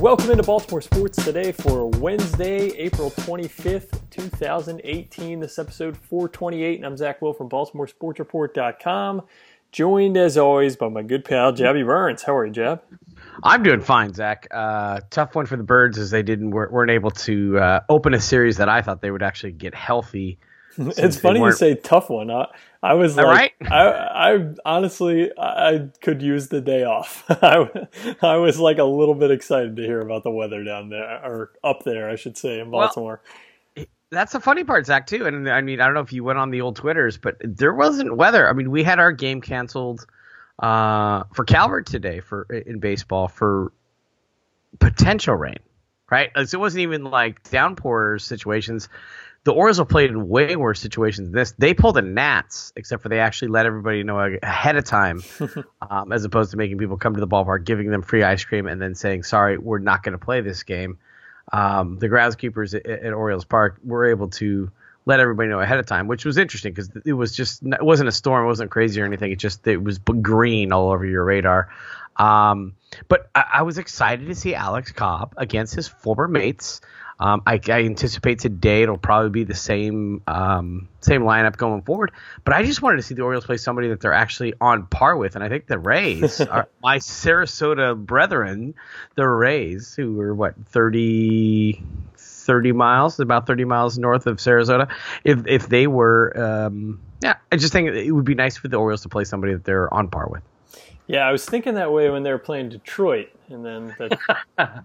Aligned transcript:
Welcome 0.00 0.30
into 0.30 0.42
Baltimore 0.42 0.82
Sports 0.82 1.24
today 1.24 1.52
for 1.52 1.86
Wednesday, 1.86 2.68
April 2.76 3.10
25th, 3.10 3.98
2018. 4.10 5.40
This 5.40 5.58
episode 5.58 5.96
428, 5.96 6.76
and 6.76 6.84
I'm 6.84 6.98
Zach 6.98 7.22
Wilt 7.22 7.38
from 7.38 7.48
BaltimoreSportsReport.com. 7.48 9.22
Joined 9.72 10.18
as 10.18 10.36
always 10.36 10.76
by 10.76 10.90
my 10.90 11.02
good 11.02 11.24
pal 11.24 11.54
Jabby 11.54 11.84
Burns. 11.84 12.22
How 12.22 12.36
are 12.36 12.44
you, 12.44 12.52
Jab? 12.52 12.82
I'm 13.42 13.62
doing 13.62 13.80
fine, 13.80 14.12
Zach. 14.12 14.46
Uh, 14.50 15.00
tough 15.08 15.34
one 15.34 15.46
for 15.46 15.56
the 15.56 15.64
Birds 15.64 15.96
as 15.96 16.10
they 16.10 16.22
didn't 16.22 16.50
weren't 16.50 16.90
able 16.90 17.10
to 17.12 17.58
uh, 17.58 17.80
open 17.88 18.12
a 18.12 18.20
series 18.20 18.58
that 18.58 18.68
I 18.68 18.82
thought 18.82 19.00
they 19.00 19.10
would 19.10 19.22
actually 19.22 19.52
get 19.52 19.74
healthy. 19.74 20.38
It's 20.78 21.18
funny 21.18 21.40
you 21.40 21.52
say 21.52 21.74
tough 21.74 22.10
one. 22.10 22.30
I, 22.30 22.46
I 22.82 22.94
was 22.94 23.16
like, 23.16 23.26
right? 23.26 23.52
I, 23.70 24.34
I 24.34 24.54
honestly, 24.64 25.30
I 25.38 25.88
could 26.00 26.22
use 26.22 26.48
the 26.48 26.60
day 26.60 26.84
off. 26.84 27.24
I, 27.28 27.88
I 28.22 28.36
was 28.36 28.58
like 28.58 28.78
a 28.78 28.84
little 28.84 29.14
bit 29.14 29.30
excited 29.30 29.76
to 29.76 29.82
hear 29.82 30.00
about 30.00 30.22
the 30.22 30.30
weather 30.30 30.62
down 30.62 30.90
there, 30.90 31.20
or 31.24 31.52
up 31.64 31.82
there, 31.84 32.10
I 32.10 32.16
should 32.16 32.36
say, 32.36 32.60
in 32.60 32.70
Baltimore. 32.70 33.20
Well, 33.76 33.86
that's 34.10 34.32
the 34.32 34.40
funny 34.40 34.64
part, 34.64 34.86
Zach, 34.86 35.06
too. 35.06 35.26
And 35.26 35.48
I 35.48 35.60
mean, 35.62 35.80
I 35.80 35.86
don't 35.86 35.94
know 35.94 36.00
if 36.00 36.12
you 36.12 36.22
went 36.22 36.38
on 36.38 36.50
the 36.50 36.60
old 36.60 36.76
Twitters, 36.76 37.18
but 37.18 37.36
there 37.42 37.74
wasn't 37.74 38.16
weather. 38.16 38.48
I 38.48 38.52
mean, 38.52 38.70
we 38.70 38.84
had 38.84 38.98
our 38.98 39.12
game 39.12 39.40
canceled 39.40 40.06
uh, 40.58 41.24
for 41.34 41.44
Calvert 41.44 41.86
today 41.86 42.20
for 42.20 42.44
in 42.44 42.78
baseball 42.78 43.28
for 43.28 43.72
potential 44.78 45.34
rain, 45.34 45.58
right? 46.10 46.30
So 46.34 46.58
it 46.58 46.60
wasn't 46.60 46.82
even 46.82 47.04
like 47.04 47.42
downpour 47.50 48.18
situations 48.18 48.88
the 49.46 49.52
Orioles 49.52 49.78
have 49.78 49.88
played 49.88 50.10
in 50.10 50.28
way 50.28 50.56
worse 50.56 50.80
situations 50.80 51.28
than 51.28 51.36
this. 51.36 51.54
They 51.56 51.72
pulled 51.72 51.94
the 51.94 52.02
Nats, 52.02 52.72
except 52.74 53.00
for 53.00 53.08
they 53.08 53.20
actually 53.20 53.48
let 53.48 53.64
everybody 53.64 54.02
know 54.02 54.18
ahead 54.42 54.74
of 54.74 54.84
time, 54.84 55.22
um, 55.88 56.10
as 56.10 56.24
opposed 56.24 56.50
to 56.50 56.56
making 56.56 56.78
people 56.78 56.96
come 56.96 57.14
to 57.14 57.20
the 57.20 57.28
ballpark, 57.28 57.64
giving 57.64 57.88
them 57.88 58.02
free 58.02 58.24
ice 58.24 58.44
cream, 58.44 58.66
and 58.66 58.82
then 58.82 58.96
saying, 58.96 59.22
"Sorry, 59.22 59.56
we're 59.56 59.78
not 59.78 60.02
going 60.02 60.14
to 60.14 60.18
play 60.18 60.40
this 60.40 60.64
game." 60.64 60.98
Um, 61.52 61.96
the 62.00 62.08
groundskeepers 62.08 62.74
at, 62.74 62.86
at, 62.86 63.12
Orioles 63.12 63.44
Park 63.44 63.78
were 63.84 64.06
able 64.06 64.30
to 64.30 64.68
let 65.04 65.20
everybody 65.20 65.48
know 65.48 65.60
ahead 65.60 65.78
of 65.78 65.86
time, 65.86 66.08
which 66.08 66.24
was 66.24 66.38
interesting 66.38 66.72
because 66.72 66.90
it 67.04 67.12
was 67.12 67.36
just 67.36 67.62
it 67.62 67.84
wasn't 67.84 68.08
a 68.08 68.12
storm, 68.12 68.46
it 68.46 68.48
wasn't 68.48 68.72
crazy 68.72 69.00
or 69.00 69.04
anything. 69.04 69.30
It 69.30 69.38
just 69.38 69.64
it 69.68 69.80
was 69.80 69.98
green 69.98 70.72
all 70.72 70.90
over 70.90 71.06
your 71.06 71.24
radar. 71.24 71.68
Um, 72.16 72.74
but 73.06 73.30
I, 73.32 73.44
I 73.54 73.62
was 73.62 73.78
excited 73.78 74.26
to 74.26 74.34
see 74.34 74.56
Alex 74.56 74.90
Cobb 74.90 75.34
against 75.36 75.72
his 75.72 75.86
former 75.86 76.26
mates. 76.26 76.80
Um, 77.18 77.42
I, 77.46 77.58
I, 77.68 77.84
anticipate 77.84 78.40
today 78.40 78.82
it'll 78.82 78.98
probably 78.98 79.30
be 79.30 79.44
the 79.44 79.54
same 79.54 80.20
um, 80.26 80.88
same 81.00 81.22
lineup 81.22 81.56
going 81.56 81.80
forward. 81.80 82.12
But 82.44 82.54
I 82.54 82.62
just 82.62 82.82
wanted 82.82 82.96
to 82.96 83.02
see 83.02 83.14
the 83.14 83.22
Orioles 83.22 83.46
play 83.46 83.56
somebody 83.56 83.88
that 83.88 84.00
they're 84.00 84.12
actually 84.12 84.52
on 84.60 84.86
par 84.86 85.16
with, 85.16 85.34
and 85.34 85.42
I 85.42 85.48
think 85.48 85.66
the 85.66 85.78
Rays 85.78 86.40
are 86.42 86.68
my 86.82 86.98
Sarasota 86.98 87.96
brethren, 87.96 88.74
the 89.14 89.26
Rays, 89.26 89.94
who 89.94 90.20
are 90.20 90.34
what 90.34 90.56
30, 90.66 91.82
30 92.18 92.72
miles, 92.72 93.18
about 93.18 93.46
thirty 93.46 93.64
miles 93.64 93.98
north 93.98 94.26
of 94.26 94.36
Sarasota. 94.36 94.90
If 95.24 95.46
if 95.46 95.68
they 95.70 95.86
were, 95.86 96.32
um, 96.38 97.00
yeah, 97.22 97.36
I 97.50 97.56
just 97.56 97.72
think 97.72 97.88
it 97.88 98.12
would 98.12 98.26
be 98.26 98.34
nice 98.34 98.58
for 98.58 98.68
the 98.68 98.76
Orioles 98.76 99.02
to 99.02 99.08
play 99.08 99.24
somebody 99.24 99.54
that 99.54 99.64
they're 99.64 99.92
on 99.92 100.08
par 100.08 100.28
with. 100.28 100.42
Yeah, 101.06 101.20
I 101.20 101.32
was 101.32 101.44
thinking 101.44 101.74
that 101.74 101.92
way 101.92 102.10
when 102.10 102.24
they 102.24 102.30
were 102.30 102.38
playing 102.38 102.70
Detroit, 102.70 103.28
and 103.48 103.64
then 103.64 103.94
that, 103.98 104.18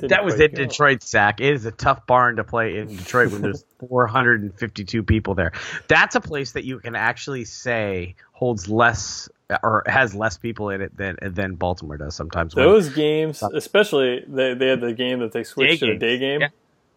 that 0.00 0.24
was 0.24 0.40
in 0.40 0.52
Detroit, 0.52 1.02
Zach. 1.02 1.40
It 1.40 1.52
is 1.52 1.66
a 1.66 1.72
tough 1.72 2.06
barn 2.06 2.36
to 2.36 2.44
play 2.44 2.78
in 2.78 2.96
Detroit 2.96 3.32
when 3.32 3.42
there's 3.42 3.64
452 3.88 5.02
people 5.02 5.34
there. 5.34 5.52
That's 5.88 6.14
a 6.14 6.20
place 6.20 6.52
that 6.52 6.64
you 6.64 6.78
can 6.78 6.94
actually 6.94 7.44
say 7.44 8.14
holds 8.32 8.68
less 8.68 9.28
or 9.62 9.82
has 9.86 10.14
less 10.14 10.38
people 10.38 10.70
in 10.70 10.80
it 10.80 10.96
than 10.96 11.16
than 11.22 11.54
Baltimore 11.54 11.98
does 11.98 12.14
sometimes. 12.14 12.54
Those 12.54 12.88
games, 12.88 13.42
uh, 13.42 13.48
especially 13.54 14.24
they, 14.26 14.54
they 14.54 14.68
had 14.68 14.80
the 14.80 14.92
game 14.92 15.20
that 15.20 15.32
they 15.32 15.44
switched 15.44 15.80
day 15.80 15.86
to 15.86 15.92
a 15.92 15.98
day 15.98 16.18
game. 16.18 16.40
Yeah. 16.42 16.48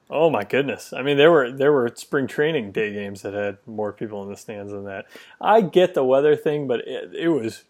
Oh 0.10 0.30
my 0.30 0.44
goodness! 0.44 0.92
I 0.92 1.04
mean, 1.04 1.16
there 1.16 1.32
were 1.32 1.52
there 1.52 1.72
were 1.72 1.90
spring 1.96 2.28
training 2.28 2.74
day 2.74 2.94
games 2.94 3.22
that 3.22 3.34
had 3.34 3.60
more 3.66 3.94
people 3.94 4.22
in 4.24 4.30
the 4.30 4.36
stands 4.36 4.74
than 4.74 4.84
that. 4.84 5.06
I 5.40 5.62
get 5.62 5.94
the 5.94 6.04
weather 6.04 6.36
thing, 6.36 6.68
but 6.68 6.82
it, 6.82 7.16
it 7.16 7.30
was 7.30 7.64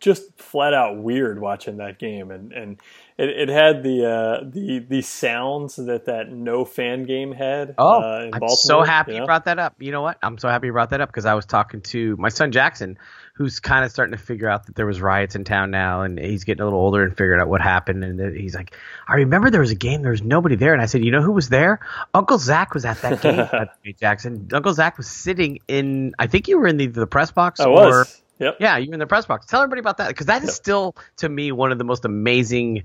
just 0.00 0.38
flat 0.40 0.74
out 0.74 0.96
weird 0.98 1.40
watching 1.40 1.78
that 1.78 1.98
game, 1.98 2.30
and 2.30 2.52
and 2.52 2.80
it, 3.16 3.28
it 3.28 3.48
had 3.48 3.82
the 3.82 4.06
uh, 4.06 4.44
the 4.48 4.78
the 4.78 5.02
sounds 5.02 5.76
that 5.76 6.04
that 6.06 6.30
no 6.30 6.64
fan 6.64 7.04
game 7.04 7.32
had. 7.32 7.74
Oh, 7.78 8.00
uh, 8.00 8.20
I'm 8.24 8.30
Baltimore, 8.30 8.56
so 8.56 8.82
happy 8.82 9.14
you, 9.14 9.20
know? 9.20 9.26
brought 9.26 9.46
that 9.46 9.58
up. 9.58 9.74
You 9.80 9.90
know 9.90 10.02
what? 10.02 10.18
I'm 10.22 10.38
so 10.38 10.48
happy 10.48 10.68
you 10.68 10.72
brought 10.72 10.90
that 10.90 11.00
up 11.00 11.08
because 11.08 11.26
I 11.26 11.34
was 11.34 11.46
talking 11.46 11.80
to 11.82 12.16
my 12.16 12.28
son 12.28 12.52
Jackson, 12.52 12.96
who's 13.34 13.58
kind 13.58 13.84
of 13.84 13.90
starting 13.90 14.16
to 14.16 14.22
figure 14.22 14.48
out 14.48 14.66
that 14.66 14.76
there 14.76 14.86
was 14.86 15.00
riots 15.00 15.34
in 15.34 15.42
town 15.42 15.72
now, 15.72 16.02
and 16.02 16.16
he's 16.16 16.44
getting 16.44 16.62
a 16.62 16.64
little 16.64 16.80
older 16.80 17.02
and 17.02 17.16
figuring 17.16 17.40
out 17.40 17.48
what 17.48 17.60
happened. 17.60 18.04
And 18.04 18.36
he's 18.36 18.54
like, 18.54 18.76
I 19.08 19.14
remember 19.14 19.50
there 19.50 19.60
was 19.60 19.72
a 19.72 19.76
game, 19.76 20.02
there 20.02 20.12
was 20.12 20.22
nobody 20.22 20.54
there, 20.54 20.72
and 20.72 20.80
I 20.80 20.86
said, 20.86 21.04
you 21.04 21.10
know 21.10 21.22
who 21.22 21.32
was 21.32 21.48
there? 21.48 21.80
Uncle 22.14 22.38
Zach 22.38 22.72
was 22.72 22.84
at 22.84 23.02
that 23.02 23.20
game. 23.20 23.94
Jackson, 23.98 24.48
Uncle 24.52 24.74
Zach 24.74 24.96
was 24.96 25.08
sitting 25.08 25.58
in. 25.66 26.14
I 26.20 26.28
think 26.28 26.46
you 26.46 26.58
were 26.58 26.68
in 26.68 26.76
the, 26.76 26.86
the 26.86 27.06
press 27.08 27.32
box. 27.32 27.58
I 27.58 27.64
or, 27.64 27.72
was 27.72 28.22
Yep. 28.38 28.58
Yeah, 28.60 28.76
you're 28.76 28.92
in 28.92 29.00
the 29.00 29.06
press 29.06 29.26
box. 29.26 29.46
Tell 29.46 29.60
everybody 29.60 29.80
about 29.80 29.98
that 29.98 30.08
because 30.08 30.26
that 30.26 30.42
is 30.42 30.48
yep. 30.48 30.54
still 30.54 30.96
to 31.16 31.28
me 31.28 31.52
one 31.52 31.72
of 31.72 31.78
the 31.78 31.84
most 31.84 32.04
amazing 32.04 32.84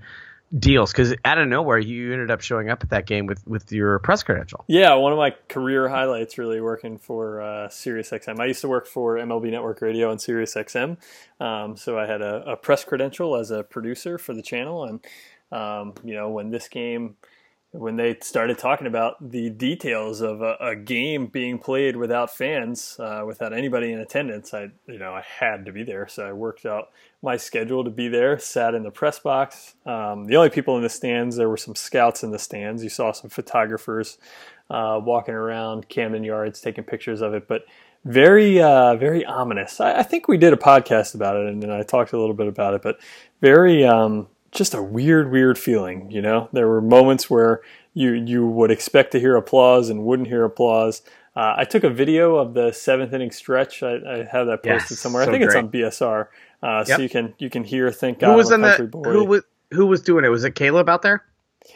deals 0.57 0.91
because 0.91 1.15
out 1.25 1.39
of 1.39 1.47
nowhere 1.47 1.79
you 1.79 2.13
ended 2.13 2.29
up 2.29 2.41
showing 2.41 2.69
up 2.69 2.83
at 2.83 2.89
that 2.91 3.07
game 3.07 3.25
with 3.25 3.45
with 3.47 3.71
your 3.71 3.99
press 3.99 4.23
credential. 4.23 4.63
Yeah, 4.67 4.93
one 4.95 5.11
of 5.11 5.17
my 5.17 5.31
career 5.49 5.89
highlights 5.89 6.37
really 6.37 6.61
working 6.61 6.97
for 6.97 7.41
uh, 7.41 7.67
SiriusXM. 7.69 8.39
I 8.39 8.45
used 8.45 8.61
to 8.61 8.67
work 8.67 8.87
for 8.87 9.15
MLB 9.15 9.51
Network 9.51 9.81
Radio 9.81 10.11
and 10.11 10.19
SiriusXM, 10.19 10.97
um, 11.39 11.75
so 11.75 11.97
I 11.97 12.05
had 12.05 12.21
a, 12.21 12.51
a, 12.51 12.55
press 12.55 12.83
credential 12.83 13.35
as 13.35 13.49
a 13.51 13.63
producer 13.63 14.17
for 14.17 14.33
the 14.33 14.43
channel, 14.43 14.85
and 14.85 15.05
um, 15.51 15.93
you 16.03 16.13
know 16.13 16.29
when 16.29 16.51
this 16.51 16.67
game 16.67 17.15
when 17.73 17.95
they 17.95 18.15
started 18.21 18.59
talking 18.59 18.85
about 18.85 19.31
the 19.31 19.49
details 19.49 20.21
of 20.21 20.43
a, 20.43 20.55
a 20.59 20.75
game 20.75 21.25
being 21.25 21.57
played 21.57 21.95
without 21.95 22.29
fans, 22.29 22.97
uh, 22.99 23.23
without 23.25 23.51
anybody 23.51 23.91
in 23.91 23.99
attendance, 23.99 24.53
I 24.53 24.69
you 24.87 24.99
know 24.99 25.11
I 25.13 25.21
had 25.21 25.65
to 25.65 25.71
be 25.71 25.83
there, 25.83 26.07
so 26.07 26.23
I 26.23 26.33
worked 26.33 26.67
out 26.67 26.91
my 27.23 27.35
schedule 27.35 27.83
to 27.83 27.89
be 27.89 28.07
there. 28.07 28.37
Sat 28.37 28.75
in 28.75 28.83
the 28.83 28.91
press 28.91 29.17
box. 29.17 29.73
Um, 29.87 30.25
the 30.25 30.35
only 30.35 30.51
people 30.51 30.77
in 30.77 30.83
the 30.83 30.89
stands, 30.89 31.35
there 31.35 31.49
were 31.49 31.57
some 31.57 31.73
scouts 31.73 32.21
in 32.23 32.29
the 32.29 32.37
stands. 32.37 32.83
You 32.83 32.89
saw 32.89 33.11
some 33.11 33.31
photographers 33.31 34.19
uh, 34.69 35.01
walking 35.03 35.33
around 35.33 35.89
Camden 35.89 36.23
Yards 36.23 36.61
taking 36.61 36.83
pictures 36.83 37.21
of 37.21 37.33
it, 37.33 37.47
but 37.47 37.65
very 38.05 38.61
uh, 38.61 38.95
very 38.97 39.25
ominous. 39.25 39.81
I, 39.81 39.99
I, 39.99 40.03
think 40.03 40.27
we 40.27 40.37
did 40.37 40.53
a 40.53 40.57
podcast 40.57 41.15
about 41.15 41.37
it, 41.37 41.47
and, 41.47 41.63
and, 41.63 41.73
I 41.73 41.81
talked 41.81 42.13
a 42.13 42.19
little 42.19 42.35
bit 42.35 42.47
about 42.47 42.75
it, 42.75 42.83
but 42.83 42.99
very. 43.41 43.83
Um, 43.83 44.27
just 44.53 44.73
a 44.73 44.81
weird, 44.81 45.31
weird 45.31 45.57
feeling. 45.57 46.09
You 46.11 46.21
know, 46.21 46.49
there 46.53 46.67
were 46.67 46.81
moments 46.81 47.29
where 47.29 47.61
you 47.93 48.11
you 48.11 48.45
would 48.47 48.71
expect 48.71 49.11
to 49.11 49.19
hear 49.19 49.35
applause 49.35 49.89
and 49.89 50.03
wouldn't 50.05 50.27
hear 50.27 50.43
applause. 50.43 51.01
Uh, 51.35 51.55
I 51.57 51.65
took 51.65 51.83
a 51.83 51.89
video 51.89 52.35
of 52.35 52.53
the 52.53 52.71
seventh 52.71 53.11
inning 53.13 53.31
stretch. 53.31 53.81
I, 53.81 53.95
I 53.95 54.17
have 54.31 54.47
that 54.47 54.63
posted 54.63 54.91
yes, 54.91 54.99
somewhere. 54.99 55.23
I 55.23 55.25
think 55.25 55.43
great. 55.43 55.47
it's 55.47 55.55
on 55.55 55.69
BSR, 55.69 56.27
uh, 56.61 56.85
yep. 56.87 56.97
so 56.97 57.01
you 57.01 57.09
can 57.09 57.33
you 57.39 57.49
can 57.49 57.63
hear. 57.63 57.91
Thank 57.91 58.19
God, 58.19 58.31
who 58.31 58.37
was 58.37 58.51
in 58.51 58.61
the 58.61 58.89
who 59.03 59.25
was 59.25 59.41
who 59.71 59.87
was 59.87 60.01
doing 60.01 60.25
it? 60.25 60.29
Was 60.29 60.43
it 60.43 60.55
Caleb 60.55 60.89
out 60.89 61.01
there? 61.01 61.23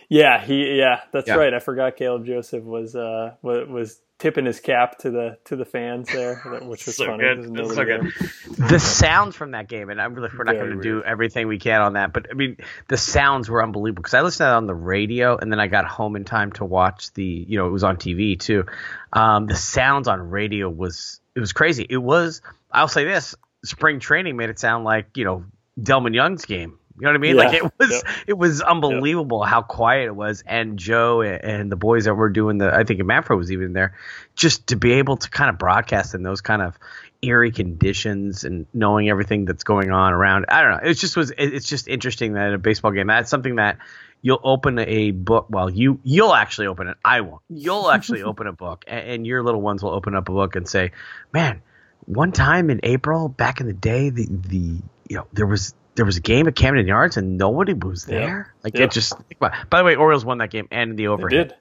Yeah, 0.10 0.44
he 0.44 0.78
yeah, 0.78 1.02
that's 1.12 1.28
yeah. 1.28 1.36
right. 1.36 1.54
I 1.54 1.60
forgot 1.60 1.96
Caleb 1.96 2.26
Joseph 2.26 2.64
was 2.64 2.96
uh 2.96 3.36
was 3.42 4.02
tipping 4.20 4.46
his 4.46 4.60
cap 4.60 4.98
to 5.00 5.12
the 5.12 5.38
to 5.46 5.56
the 5.56 5.66
fans 5.66 6.10
there, 6.12 6.36
which 6.64 6.86
was 6.86 6.98
so 6.98 7.06
funny. 7.06 7.24
Good. 7.24 7.70
So 7.70 7.86
good. 7.86 8.12
The 8.58 8.80
sounds 8.80 9.36
from 9.36 9.52
that 9.52 9.68
game, 9.68 9.90
and 9.90 10.02
I'm 10.02 10.14
really 10.14 10.30
we're 10.36 10.44
not 10.44 10.56
going 10.56 10.78
to 10.78 10.82
do 10.82 11.04
everything 11.04 11.48
we 11.48 11.60
can 11.60 11.82
on 11.82 11.94
that, 11.94 12.14
but 12.14 12.28
I 12.32 12.34
mean 12.34 12.58
the 12.88 12.98
sounds 12.98 13.50
were 13.50 13.64
unbelievable 13.64 14.02
because 14.02 14.14
I 14.14 14.22
listened 14.22 14.40
to 14.40 14.44
that 14.46 14.56
on 14.56 14.68
the 14.68 14.76
radio, 14.76 15.38
and 15.38 15.52
then 15.52 15.60
I 15.60 15.68
got 15.68 15.86
home 15.86 16.16
in 16.16 16.26
time 16.26 16.52
to 16.54 16.66
watch 16.66 17.14
the 17.14 17.24
you 17.24 17.58
know 17.58 17.68
it 17.68 17.72
was 17.72 17.84
on 17.84 17.98
TV 17.98 18.40
too. 18.40 18.66
Um, 19.14 19.48
the 19.48 19.56
sounds 19.56 20.08
on 20.08 20.30
radio 20.30 20.70
was 20.70 21.22
it 21.36 21.40
was 21.40 21.54
crazy. 21.54 21.86
It 21.90 21.98
was 21.98 22.42
I'll 22.72 22.88
say 22.88 23.06
this: 23.06 23.36
spring 23.64 24.00
training 24.00 24.38
made 24.38 24.50
it 24.50 24.60
sound 24.60 24.84
like 24.84 25.16
you 25.16 25.26
know 25.26 25.46
Delmon 25.80 26.16
Young's 26.16 26.46
game 26.46 26.80
you 27.00 27.06
know 27.06 27.10
what 27.10 27.16
I 27.16 27.20
mean? 27.20 27.36
Yeah. 27.36 27.44
Like 27.44 27.54
it 27.54 27.64
was, 27.78 27.92
yep. 27.92 28.04
it 28.26 28.38
was 28.38 28.62
unbelievable 28.62 29.42
yep. 29.44 29.50
how 29.50 29.62
quiet 29.62 30.06
it 30.06 30.16
was. 30.16 30.44
And 30.48 30.78
Joe 30.78 31.22
and 31.22 31.72
the 31.72 31.76
boys 31.76 32.06
that 32.06 32.16
were 32.16 32.30
doing 32.30 32.58
the, 32.58 32.74
I 32.74 32.84
think 32.84 33.04
Manfred 33.04 33.38
was 33.38 33.52
even 33.52 33.74
there, 33.74 33.96
just 34.36 34.68
to 34.68 34.76
be 34.76 34.94
able 34.94 35.18
to 35.18 35.30
kind 35.30 35.50
of 35.50 35.60
broadcast 35.60 36.16
in 36.16 36.24
those 36.24 36.42
kind 36.42 36.62
of 36.62 36.78
eerie 37.22 37.52
conditions 37.52 38.44
and 38.44 38.66
knowing 38.74 39.10
everything 39.10 39.46
that's 39.46 39.64
going 39.64 39.92
on 39.92 40.14
around. 40.14 40.46
I 40.50 40.62
don't 40.62 40.72
know. 40.72 40.90
It 40.90 40.96
just 40.96 41.16
was. 41.16 41.32
It's 41.38 41.68
just 41.68 41.88
interesting 41.88 42.34
that 42.34 42.54
a 42.54 42.58
baseball 42.58 42.92
game. 42.92 43.08
That's 43.08 43.30
something 43.30 43.58
that 43.58 43.78
you'll 44.22 44.42
open 44.44 44.80
a 44.80 45.12
book. 45.12 45.48
Well, 45.50 45.70
you 45.70 46.00
you'll 46.04 46.34
actually 46.34 46.68
open 46.68 46.88
it. 46.88 46.98
I 47.04 47.22
won't. 47.22 47.42
You'll 47.50 47.92
actually 47.92 48.24
open 48.24 48.48
a 48.48 48.54
book, 48.54 48.86
and, 48.88 49.08
and 49.08 49.28
your 49.28 49.44
little 49.44 49.62
ones 49.62 49.84
will 49.84 49.92
open 49.92 50.16
up 50.16 50.30
a 50.30 50.32
book 50.32 50.56
and 50.56 50.68
say, 50.68 50.92
"Man, 51.34 51.62
one 52.06 52.32
time 52.32 52.70
in 52.70 52.80
April 52.84 53.30
back 53.30 53.60
in 53.60 53.68
the 53.68 53.74
day, 53.74 54.10
the 54.10 54.28
the 54.30 54.82
you 55.08 55.18
know 55.18 55.28
there 55.34 55.48
was 55.48 55.74
there 55.98 56.06
was 56.06 56.18
a 56.18 56.22
game 56.22 56.48
at 56.48 56.56
Camden 56.56 56.88
Yards 56.88 57.18
and 57.18 57.38
nobody 57.38 57.74
was 57.74 58.06
there. 58.06 58.54
Like 58.64 58.76
it 58.76 58.92
just. 58.92 59.14
By 59.40 59.52
the 59.72 59.84
way, 59.84 59.96
Orioles 59.96 60.24
won 60.24 60.38
that 60.38 60.52
game 60.52 60.68
and 60.72 60.96
the 60.98 61.08
overhead. 61.08 61.56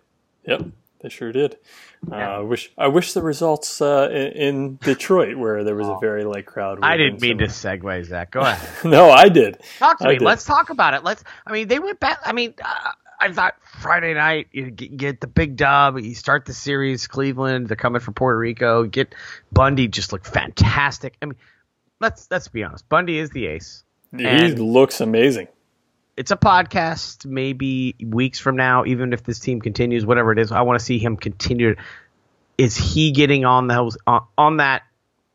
They 0.44 0.52
did. 0.52 0.60
Yep, 0.60 0.72
they 1.00 1.08
sure 1.08 1.32
did. 1.32 1.56
Uh, 2.10 2.14
I 2.14 2.38
wish 2.40 2.70
I 2.76 2.88
wish 2.88 3.14
the 3.14 3.22
results 3.22 3.80
uh, 3.80 4.08
in, 4.12 4.26
in, 4.32 4.76
Detroit 4.76 5.36
where 5.36 5.64
there 5.64 5.74
was 5.74 5.88
a 5.88 5.92
oh. 5.92 5.98
very 5.98 6.22
light 6.24 6.46
crowd. 6.46 6.78
I 6.82 6.98
didn't 6.98 7.20
mean 7.22 7.38
to 7.38 7.46
segue, 7.46 8.04
Zach. 8.04 8.30
Go 8.30 8.40
ahead. 8.40 8.84
no, 8.84 9.10
I 9.10 9.28
did. 9.30 9.58
Talk 9.78 9.98
to 9.98 10.04
I 10.04 10.08
me. 10.10 10.18
Did. 10.18 10.24
Let's 10.24 10.44
talk 10.44 10.68
about 10.68 10.94
it. 10.94 11.02
Let's. 11.02 11.24
I 11.46 11.52
mean, 11.52 11.66
they 11.66 11.78
went 11.78 11.98
back. 11.98 12.20
I 12.24 12.32
mean, 12.32 12.54
uh, 12.62 12.90
I 13.18 13.32
thought 13.32 13.54
Friday 13.80 14.12
night 14.12 14.48
you 14.52 14.70
get, 14.70 14.96
get 14.96 15.20
the 15.20 15.26
big 15.26 15.56
dub, 15.56 15.98
you 15.98 16.14
start 16.14 16.44
the 16.44 16.52
series, 16.52 17.06
Cleveland, 17.06 17.68
they're 17.68 17.76
coming 17.76 18.00
from 18.00 18.12
Puerto 18.12 18.38
Rico, 18.38 18.84
get 18.84 19.14
Bundy 19.50 19.88
just 19.88 20.12
looked 20.12 20.26
fantastic. 20.26 21.16
I 21.22 21.26
mean, 21.26 21.36
let's 21.98 22.28
let's 22.30 22.48
be 22.48 22.62
honest, 22.62 22.86
Bundy 22.88 23.18
is 23.18 23.30
the 23.30 23.46
ace. 23.46 23.84
He 24.16 24.24
and 24.24 24.58
looks 24.58 25.00
amazing. 25.00 25.48
It's 26.16 26.30
a 26.30 26.36
podcast. 26.36 27.26
Maybe 27.26 27.94
weeks 28.04 28.38
from 28.38 28.56
now, 28.56 28.84
even 28.84 29.12
if 29.12 29.22
this 29.22 29.38
team 29.38 29.60
continues, 29.60 30.06
whatever 30.06 30.32
it 30.32 30.38
is, 30.38 30.52
I 30.52 30.62
want 30.62 30.78
to 30.78 30.84
see 30.84 30.98
him 30.98 31.16
continue. 31.16 31.76
Is 32.58 32.76
he 32.76 33.10
getting 33.10 33.44
on 33.44 33.66
those 33.66 33.98
on, 34.06 34.24
on 34.38 34.56
that? 34.58 34.82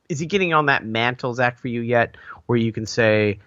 Is 0.09 0.19
he 0.19 0.25
getting 0.25 0.53
on 0.53 0.65
that 0.65 0.85
mantle, 0.85 1.33
Zach, 1.33 1.59
for 1.59 1.67
you 1.67 1.81
yet, 1.81 2.17
where 2.45 2.57
you 2.57 2.71
can 2.71 2.85
say, 2.85 3.39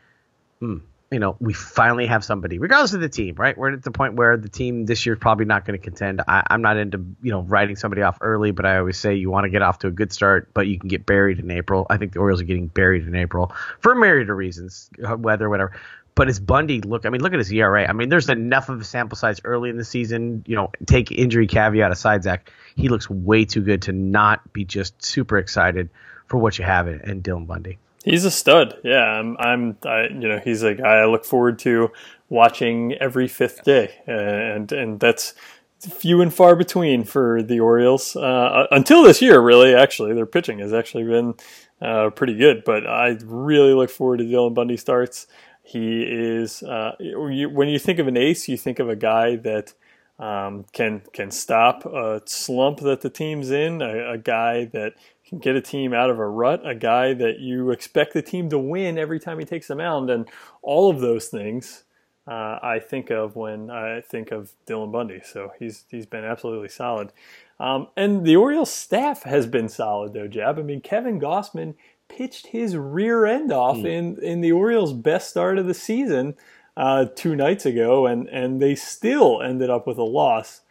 hmm, 0.60 0.78
you 1.10 1.18
know, 1.18 1.36
we 1.38 1.52
finally 1.52 2.06
have 2.06 2.24
somebody, 2.24 2.58
regardless 2.58 2.92
of 2.92 3.00
the 3.00 3.08
team, 3.08 3.36
right? 3.36 3.56
We're 3.56 3.72
at 3.72 3.82
the 3.82 3.90
point 3.90 4.14
where 4.14 4.36
the 4.36 4.48
team 4.48 4.86
this 4.86 5.04
year 5.06 5.14
is 5.14 5.20
probably 5.20 5.44
not 5.44 5.64
going 5.64 5.78
to 5.78 5.82
contend. 5.82 6.22
I, 6.26 6.42
am 6.50 6.62
not 6.62 6.76
into, 6.76 7.04
you 7.22 7.30
know, 7.30 7.42
writing 7.42 7.76
somebody 7.76 8.02
off 8.02 8.18
early, 8.20 8.50
but 8.50 8.66
I 8.66 8.78
always 8.78 8.96
say 8.96 9.14
you 9.14 9.30
want 9.30 9.44
to 9.44 9.50
get 9.50 9.62
off 9.62 9.80
to 9.80 9.88
a 9.88 9.90
good 9.90 10.12
start, 10.12 10.50
but 10.54 10.66
you 10.66 10.78
can 10.78 10.88
get 10.88 11.06
buried 11.06 11.38
in 11.38 11.50
April. 11.50 11.86
I 11.88 11.98
think 11.98 12.12
the 12.12 12.18
Orioles 12.18 12.40
are 12.40 12.44
getting 12.44 12.68
buried 12.68 13.06
in 13.06 13.14
April 13.14 13.52
for 13.80 13.92
a 13.92 13.96
myriad 13.96 14.30
of 14.30 14.36
reasons, 14.36 14.90
uh, 15.06 15.16
weather, 15.16 15.48
whatever. 15.48 15.72
But 16.14 16.28
as 16.28 16.38
Bundy 16.38 16.80
look, 16.80 17.06
I 17.06 17.10
mean, 17.10 17.20
look 17.20 17.32
at 17.32 17.38
his 17.38 17.52
ERA. 17.52 17.88
I 17.88 17.92
mean, 17.92 18.08
there's 18.08 18.28
enough 18.28 18.68
of 18.68 18.80
a 18.80 18.84
sample 18.84 19.16
size 19.16 19.40
early 19.44 19.68
in 19.68 19.76
the 19.76 19.84
season. 19.84 20.44
You 20.46 20.56
know, 20.56 20.70
take 20.86 21.10
injury 21.10 21.46
caveat 21.46 21.90
aside, 21.90 22.22
Zach. 22.22 22.52
He 22.76 22.88
looks 22.88 23.10
way 23.10 23.44
too 23.44 23.62
good 23.62 23.82
to 23.82 23.92
not 23.92 24.52
be 24.52 24.64
just 24.64 25.04
super 25.04 25.38
excited 25.38 25.90
for 26.26 26.38
what 26.38 26.58
you 26.58 26.64
have 26.64 26.86
in, 26.86 27.00
in 27.00 27.22
Dylan 27.22 27.46
Bundy. 27.46 27.78
He's 28.04 28.26
a 28.26 28.30
stud. 28.30 28.78
Yeah, 28.84 29.02
I'm. 29.02 29.36
I'm. 29.38 29.78
I, 29.84 30.02
you 30.08 30.28
know, 30.28 30.38
he's 30.38 30.62
a 30.62 30.74
guy 30.74 30.96
I 30.96 31.06
look 31.06 31.24
forward 31.24 31.58
to 31.60 31.90
watching 32.28 32.92
every 32.94 33.26
fifth 33.28 33.64
day, 33.64 33.94
and 34.06 34.70
and 34.70 35.00
that's 35.00 35.32
few 35.80 36.20
and 36.20 36.32
far 36.32 36.54
between 36.54 37.04
for 37.04 37.42
the 37.42 37.60
Orioles 37.60 38.14
uh, 38.14 38.66
until 38.70 39.02
this 39.02 39.22
year. 39.22 39.40
Really, 39.40 39.74
actually, 39.74 40.12
their 40.12 40.26
pitching 40.26 40.58
has 40.58 40.74
actually 40.74 41.04
been 41.04 41.34
uh, 41.80 42.10
pretty 42.10 42.36
good. 42.36 42.62
But 42.64 42.86
I 42.86 43.16
really 43.24 43.72
look 43.72 43.88
forward 43.88 44.18
to 44.18 44.24
Dylan 44.24 44.52
Bundy 44.52 44.76
starts. 44.76 45.26
He 45.62 46.02
is 46.02 46.62
uh, 46.62 46.96
when 47.00 47.68
you 47.68 47.78
think 47.78 47.98
of 47.98 48.06
an 48.06 48.18
ace, 48.18 48.48
you 48.48 48.58
think 48.58 48.80
of 48.80 48.90
a 48.90 48.96
guy 48.96 49.36
that 49.36 49.72
um, 50.18 50.66
can 50.72 51.02
can 51.14 51.30
stop 51.30 51.86
a 51.86 52.20
slump 52.26 52.80
that 52.80 53.00
the 53.00 53.10
team's 53.10 53.50
in, 53.50 53.80
a, 53.80 54.12
a 54.12 54.18
guy 54.18 54.66
that 54.66 54.92
get 55.40 55.56
a 55.56 55.60
team 55.60 55.92
out 55.92 56.10
of 56.10 56.18
a 56.18 56.26
rut, 56.26 56.66
a 56.66 56.74
guy 56.74 57.14
that 57.14 57.38
you 57.40 57.70
expect 57.70 58.14
the 58.14 58.22
team 58.22 58.48
to 58.50 58.58
win 58.58 58.98
every 58.98 59.20
time 59.20 59.38
he 59.38 59.44
takes 59.44 59.68
the 59.68 59.76
mound, 59.76 60.10
and 60.10 60.28
all 60.62 60.90
of 60.90 61.00
those 61.00 61.28
things 61.28 61.84
uh, 62.26 62.58
I 62.62 62.78
think 62.78 63.10
of 63.10 63.36
when 63.36 63.70
I 63.70 64.00
think 64.00 64.30
of 64.30 64.52
Dylan 64.66 64.92
Bundy. 64.92 65.20
So 65.24 65.52
he's 65.58 65.84
he's 65.90 66.06
been 66.06 66.24
absolutely 66.24 66.68
solid. 66.68 67.12
Um, 67.60 67.88
and 67.96 68.24
the 68.24 68.36
Orioles 68.36 68.72
staff 68.72 69.24
has 69.24 69.46
been 69.46 69.68
solid 69.68 70.14
though, 70.14 70.28
Jab. 70.28 70.58
I 70.58 70.62
mean, 70.62 70.80
Kevin 70.80 71.20
Gausman 71.20 71.74
pitched 72.08 72.48
his 72.48 72.76
rear 72.76 73.26
end 73.26 73.52
off 73.52 73.76
mm. 73.76 73.86
in 73.86 74.18
in 74.22 74.40
the 74.40 74.52
Orioles' 74.52 74.92
best 74.92 75.28
start 75.28 75.58
of 75.58 75.66
the 75.66 75.74
season 75.74 76.34
uh, 76.76 77.06
two 77.14 77.36
nights 77.36 77.66
ago, 77.66 78.06
and 78.06 78.26
and 78.28 78.60
they 78.60 78.74
still 78.74 79.42
ended 79.42 79.68
up 79.68 79.86
with 79.86 79.98
a 79.98 80.04
loss. 80.04 80.62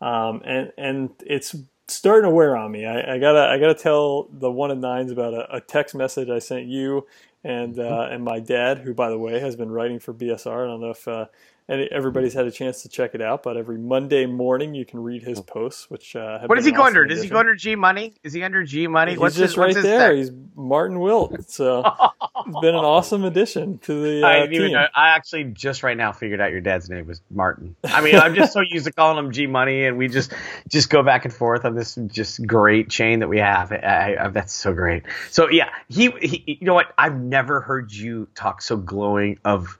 Um, 0.00 0.42
and 0.44 0.72
and 0.78 1.10
it's 1.26 1.56
starting 1.92 2.28
to 2.28 2.34
wear 2.34 2.56
on 2.56 2.70
me. 2.70 2.86
I, 2.86 3.14
I, 3.14 3.18
gotta 3.18 3.40
I 3.40 3.58
gotta 3.58 3.74
tell 3.74 4.28
the 4.32 4.50
one 4.50 4.70
and 4.70 4.80
nines 4.80 5.10
about 5.10 5.34
a, 5.34 5.56
a 5.56 5.60
text 5.60 5.94
message 5.94 6.28
I 6.28 6.38
sent 6.38 6.66
you 6.66 7.06
and 7.44 7.78
uh, 7.78 7.82
mm-hmm. 7.82 8.14
and 8.14 8.24
my 8.24 8.40
dad, 8.40 8.78
who 8.78 8.94
by 8.94 9.10
the 9.10 9.18
way 9.18 9.38
has 9.40 9.56
been 9.56 9.70
writing 9.70 9.98
for 9.98 10.12
BSR. 10.12 10.64
I 10.64 10.66
don't 10.66 10.80
know 10.80 10.90
if 10.90 11.08
uh, 11.08 11.26
and 11.70 11.82
everybody's 11.92 12.34
had 12.34 12.46
a 12.46 12.50
chance 12.50 12.82
to 12.82 12.88
check 12.88 13.14
it 13.14 13.22
out. 13.22 13.44
But 13.44 13.56
every 13.56 13.78
Monday 13.78 14.26
morning, 14.26 14.74
you 14.74 14.84
can 14.84 15.00
read 15.00 15.22
his 15.22 15.40
posts. 15.40 15.88
Which 15.88 16.16
uh, 16.16 16.40
what 16.46 16.56
does 16.56 16.64
he 16.64 16.72
go 16.72 16.82
under? 16.82 17.06
Does 17.06 17.22
he 17.22 17.28
go 17.28 17.38
under 17.38 17.54
G 17.54 17.76
Money? 17.76 18.14
Is 18.24 18.32
he 18.32 18.42
under 18.42 18.64
G 18.64 18.88
Money? 18.88 19.12
He's 19.12 19.20
what's 19.20 19.36
just 19.36 19.52
his, 19.52 19.56
right 19.56 19.74
there. 19.74 20.14
He's 20.14 20.32
Martin 20.56 20.98
Wilt. 20.98 21.48
So 21.48 21.84
it's 22.46 22.60
been 22.60 22.74
an 22.74 22.84
awesome 22.84 23.24
addition 23.24 23.78
to 23.78 24.02
the. 24.02 24.26
Uh, 24.26 24.28
I 24.28 24.46
team. 24.48 24.72
Know, 24.72 24.86
I 24.94 25.10
actually 25.10 25.44
just 25.44 25.84
right 25.84 25.96
now 25.96 26.10
figured 26.10 26.40
out 26.40 26.50
your 26.50 26.60
dad's 26.60 26.90
name 26.90 27.06
was 27.06 27.22
Martin. 27.30 27.76
I 27.84 28.00
mean, 28.00 28.16
I'm 28.16 28.34
just 28.34 28.52
so 28.52 28.60
used 28.60 28.86
to 28.86 28.92
calling 28.92 29.24
him 29.24 29.30
G 29.30 29.46
Money, 29.46 29.84
and 29.84 29.96
we 29.96 30.08
just 30.08 30.32
just 30.68 30.90
go 30.90 31.04
back 31.04 31.24
and 31.24 31.32
forth 31.32 31.64
on 31.64 31.76
this 31.76 31.94
just 32.08 32.44
great 32.44 32.90
chain 32.90 33.20
that 33.20 33.28
we 33.28 33.38
have. 33.38 33.70
I, 33.70 34.16
I, 34.20 34.28
that's 34.28 34.52
so 34.52 34.74
great. 34.74 35.04
So 35.30 35.48
yeah, 35.48 35.70
he, 35.88 36.10
he. 36.20 36.58
You 36.60 36.66
know 36.66 36.74
what? 36.74 36.92
I've 36.98 37.20
never 37.20 37.60
heard 37.60 37.92
you 37.92 38.26
talk 38.34 38.60
so 38.60 38.76
glowing 38.76 39.38
of 39.44 39.78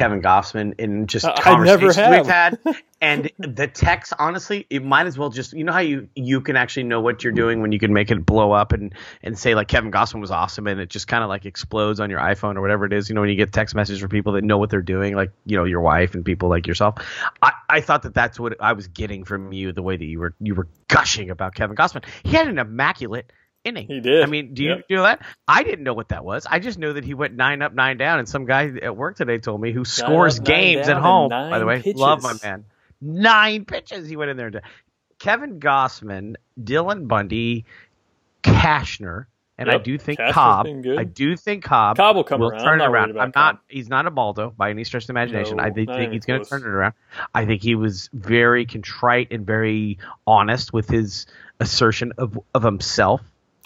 Kevin 0.00 0.22
Gausman 0.22 0.80
in 0.80 1.06
just 1.06 1.26
uh, 1.26 1.34
conversations 1.36 1.96
we've 1.96 2.26
had. 2.26 2.58
And 3.02 3.30
the 3.38 3.66
text, 3.66 4.12
honestly, 4.18 4.66
it 4.68 4.84
might 4.84 5.06
as 5.06 5.16
well 5.16 5.30
just 5.30 5.54
you 5.54 5.64
know 5.64 5.72
how 5.72 5.78
you 5.78 6.10
you 6.14 6.42
can 6.42 6.54
actually 6.54 6.82
know 6.82 7.00
what 7.00 7.24
you're 7.24 7.32
doing 7.32 7.62
when 7.62 7.72
you 7.72 7.78
can 7.78 7.94
make 7.94 8.10
it 8.10 8.26
blow 8.26 8.52
up 8.52 8.74
and 8.74 8.94
and 9.22 9.38
say 9.38 9.54
like 9.54 9.68
Kevin 9.68 9.90
Gausman 9.90 10.20
was 10.20 10.30
awesome 10.30 10.66
and 10.66 10.78
it 10.78 10.90
just 10.90 11.08
kind 11.08 11.22
of 11.24 11.30
like 11.30 11.46
explodes 11.46 11.98
on 11.98 12.10
your 12.10 12.20
iPhone 12.20 12.56
or 12.56 12.60
whatever 12.60 12.84
it 12.84 12.92
is. 12.92 13.08
You 13.08 13.14
know 13.14 13.22
when 13.22 13.30
you 13.30 13.36
get 13.36 13.54
text 13.54 13.74
messages 13.74 14.02
from 14.02 14.10
people 14.10 14.34
that 14.34 14.44
know 14.44 14.58
what 14.58 14.68
they're 14.68 14.82
doing, 14.82 15.16
like 15.16 15.32
you 15.46 15.56
know 15.56 15.64
your 15.64 15.80
wife 15.80 16.14
and 16.14 16.26
people 16.26 16.50
like 16.50 16.66
yourself. 16.66 16.96
I, 17.40 17.52
I 17.70 17.80
thought 17.80 18.02
that 18.02 18.12
that's 18.12 18.38
what 18.38 18.60
I 18.60 18.74
was 18.74 18.86
getting 18.86 19.24
from 19.24 19.50
you, 19.50 19.72
the 19.72 19.82
way 19.82 19.96
that 19.96 20.04
you 20.04 20.18
were 20.18 20.34
you 20.38 20.54
were 20.54 20.68
gushing 20.88 21.30
about 21.30 21.54
Kevin 21.54 21.76
Gausman. 21.76 22.04
He 22.22 22.36
had 22.36 22.48
an 22.48 22.58
immaculate 22.58 23.32
inning. 23.64 23.86
He 23.86 24.00
did. 24.00 24.22
I 24.22 24.26
mean, 24.26 24.54
do 24.54 24.62
you, 24.62 24.70
yep. 24.70 24.84
know 24.90 25.02
that? 25.02 25.22
I 25.46 25.62
didn't 25.62 25.84
know 25.84 25.94
what 25.94 26.08
that 26.08 26.24
was. 26.24 26.46
I 26.46 26.58
just 26.58 26.78
know 26.78 26.92
that 26.92 27.04
he 27.04 27.14
went 27.14 27.34
nine 27.34 27.62
up, 27.62 27.72
nine 27.72 27.96
down. 27.96 28.18
And 28.18 28.28
some 28.28 28.44
guy 28.46 28.72
at 28.82 28.96
work 28.96 29.16
today 29.16 29.38
told 29.38 29.60
me 29.60 29.72
who 29.72 29.84
scores 29.84 30.38
up, 30.38 30.44
games 30.44 30.88
at 30.88 30.96
home. 30.96 31.30
By 31.30 31.58
the 31.58 31.66
way, 31.66 31.82
pitches. 31.82 32.00
love 32.00 32.22
my 32.22 32.34
man. 32.42 32.64
Nine 33.00 33.64
pitches 33.64 34.08
he 34.08 34.16
went 34.16 34.30
in 34.30 34.36
there. 34.36 34.50
To. 34.50 34.62
Kevin 35.18 35.60
Gausman, 35.60 36.36
Dylan 36.60 37.08
Bundy, 37.08 37.64
Cashner. 38.42 39.26
And 39.58 39.66
yep. 39.66 39.80
I 39.80 39.82
do 39.82 39.98
think 39.98 40.18
Cobb. 40.30 40.66
I 40.66 41.04
do 41.04 41.36
think 41.36 41.64
Cobb. 41.64 41.98
Cobb 41.98 42.16
will 42.16 42.24
come 42.24 42.40
will 42.40 42.48
around. 42.48 42.64
turn 42.64 42.80
it 42.80 42.86
around. 42.86 43.10
I'm 43.20 43.30
Cobb. 43.30 43.56
not. 43.56 43.62
He's 43.68 43.90
not 43.90 44.06
a 44.06 44.10
Baldo 44.10 44.54
by 44.56 44.70
any 44.70 44.84
stretch 44.84 45.02
of 45.02 45.08
the 45.08 45.12
imagination. 45.12 45.58
No, 45.58 45.64
I 45.64 45.70
think, 45.70 45.90
think 45.90 46.14
he's 46.14 46.24
going 46.24 46.42
to 46.42 46.48
turn 46.48 46.62
it 46.62 46.66
around. 46.66 46.94
I 47.34 47.44
think 47.44 47.62
he 47.62 47.74
was 47.74 48.08
very 48.14 48.64
contrite 48.64 49.28
and 49.32 49.46
very 49.46 49.98
honest 50.26 50.72
with 50.72 50.88
his 50.88 51.26
assertion 51.60 52.12
of 52.16 52.40
of 52.54 52.62
himself 52.62 53.20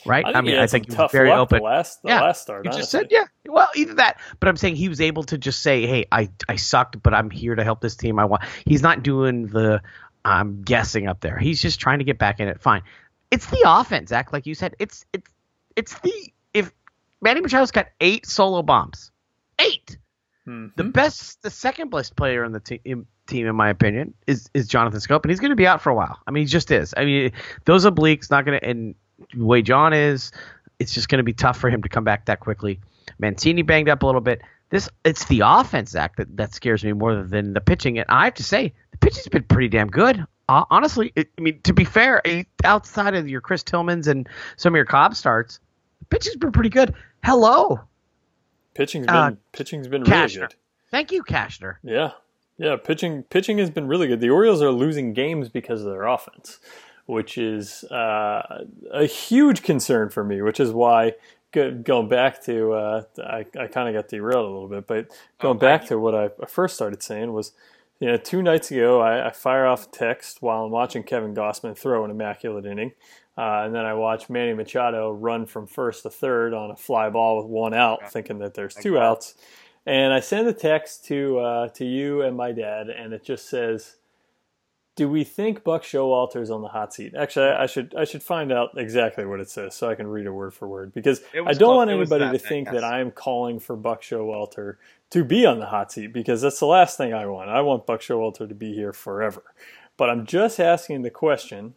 right? 0.06 0.24
I, 0.24 0.32
I 0.32 0.40
mean, 0.40 0.58
I 0.58 0.66
think 0.66 0.90
he 0.90 0.96
was 0.96 1.10
very 1.12 1.30
open. 1.30 1.58
The 1.58 1.64
last, 1.64 2.02
the 2.02 2.08
yeah, 2.08 2.22
last 2.22 2.42
start. 2.42 2.64
You 2.64 2.72
just 2.72 2.90
said, 2.90 3.08
yeah. 3.10 3.24
Well, 3.46 3.68
either 3.74 3.94
that, 3.94 4.20
but 4.40 4.48
I'm 4.48 4.56
saying 4.56 4.76
he 4.76 4.88
was 4.88 5.00
able 5.00 5.24
to 5.24 5.38
just 5.38 5.62
say, 5.62 5.86
"Hey, 5.86 6.06
I 6.10 6.30
I 6.48 6.56
sucked, 6.56 7.02
but 7.02 7.14
I'm 7.14 7.30
here 7.30 7.54
to 7.54 7.64
help 7.64 7.80
this 7.80 7.96
team. 7.96 8.18
I 8.18 8.24
want." 8.24 8.42
He's 8.64 8.82
not 8.82 9.02
doing 9.02 9.46
the 9.46 9.82
I'm 10.24 10.62
guessing 10.62 11.06
up 11.06 11.20
there. 11.20 11.38
He's 11.38 11.60
just 11.60 11.80
trying 11.80 11.98
to 11.98 12.04
get 12.04 12.18
back 12.18 12.40
in 12.40 12.48
it. 12.48 12.60
Fine. 12.60 12.82
It's 13.30 13.46
the 13.46 13.62
offense, 13.66 14.10
Zach, 14.10 14.32
like 14.32 14.46
you 14.46 14.54
said. 14.54 14.74
It's 14.78 15.04
it's 15.12 15.30
it's 15.76 15.98
the 16.00 16.32
if 16.54 16.72
Manny 17.20 17.40
Machado's 17.40 17.70
got 17.70 17.88
eight 18.00 18.26
solo 18.26 18.62
bombs, 18.62 19.10
8 19.58 19.98
mm-hmm. 20.46 20.66
The 20.76 20.84
best, 20.84 21.42
the 21.42 21.50
second 21.50 21.90
best 21.90 22.16
player 22.16 22.44
on 22.44 22.52
the 22.52 22.60
team, 22.60 23.06
team, 23.26 23.46
in 23.46 23.56
my 23.56 23.68
opinion, 23.68 24.14
is 24.26 24.48
is 24.54 24.68
Jonathan 24.68 25.00
Schoop, 25.00 25.22
and 25.22 25.30
he's 25.30 25.40
going 25.40 25.50
to 25.50 25.56
be 25.56 25.66
out 25.66 25.82
for 25.82 25.90
a 25.90 25.94
while. 25.94 26.18
I 26.26 26.30
mean, 26.30 26.42
he 26.42 26.46
just 26.46 26.70
is. 26.70 26.94
I 26.96 27.04
mean, 27.04 27.32
those 27.64 27.84
obliques 27.84 28.30
not 28.30 28.44
going 28.44 28.58
to, 28.58 28.66
and 28.66 28.94
the 29.34 29.44
way 29.44 29.62
John 29.62 29.92
is, 29.92 30.32
it's 30.78 30.92
just 30.92 31.08
going 31.08 31.18
to 31.18 31.24
be 31.24 31.32
tough 31.32 31.58
for 31.58 31.70
him 31.70 31.82
to 31.82 31.88
come 31.88 32.04
back 32.04 32.26
that 32.26 32.40
quickly. 32.40 32.80
Mancini 33.18 33.62
banged 33.62 33.88
up 33.88 34.02
a 34.02 34.06
little 34.06 34.20
bit. 34.20 34.42
This 34.70 34.88
it's 35.04 35.26
the 35.26 35.42
offense, 35.44 35.90
Zach, 35.90 36.16
that, 36.16 36.36
that 36.36 36.54
scares 36.54 36.84
me 36.84 36.92
more 36.92 37.22
than 37.22 37.52
the 37.52 37.60
pitching. 37.60 37.98
And 37.98 38.06
I 38.08 38.24
have 38.24 38.34
to 38.34 38.42
say, 38.42 38.72
the 38.90 38.98
pitching's 38.98 39.28
been 39.28 39.44
pretty 39.44 39.68
damn 39.68 39.88
good. 39.88 40.24
Uh, 40.48 40.64
honestly, 40.70 41.12
it, 41.16 41.30
I 41.38 41.42
mean, 41.42 41.60
to 41.62 41.72
be 41.72 41.84
fair, 41.84 42.22
outside 42.64 43.14
of 43.14 43.28
your 43.28 43.40
Chris 43.40 43.62
Tillmans 43.62 44.08
and 44.08 44.28
some 44.56 44.74
of 44.74 44.76
your 44.76 44.84
Cobb 44.84 45.14
starts, 45.14 45.60
the 46.00 46.06
pitching's 46.06 46.36
been 46.36 46.52
pretty 46.52 46.70
good. 46.70 46.94
Hello. 47.22 47.80
Pitching's 48.74 49.06
been 49.06 49.14
uh, 49.14 49.34
pitching's 49.52 49.88
been 49.88 50.02
really 50.02 50.34
good. 50.34 50.54
Thank 50.90 51.12
you, 51.12 51.22
Cashner. 51.22 51.76
Yeah. 51.82 52.12
Yeah, 52.56 52.76
pitching 52.76 53.24
pitching 53.24 53.58
has 53.58 53.70
been 53.70 53.88
really 53.88 54.06
good. 54.06 54.20
The 54.20 54.30
Orioles 54.30 54.62
are 54.62 54.70
losing 54.70 55.12
games 55.12 55.48
because 55.48 55.80
of 55.80 55.86
their 55.86 56.04
offense 56.04 56.60
which 57.06 57.36
is 57.36 57.84
uh, 57.84 58.64
a 58.90 59.04
huge 59.06 59.62
concern 59.62 60.08
for 60.08 60.24
me, 60.24 60.40
which 60.42 60.60
is 60.60 60.72
why 60.72 61.14
going 61.52 62.08
back 62.08 62.42
to 62.44 62.72
uh, 62.72 63.02
I, 63.18 63.46
I 63.58 63.66
kind 63.68 63.88
of 63.88 63.94
got 63.94 64.08
derailed 64.08 64.44
a 64.44 64.50
little 64.50 64.68
bit, 64.68 64.86
but 64.86 65.08
going 65.40 65.56
oh, 65.56 65.60
back 65.60 65.86
to 65.86 65.98
what 65.98 66.14
I 66.14 66.30
first 66.46 66.74
started 66.74 67.02
saying 67.02 67.32
was, 67.32 67.52
you 68.00 68.08
know, 68.08 68.16
two 68.16 68.42
nights 68.42 68.70
ago 68.70 69.00
I, 69.00 69.28
I 69.28 69.30
fire 69.30 69.66
off 69.66 69.86
a 69.86 69.90
text 69.90 70.42
while 70.42 70.64
I'm 70.64 70.70
watching 70.70 71.02
Kevin 71.04 71.34
Gausman 71.34 71.76
throw 71.76 72.04
an 72.04 72.10
immaculate 72.10 72.66
inning, 72.66 72.92
uh, 73.38 73.62
and 73.64 73.74
then 73.74 73.84
I 73.84 73.94
watch 73.94 74.28
Manny 74.28 74.54
Machado 74.54 75.12
run 75.12 75.46
from 75.46 75.66
first 75.66 76.02
to 76.02 76.10
third 76.10 76.54
on 76.54 76.70
a 76.70 76.76
fly 76.76 77.08
ball 77.10 77.36
with 77.36 77.46
one 77.46 77.74
out, 77.74 78.10
thinking 78.10 78.38
that 78.38 78.54
there's 78.54 78.74
two 78.74 78.98
outs, 78.98 79.34
and 79.86 80.12
I 80.12 80.20
send 80.20 80.48
a 80.48 80.52
text 80.52 81.04
to 81.06 81.38
uh, 81.38 81.68
to 81.68 81.84
you 81.84 82.22
and 82.22 82.36
my 82.36 82.50
dad, 82.52 82.88
and 82.88 83.12
it 83.12 83.22
just 83.22 83.48
says 83.48 83.96
do 84.96 85.08
we 85.08 85.24
think 85.24 85.64
Buck 85.64 85.82
Showalter 85.82 86.40
is 86.40 86.50
on 86.50 86.62
the 86.62 86.68
hot 86.68 86.94
seat? 86.94 87.14
Actually, 87.18 87.48
I 87.48 87.66
should 87.66 87.94
I 87.96 88.04
should 88.04 88.22
find 88.22 88.52
out 88.52 88.70
exactly 88.76 89.26
what 89.26 89.40
it 89.40 89.50
says 89.50 89.74
so 89.74 89.90
I 89.90 89.94
can 89.94 90.06
read 90.06 90.26
it 90.26 90.30
word 90.30 90.54
for 90.54 90.68
word 90.68 90.92
because 90.92 91.20
I 91.34 91.52
don't 91.52 91.58
close, 91.58 91.76
want 91.76 91.90
anybody 91.90 92.30
to 92.30 92.38
think 92.38 92.70
that 92.70 92.84
I 92.84 93.00
am 93.00 93.10
calling 93.10 93.58
for 93.58 93.76
Buck 93.76 94.02
Showalter 94.02 94.76
to 95.10 95.24
be 95.24 95.46
on 95.46 95.58
the 95.58 95.66
hot 95.66 95.90
seat 95.90 96.12
because 96.12 96.42
that's 96.42 96.60
the 96.60 96.66
last 96.66 96.96
thing 96.96 97.12
I 97.12 97.26
want. 97.26 97.50
I 97.50 97.60
want 97.62 97.86
Buck 97.86 98.00
Showalter 98.00 98.48
to 98.48 98.54
be 98.54 98.72
here 98.72 98.92
forever. 98.92 99.42
But 99.96 100.10
I'm 100.10 100.26
just 100.26 100.60
asking 100.60 101.02
the 101.02 101.10
question. 101.10 101.74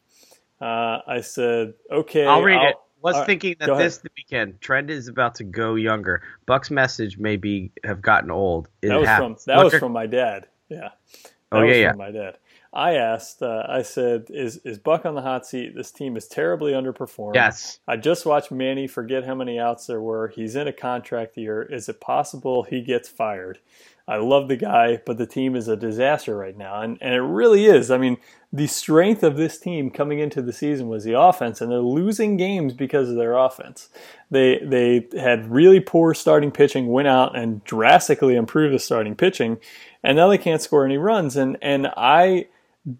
Uh, 0.60 1.00
I 1.08 1.22
said, 1.22 1.74
okay, 1.92 2.26
I'll 2.26 2.42
read 2.42 2.58
I'll, 2.58 2.70
it. 2.70 2.76
Was 3.00 3.16
right, 3.16 3.28
thinking 3.28 3.56
that 3.60 3.78
this 3.78 4.00
the 4.00 4.10
weekend 4.18 4.60
trend 4.60 4.90
is 4.90 5.08
about 5.08 5.36
to 5.36 5.44
go 5.44 5.76
younger. 5.76 6.24
Buck's 6.48 6.72
message 6.72 7.20
maybe 7.20 7.72
have 7.84 8.02
gotten 8.02 8.32
old. 8.32 8.70
It 8.82 8.88
that 8.88 9.00
was 9.00 9.08
happens. 9.08 9.44
from 9.44 9.56
that 9.56 9.64
was 9.64 9.76
from 9.76 9.92
my 9.92 10.08
dad. 10.08 10.48
Yeah. 10.68 10.90
That 11.52 11.58
oh 11.58 11.62
yeah, 11.62 11.76
yeah. 11.76 11.92
my 11.94 12.10
dad. 12.10 12.40
I 12.78 12.94
asked, 12.94 13.42
uh, 13.42 13.64
I 13.68 13.82
said, 13.82 14.28
is, 14.30 14.58
is 14.58 14.78
Buck 14.78 15.04
on 15.08 15.16
the 15.16 15.24
hot 15.24 15.48
seat? 15.48 15.74
This 15.74 15.92
team 15.92 16.16
is 16.16 16.28
terribly 16.28 16.74
underperformed. 16.74 17.34
Yes. 17.34 17.80
I 17.88 17.98
just 17.98 18.24
watched 18.24 18.52
Manny 18.52 18.86
forget 18.86 19.26
how 19.26 19.34
many 19.34 19.60
outs 19.60 19.88
there 19.88 20.00
were. 20.00 20.28
He's 20.28 20.56
in 20.56 20.68
a 20.68 20.74
contract 20.74 21.38
year. 21.38 21.64
Is 21.64 21.90
it 21.90 22.00
possible 22.00 22.62
he 22.62 22.84
gets 22.84 23.10
fired? 23.10 23.58
I 24.08 24.18
love 24.18 24.48
the 24.48 24.58
guy, 24.58 25.02
but 25.08 25.18
the 25.18 25.26
team 25.26 25.56
is 25.56 25.68
a 25.68 25.76
disaster 25.76 26.38
right 26.38 26.56
now. 26.56 26.80
And, 26.82 27.00
and 27.02 27.16
it 27.16 27.22
really 27.22 27.66
is. 27.66 27.90
I 27.90 27.98
mean, 27.98 28.18
the 28.54 28.68
strength 28.68 29.24
of 29.24 29.38
this 29.38 29.58
team 29.58 29.90
coming 29.90 30.20
into 30.20 30.44
the 30.44 30.54
season 30.54 30.88
was 30.88 31.04
the 31.04 31.20
offense, 31.20 31.62
and 31.62 31.72
they're 31.72 31.80
losing 31.80 32.38
games 32.38 32.74
because 32.74 33.10
of 33.10 33.16
their 33.16 33.36
offense. 33.36 33.90
They, 34.30 34.60
they 34.60 35.08
had 35.20 35.50
really 35.50 35.80
poor 35.80 36.14
starting 36.14 36.52
pitching, 36.52 36.88
went 36.88 37.08
out 37.08 37.36
and 37.36 37.64
drastically 37.64 38.36
improved 38.36 38.76
the 38.76 38.80
starting 38.80 39.16
pitching, 39.16 39.58
and 40.04 40.16
now 40.16 40.30
they 40.30 40.38
can't 40.38 40.62
score 40.62 40.86
any 40.86 41.00
runs. 41.00 41.36
And, 41.36 41.58
and 41.64 41.88
I, 41.98 42.46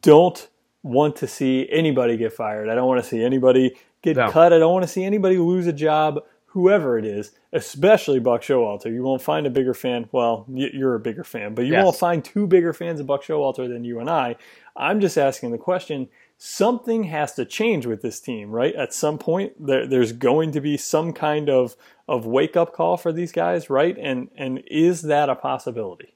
don't 0.02 0.50
want 0.84 1.16
to 1.18 1.28
see 1.28 1.68
anybody 1.70 2.18
get 2.18 2.34
fired. 2.34 2.70
I 2.70 2.76
don't 2.76 2.88
want 2.88 3.04
to 3.04 3.10
see 3.10 3.24
anybody 3.24 3.78
get 4.02 4.18
no. 4.18 4.32
cut. 4.32 4.54
I 4.54 4.60
don't 4.60 4.74
want 4.74 4.84
to 4.84 4.90
see 4.90 5.04
anybody 5.04 5.38
lose 5.38 5.68
a 5.68 5.74
job, 5.74 6.24
whoever 6.48 6.98
it 6.98 7.06
is, 7.06 7.32
especially 7.54 8.20
Buck 8.20 8.42
Showalter. 8.42 8.92
You 8.92 9.04
won't 9.04 9.22
find 9.22 9.46
a 9.46 9.50
bigger 9.50 9.74
fan. 9.74 10.10
Well, 10.12 10.46
you're 10.50 10.96
a 10.96 11.00
bigger 11.00 11.24
fan, 11.24 11.56
but 11.56 11.66
you 11.66 11.74
yes. 11.74 11.84
won't 11.84 11.98
find 11.98 12.24
two 12.24 12.48
bigger 12.48 12.74
fans 12.74 13.00
of 13.00 13.08
Buck 13.08 13.24
Showalter 13.24 13.68
than 13.68 13.84
you 13.84 14.00
and 14.00 14.10
I. 14.10 14.36
I'm 14.76 15.00
just 15.00 15.18
asking 15.18 15.52
the 15.52 15.58
question. 15.58 16.10
Something 16.38 17.06
has 17.06 17.34
to 17.34 17.46
change 17.46 17.88
with 17.88 18.04
this 18.04 18.20
team, 18.20 18.52
right? 18.52 18.76
At 18.76 18.94
some 18.94 19.18
point, 19.18 19.54
there, 19.66 19.88
there's 19.88 20.12
going 20.12 20.52
to 20.52 20.62
be 20.62 20.78
some 20.78 21.12
kind 21.12 21.50
of, 21.50 21.76
of 22.08 22.28
wake 22.28 22.56
up 22.56 22.74
call 22.74 22.96
for 22.96 23.12
these 23.12 23.32
guys, 23.32 23.72
right? 23.72 23.98
And 23.98 24.30
and 24.38 24.62
is 24.68 25.02
that 25.04 25.30
a 25.30 25.36
possibility? 25.36 26.14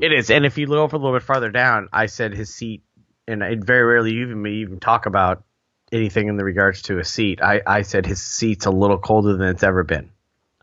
It 0.00 0.12
is, 0.12 0.30
and 0.30 0.44
if 0.44 0.58
you 0.58 0.66
look 0.66 0.78
over 0.78 0.96
a 0.96 0.98
little 0.98 1.16
bit 1.16 1.22
farther 1.22 1.50
down, 1.50 1.88
I 1.92 2.06
said 2.06 2.34
his 2.34 2.52
seat, 2.52 2.82
and 3.28 3.42
I 3.44 3.56
very 3.56 3.84
rarely 3.84 4.16
even 4.16 4.44
even 4.46 4.80
talk 4.80 5.06
about 5.06 5.44
anything 5.92 6.28
in 6.28 6.36
the 6.36 6.44
regards 6.44 6.82
to 6.82 6.98
a 6.98 7.04
seat. 7.04 7.40
I, 7.42 7.62
I 7.66 7.82
said 7.82 8.06
his 8.06 8.20
seat's 8.20 8.66
a 8.66 8.70
little 8.70 8.98
colder 8.98 9.36
than 9.36 9.48
it's 9.48 9.62
ever 9.62 9.84
been, 9.84 10.10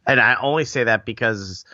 and 0.06 0.20
I 0.20 0.36
only 0.42 0.66
say 0.66 0.84
that 0.84 1.06
because 1.06 1.66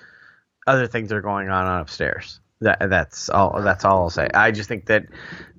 other 0.68 0.88
things 0.88 1.12
are 1.12 1.22
going 1.22 1.50
on 1.50 1.82
upstairs. 1.82 2.40
That 2.62 2.90
that's 2.90 3.30
all. 3.30 3.62
That's 3.62 3.84
all 3.84 4.04
I'll 4.04 4.10
say. 4.10 4.30
I 4.34 4.52
just 4.52 4.70
think 4.70 4.86
that 4.86 5.08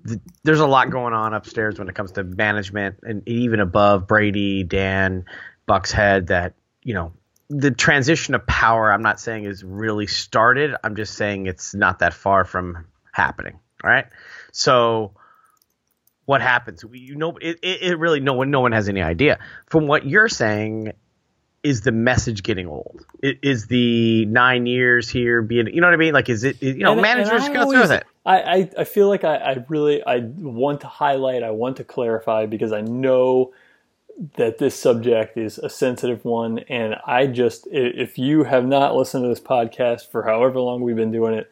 th- 0.06 0.20
there's 0.44 0.60
a 0.60 0.66
lot 0.66 0.90
going 0.90 1.12
on 1.12 1.34
upstairs 1.34 1.78
when 1.78 1.88
it 1.88 1.94
comes 1.94 2.12
to 2.12 2.24
management, 2.24 3.00
and 3.02 3.28
even 3.28 3.60
above 3.60 4.06
Brady, 4.06 4.62
Dan, 4.62 5.26
Buck's 5.66 5.92
head. 5.92 6.28
That 6.28 6.54
you 6.82 6.94
know 6.94 7.12
the 7.48 7.70
transition 7.70 8.34
of 8.34 8.46
power, 8.46 8.92
I'm 8.92 9.02
not 9.02 9.20
saying 9.20 9.44
is 9.44 9.62
really 9.62 10.06
started. 10.06 10.74
I'm 10.82 10.96
just 10.96 11.14
saying 11.14 11.46
it's 11.46 11.74
not 11.74 12.00
that 12.00 12.14
far 12.14 12.44
from 12.44 12.86
happening. 13.12 13.58
All 13.84 13.90
right. 13.90 14.06
So 14.52 15.12
what 16.24 16.42
happens? 16.42 16.84
We, 16.84 16.98
you 16.98 17.14
know, 17.14 17.36
it, 17.40 17.58
it 17.62 17.98
really 17.98 18.20
no 18.20 18.32
one 18.34 18.50
no 18.50 18.60
one 18.60 18.72
has 18.72 18.88
any 18.88 19.02
idea. 19.02 19.38
From 19.66 19.86
what 19.86 20.06
you're 20.06 20.28
saying, 20.28 20.92
is 21.66 21.80
the 21.80 21.90
message 21.90 22.44
getting 22.44 22.68
old? 22.68 23.04
Is 23.22 23.66
the 23.66 24.24
nine 24.26 24.66
years 24.66 25.08
here 25.08 25.42
being, 25.42 25.66
you 25.66 25.80
know 25.80 25.88
what 25.88 25.94
I 25.94 25.96
mean? 25.96 26.14
Like, 26.14 26.28
is 26.28 26.44
it, 26.44 26.62
you 26.62 26.74
know, 26.74 26.92
and, 26.92 27.02
managers 27.02 27.44
and 27.44 27.54
go 27.54 27.70
through 27.70 27.92
it. 27.92 28.04
I, 28.24 28.40
I, 28.40 28.70
I 28.78 28.84
feel 28.84 29.08
like 29.08 29.24
I, 29.24 29.36
I 29.36 29.64
really, 29.68 30.00
I 30.04 30.18
want 30.18 30.82
to 30.82 30.86
highlight, 30.86 31.42
I 31.42 31.50
want 31.50 31.78
to 31.78 31.84
clarify 31.84 32.46
because 32.46 32.72
I 32.72 32.82
know 32.82 33.52
that 34.36 34.58
this 34.58 34.74
subject 34.74 35.36
is 35.36 35.58
a 35.58 35.68
sensitive 35.68 36.24
one. 36.24 36.60
And 36.70 36.96
I 37.06 37.26
just, 37.26 37.66
if 37.70 38.18
you 38.18 38.44
have 38.44 38.66
not 38.66 38.96
listened 38.96 39.24
to 39.24 39.28
this 39.28 39.40
podcast 39.40 40.10
for 40.10 40.22
however 40.22 40.60
long 40.60 40.80
we've 40.80 40.96
been 40.96 41.12
doing 41.12 41.34
it, 41.34 41.50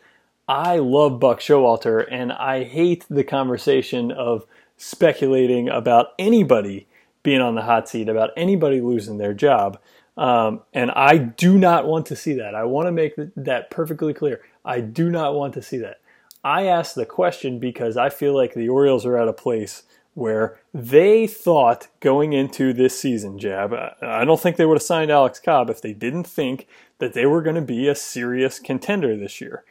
I 0.48 0.76
love 0.76 1.20
Buck 1.20 1.40
Showalter 1.40 2.06
and 2.10 2.32
I 2.32 2.64
hate 2.64 3.06
the 3.08 3.24
conversation 3.24 4.12
of 4.12 4.44
speculating 4.76 5.68
about 5.68 6.08
anybody 6.18 6.86
being 7.22 7.40
on 7.40 7.54
the 7.54 7.62
hot 7.62 7.88
seat, 7.88 8.08
about 8.08 8.30
anybody 8.36 8.80
losing 8.80 9.18
their 9.18 9.32
job. 9.32 9.78
Um, 10.16 10.60
and 10.72 10.90
I 10.90 11.16
do 11.16 11.58
not 11.58 11.86
want 11.86 12.06
to 12.06 12.16
see 12.16 12.34
that. 12.34 12.54
I 12.54 12.64
want 12.64 12.86
to 12.86 12.92
make 12.92 13.14
that 13.36 13.70
perfectly 13.70 14.14
clear. 14.14 14.42
I 14.64 14.80
do 14.80 15.10
not 15.10 15.34
want 15.34 15.54
to 15.54 15.62
see 15.62 15.78
that. 15.78 16.00
I 16.44 16.66
ask 16.66 16.94
the 16.94 17.06
question 17.06 17.58
because 17.58 17.96
I 17.96 18.10
feel 18.10 18.34
like 18.34 18.54
the 18.54 18.68
Orioles 18.68 19.06
are 19.06 19.16
at 19.16 19.28
a 19.28 19.32
place 19.32 19.84
where 20.14 20.58
they 20.72 21.26
thought 21.26 21.88
going 22.00 22.32
into 22.32 22.72
this 22.72 22.98
season, 22.98 23.38
Jab, 23.38 23.74
I 24.00 24.24
don't 24.24 24.40
think 24.40 24.56
they 24.56 24.64
would 24.64 24.78
have 24.78 24.82
signed 24.82 25.10
Alex 25.10 25.40
Cobb 25.40 25.68
if 25.68 25.82
they 25.82 25.92
didn't 25.92 26.24
think 26.24 26.66
that 26.98 27.14
they 27.14 27.26
were 27.26 27.42
going 27.42 27.56
to 27.56 27.62
be 27.62 27.88
a 27.88 27.94
serious 27.94 28.58
contender 28.58 29.16
this 29.16 29.40
year. 29.40 29.64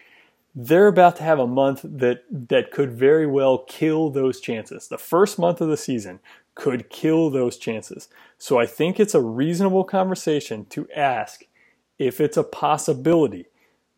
They're 0.53 0.87
about 0.87 1.15
to 1.15 1.23
have 1.23 1.39
a 1.39 1.47
month 1.47 1.81
that, 1.83 2.23
that 2.29 2.71
could 2.71 2.91
very 2.91 3.25
well 3.25 3.59
kill 3.67 4.09
those 4.09 4.39
chances. 4.39 4.87
The 4.87 4.97
first 4.97 5.39
month 5.39 5.61
of 5.61 5.69
the 5.69 5.77
season 5.77 6.19
could 6.55 6.89
kill 6.89 7.29
those 7.29 7.57
chances. 7.57 8.07
So 8.37 8.59
I 8.59 8.65
think 8.65 8.99
it's 8.99 9.15
a 9.15 9.21
reasonable 9.21 9.83
conversation 9.83 10.65
to 10.65 10.87
ask 10.95 11.45
if 11.97 12.21
it's 12.21 12.37
a 12.37 12.43
possibility 12.43 13.47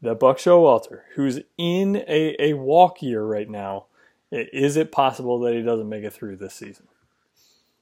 that 0.01 0.19
Buck 0.19 0.37
Showalter, 0.37 1.01
who's 1.15 1.39
in 1.57 1.97
a, 2.07 2.35
a 2.39 2.53
walk 2.53 3.01
year 3.01 3.23
right 3.23 3.49
now, 3.49 3.87
is 4.35 4.77
it 4.77 4.91
possible 4.91 5.39
that 5.39 5.53
he 5.53 5.61
doesn't 5.61 5.89
make 5.89 6.03
it 6.03 6.13
through 6.13 6.37
this 6.37 6.53
season? 6.53 6.87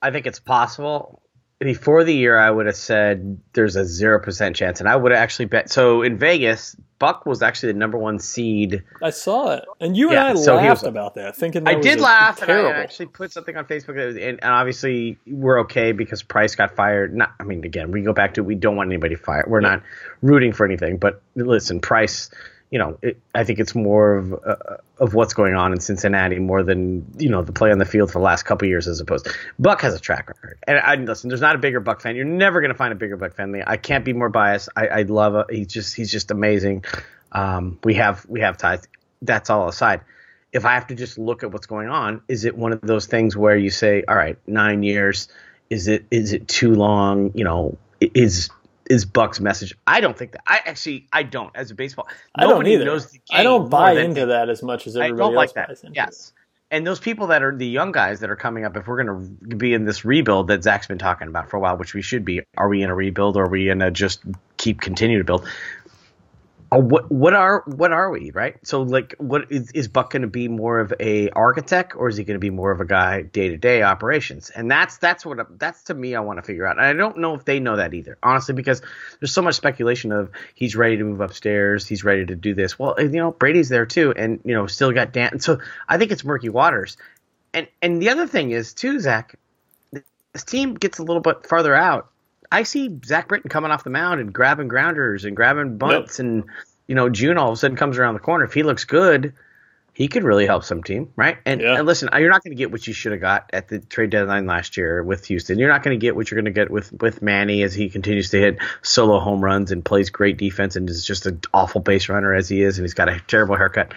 I 0.02 0.12
think 0.12 0.28
it's 0.28 0.40
possible. 0.40 1.22
Before 1.60 2.04
the 2.04 2.14
year, 2.14 2.38
I 2.38 2.52
would 2.52 2.66
have 2.66 2.76
said 2.76 3.40
there's 3.54 3.78
a 3.78 3.86
zero 3.86 4.20
percent 4.20 4.56
chance, 4.56 4.82
and 4.82 4.90
I 4.90 4.98
would 4.98 5.14
have 5.14 5.22
actually 5.22 5.46
bet. 5.46 5.72
So 5.72 6.02
in 6.02 6.18
Vegas, 6.18 6.76
Buck 7.00 7.26
was 7.26 7.42
actually 7.42 7.72
the 7.72 7.80
number 7.80 7.98
one 7.98 8.20
seed. 8.20 8.84
I 9.02 9.12
saw 9.12 9.52
it, 9.52 9.66
and 9.80 9.96
you 9.96 10.12
yeah, 10.12 10.30
and 10.32 10.40
I 10.40 10.42
so 10.42 10.56
laughed 10.56 10.82
was, 10.82 10.90
about 10.90 11.16
that, 11.16 11.38
thinking 11.38 11.64
that 11.64 11.78
I 11.78 11.80
did 11.80 12.02
laugh. 12.02 12.40
Terrible. 12.40 12.70
And 12.70 12.78
I 12.78 12.82
actually 12.82 13.06
put 13.06 13.32
something 13.32 13.56
on 13.56 13.64
Facebook, 13.66 13.98
and, 13.98 14.18
and 14.20 14.40
obviously 14.44 15.18
we're 15.26 15.62
okay 15.62 15.94
because 15.94 16.22
Price 16.22 16.56
got 16.56 16.76
fired. 16.76 17.16
Not, 17.16 17.34
I 17.40 17.44
mean, 17.44 17.64
again, 17.64 17.92
we 17.92 18.02
go 18.02 18.14
back 18.14 18.34
to 18.34 18.44
we 18.44 18.56
don't 18.56 18.76
want 18.76 18.90
anybody 18.90 19.16
fired. 19.16 19.46
We're 19.48 19.62
yeah. 19.62 19.70
not 19.70 19.84
rooting 20.22 20.52
for 20.52 20.66
anything, 20.66 20.98
but 20.98 21.22
listen, 21.36 21.80
Price 21.80 22.30
you 22.74 22.80
know, 22.80 22.98
it, 23.04 23.20
I 23.36 23.44
think 23.44 23.60
it's 23.60 23.76
more 23.76 24.16
of 24.16 24.34
uh, 24.34 24.56
of 24.98 25.14
what's 25.14 25.36
going 25.36 25.54
on 25.54 25.74
in 25.74 25.80
Cincinnati 25.80 26.40
more 26.40 26.64
than 26.64 27.06
you 27.20 27.30
know 27.30 27.44
the 27.44 27.52
play 27.52 27.72
on 27.72 27.78
the 27.78 27.86
field 27.86 28.12
for 28.12 28.18
the 28.18 28.24
last 28.26 28.44
couple 28.44 28.68
years 28.68 28.88
as 28.88 29.00
opposed. 29.00 29.28
Buck 29.60 29.82
has 29.82 29.94
a 29.94 30.00
track 30.00 30.28
record, 30.28 30.58
and 30.66 30.80
I 30.80 30.96
listen. 30.96 31.28
There's 31.28 31.40
not 31.40 31.54
a 31.54 31.60
bigger 31.60 31.80
Buck 31.80 32.02
fan. 32.02 32.16
You're 32.16 32.26
never 32.26 32.62
going 32.62 32.72
to 32.72 32.76
find 32.76 32.92
a 32.92 32.96
bigger 32.96 33.16
Buck 33.16 33.36
fan. 33.36 33.62
I 33.68 33.78
can't 33.78 34.04
be 34.04 34.12
more 34.12 34.30
biased. 34.30 34.70
I, 34.76 34.88
I 34.88 35.02
love 35.04 35.36
it. 35.36 35.56
He's 35.56 35.68
just 35.68 35.96
he's 35.96 36.12
just 36.12 36.32
amazing. 36.32 36.84
Um, 37.32 37.78
we 37.84 37.94
have 37.94 38.26
we 38.28 38.40
have 38.40 38.58
ties. 38.58 38.88
That's 39.22 39.52
all 39.52 39.68
aside. 39.68 40.02
If 40.52 40.66
I 40.66 40.74
have 40.74 40.88
to 40.88 40.96
just 40.96 41.20
look 41.20 41.44
at 41.44 41.52
what's 41.52 41.68
going 41.68 41.90
on, 41.90 42.24
is 42.28 42.44
it 42.44 42.58
one 42.58 42.74
of 42.74 42.82
those 42.82 43.06
things 43.06 43.38
where 43.38 43.56
you 43.56 43.70
say, 43.70 44.04
all 44.08 44.16
right, 44.16 44.40
nine 44.48 44.82
years? 44.82 45.28
Is 45.70 45.88
it 45.88 46.06
is 46.10 46.34
it 46.34 46.48
too 46.48 46.74
long? 46.74 47.34
You 47.36 47.44
know, 47.44 47.78
is 48.02 48.50
is 48.90 49.06
Buck's 49.06 49.40
message. 49.40 49.76
I 49.88 50.02
don't 50.02 50.18
think 50.18 50.34
that. 50.34 50.42
I 50.48 50.60
actually 50.66 51.08
I 51.14 51.24
don't 51.24 51.52
as 51.56 51.72
a 51.72 51.76
baseball. 51.76 52.08
I 52.36 52.46
don't 52.46 52.68
either. 52.68 53.00
I 53.32 53.44
don't 53.44 53.70
buy 53.70 53.94
into 54.00 54.28
that 54.28 54.50
as 54.50 54.64
much 54.64 54.88
as 54.88 54.96
everybody 54.96 55.14
I 55.14 55.26
don't 55.26 55.36
like 55.36 55.54
that. 55.54 55.78
Yes. 55.92 56.34
And 56.72 56.88
those 56.88 57.00
people 57.00 57.28
that 57.28 57.44
are 57.44 57.56
the 57.56 57.68
young 57.68 57.92
guys 57.92 58.20
that 58.22 58.32
are 58.32 58.36
coming 58.36 58.66
up, 58.66 58.76
if 58.76 58.88
we're 58.88 59.04
going 59.04 59.38
to 59.48 59.56
be 59.56 59.76
in 59.76 59.86
this 59.86 60.04
rebuild 60.04 60.48
that 60.48 60.64
Zach's 60.64 60.88
been 60.88 60.98
talking 60.98 61.28
about 61.28 61.48
for 61.52 61.58
a 61.58 61.60
while, 61.60 61.78
which 61.78 61.94
we 61.94 62.02
should 62.02 62.26
be, 62.26 62.42
are 62.58 62.68
we 62.68 62.82
in 62.82 62.90
a 62.90 62.96
rebuild 62.96 63.38
or 63.38 63.44
are 63.44 63.48
we 63.48 63.70
in 63.70 63.84
a 63.84 63.92
just 63.92 64.24
keep 64.58 64.82
continue 64.82 65.20
to 65.20 65.24
build? 65.24 65.48
Oh, 66.74 66.80
what 66.80 67.12
what 67.12 67.36
are 67.36 67.62
what 67.68 67.92
are 67.92 68.10
we 68.10 68.32
right? 68.32 68.56
So 68.66 68.82
like, 68.82 69.14
what 69.20 69.52
is, 69.52 69.70
is 69.74 69.88
Buck 69.88 70.10
going 70.10 70.24
to 70.24 70.28
be 70.28 70.48
more 70.48 70.80
of 70.80 70.92
a 71.00 71.30
architect 71.30 71.96
or 71.96 72.10
is 72.10 72.18
he 72.18 72.24
going 72.24 72.34
to 72.34 72.40
be 72.40 72.50
more 72.50 72.72
of 72.72 72.82
a 72.82 72.86
guy 72.86 73.22
day 73.22 73.50
to 73.50 73.58
day 73.58 73.84
operations? 73.84 74.50
And 74.50 74.72
that's 74.72 74.98
that's 74.98 75.24
what 75.24 75.60
that's 75.60 75.84
to 75.84 75.94
me 75.94 76.16
I 76.16 76.22
want 76.22 76.40
to 76.40 76.42
figure 76.42 76.66
out. 76.66 76.80
And 76.80 76.86
I 76.88 76.94
don't 76.94 77.20
know 77.20 77.36
if 77.36 77.46
they 77.46 77.60
know 77.60 77.76
that 77.76 77.94
either, 77.94 78.18
honestly, 78.24 78.56
because 78.56 78.82
there's 79.20 79.32
so 79.32 79.44
much 79.44 79.54
speculation 79.54 80.12
of 80.12 80.32
he's 80.56 80.76
ready 80.76 80.98
to 80.98 81.04
move 81.04 81.22
upstairs, 81.22 81.88
he's 81.88 82.04
ready 82.04 82.26
to 82.26 82.36
do 82.36 82.56
this. 82.56 82.80
Well, 82.80 82.96
you 83.00 83.08
know, 83.10 83.30
Brady's 83.30 83.70
there 83.70 83.86
too, 83.86 84.12
and 84.18 84.40
you 84.44 84.56
know, 84.56 84.66
still 84.66 84.92
got 84.92 85.14
Dan. 85.14 85.42
So 85.42 85.60
I 85.88 86.00
think 86.00 86.12
it's 86.12 86.26
murky 86.26 86.50
waters. 86.50 86.98
And 87.54 87.68
and 87.84 88.02
the 88.02 88.10
other 88.10 88.26
thing 88.26 88.50
is 88.50 88.74
too, 88.74 89.00
Zach, 89.00 89.36
this 89.92 90.44
team 90.44 90.74
gets 90.74 90.98
a 90.98 91.04
little 91.04 91.22
bit 91.22 91.46
farther 91.46 91.76
out 91.76 92.10
I 92.54 92.64
see 92.64 92.90
Zach 93.06 93.28
Britton 93.28 93.50
coming 93.50 93.72
off 93.72 93.84
the 93.84 93.90
mound 93.90 94.22
and 94.22 94.32
grabbing 94.32 94.68
grounders 94.70 95.26
and 95.26 95.36
grabbing 95.36 95.78
bunts, 95.78 96.20
yep. 96.20 96.26
and 96.26 96.44
you 96.88 96.96
know 96.96 97.10
June 97.10 97.38
all 97.38 97.50
of 97.50 97.54
a 97.54 97.58
sudden 97.58 97.76
comes 97.78 97.98
around 97.98 98.14
the 98.14 98.20
corner. 98.22 98.46
If 98.46 98.54
he 98.54 98.64
looks 98.64 98.86
good, 98.86 99.34
he 99.94 100.08
could 100.08 100.24
really 100.24 100.46
help 100.48 100.64
some 100.64 100.82
team, 100.84 101.12
right? 101.16 101.38
And, 101.46 101.62
Yeah. 101.62 101.76
and 101.78 101.86
listen, 101.86 102.10
you're 102.18 102.30
not 102.32 102.44
going 102.44 102.52
to 102.52 102.58
get 102.58 102.72
what 102.72 102.88
you 102.88 102.94
should 102.94 103.12
have 103.12 103.22
got 103.22 103.50
at 103.54 103.68
the 103.68 103.80
trade 103.80 104.10
deadline 104.10 104.48
last 104.48 104.76
year 104.76 105.04
with 105.04 105.26
Houston. 105.26 105.60
You're 105.60 105.70
not 105.70 105.84
going 105.84 106.00
to 106.00 106.02
get 106.02 106.16
what 106.16 106.32
you're 106.32 106.42
going 106.42 106.52
to 106.54 106.60
get 106.60 106.72
with 106.72 106.92
with 107.02 107.22
Manny 107.22 107.62
as 107.64 107.74
he 107.76 107.90
continues 107.90 108.30
to 108.32 108.40
hit 108.40 108.58
solo 108.82 109.20
home 109.20 109.44
runs 109.44 109.72
and 109.72 109.84
plays 109.86 110.10
great 110.10 110.38
defense 110.38 110.76
and 110.76 110.90
is 110.90 111.06
just 111.06 111.26
an 111.26 111.42
awful 111.54 111.82
base 111.82 112.10
runner 112.10 112.34
as 112.34 112.50
he 112.50 112.62
is, 112.62 112.78
and 112.78 112.86
he's 112.86 112.94
got 112.96 113.10
a 113.10 113.20
terrible 113.28 113.56
haircut, 113.56 113.94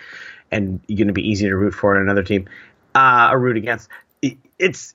and 0.50 0.80
you're 0.86 0.98
going 0.98 1.08
to 1.08 1.14
be 1.14 1.28
easy 1.30 1.46
to 1.48 1.56
root 1.56 1.72
for 1.74 1.96
in 1.96 2.02
another 2.02 2.22
team, 2.22 2.48
uh, 2.94 3.28
or 3.32 3.38
root 3.38 3.56
against. 3.56 3.88
It- 4.22 4.38
It's 4.58 4.94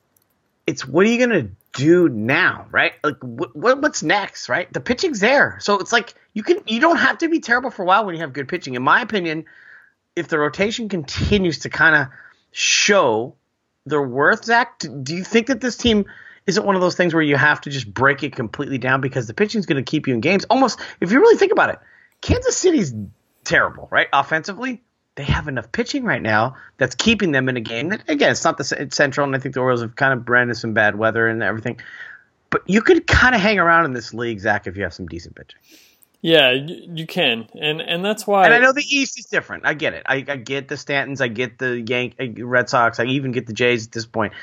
it's 0.68 0.88
what 0.88 1.06
are 1.06 1.10
you 1.10 1.18
going 1.26 1.42
to 1.46 1.52
do 1.74 2.10
now, 2.10 2.68
right? 2.72 2.94
Like 3.04 3.18
what, 3.22 3.56
what 3.56 3.82
what's 3.82 4.04
next, 4.04 4.50
right? 4.50 4.72
The 4.72 4.82
pitching's 4.82 5.20
there, 5.20 5.58
so 5.62 5.80
it's 5.80 5.92
like 5.92 6.14
you 6.34 6.44
can 6.44 6.60
you 6.68 6.80
don't 6.80 6.98
have 6.98 7.20
to 7.20 7.30
be 7.30 7.40
terrible 7.40 7.72
for 7.72 7.84
a 7.84 7.86
while 7.86 8.06
when 8.06 8.16
you 8.16 8.22
have 8.22 8.34
good 8.34 8.48
pitching. 8.48 8.76
In 8.76 8.84
my 8.84 9.02
opinion 9.02 9.46
if 10.16 10.28
the 10.28 10.38
rotation 10.38 10.90
continues 10.90 11.60
to 11.60 11.70
kind 11.70 11.96
of 11.96 12.08
show 12.52 13.36
their 13.86 14.02
worth, 14.02 14.46
Zach, 14.46 14.80
do 14.80 15.16
you 15.16 15.24
think 15.24 15.48
that 15.48 15.62
this 15.62 15.78
team 15.78 16.06
isn't 16.48 16.66
one 16.66 16.76
of 16.76 16.82
those 16.82 16.96
things 16.96 17.14
where 17.14 17.24
you 17.24 17.36
have 17.36 17.62
to 17.62 17.70
just 17.70 17.92
break 17.92 18.24
it 18.24 18.36
completely 18.36 18.78
down 18.78 19.02
because 19.02 19.28
the 19.28 19.34
pitching 19.34 19.60
is 19.60 19.66
going 19.66 19.84
to 19.84 19.90
keep 19.90 20.08
you 20.08 20.14
in 20.14 20.22
games? 20.22 20.46
Almost, 20.50 20.80
if 21.00 21.12
you 21.12 21.20
really 21.20 21.38
think 21.38 21.52
about 21.52 21.70
it, 21.70 21.80
Kansas 22.20 22.58
City's 22.58 22.94
terrible, 23.44 23.88
right? 23.92 24.08
Offensively, 24.12 24.84
they 25.16 25.24
have 25.24 25.48
enough 25.48 25.72
pitching 25.72 26.04
right 26.04 26.22
now 26.22 26.56
that's 26.78 26.96
keeping 26.96 27.32
them 27.32 27.50
in 27.50 27.58
a 27.58 27.62
game. 27.62 27.90
That, 27.90 28.08
again, 28.08 28.32
it's 28.32 28.44
not 28.44 28.58
the 28.58 28.64
c- 28.64 28.76
central, 28.92 29.26
and 29.26 29.36
I 29.36 29.40
think 29.40 29.56
the 29.56 29.62
Orioles 29.62 29.82
have 29.82 29.96
kind 29.96 30.14
of 30.14 30.26
branded 30.26 30.58
some 30.58 30.74
bad 30.74 30.96
weather 30.96 31.28
and 31.28 31.44
everything. 31.44 31.82
But 32.50 32.64
you 32.66 32.82
could 32.82 33.08
kind 33.08 33.36
of 33.36 33.42
hang 33.42 33.60
around 33.60 33.86
in 33.86 33.94
this 33.94 34.14
league, 34.14 34.40
Zach, 34.40 34.68
if 34.68 34.78
you 34.78 34.84
have 34.84 34.94
some 34.94 35.08
decent 35.08 35.36
pitching. 35.36 35.60
Yeah, 36.22 36.52
you, 36.52 37.08
can, 37.08 37.48
and 37.60 37.82
and 37.82 38.06
that's 38.06 38.28
why. 38.28 38.46
And 38.46 38.54
I 38.54 38.60
know 38.60 38.74
the 38.74 38.86
East 38.88 39.18
is 39.18 39.26
different. 39.26 39.66
I 39.66 39.74
get 39.74 39.96
it. 39.96 40.04
I, 40.06 40.24
I 40.28 40.36
get 40.36 40.68
the 40.68 40.76
Stantons. 40.76 41.20
I 41.20 41.30
get 41.30 41.58
the 41.58 41.82
Yank 41.82 42.14
uh, 42.20 42.46
Red 42.46 42.70
Sox. 42.70 43.00
I 43.00 43.06
even 43.06 43.32
get 43.32 43.48
the 43.48 43.54
Jays 43.54 43.88
at 43.88 43.92
this 43.92 44.06
point. 44.06 44.34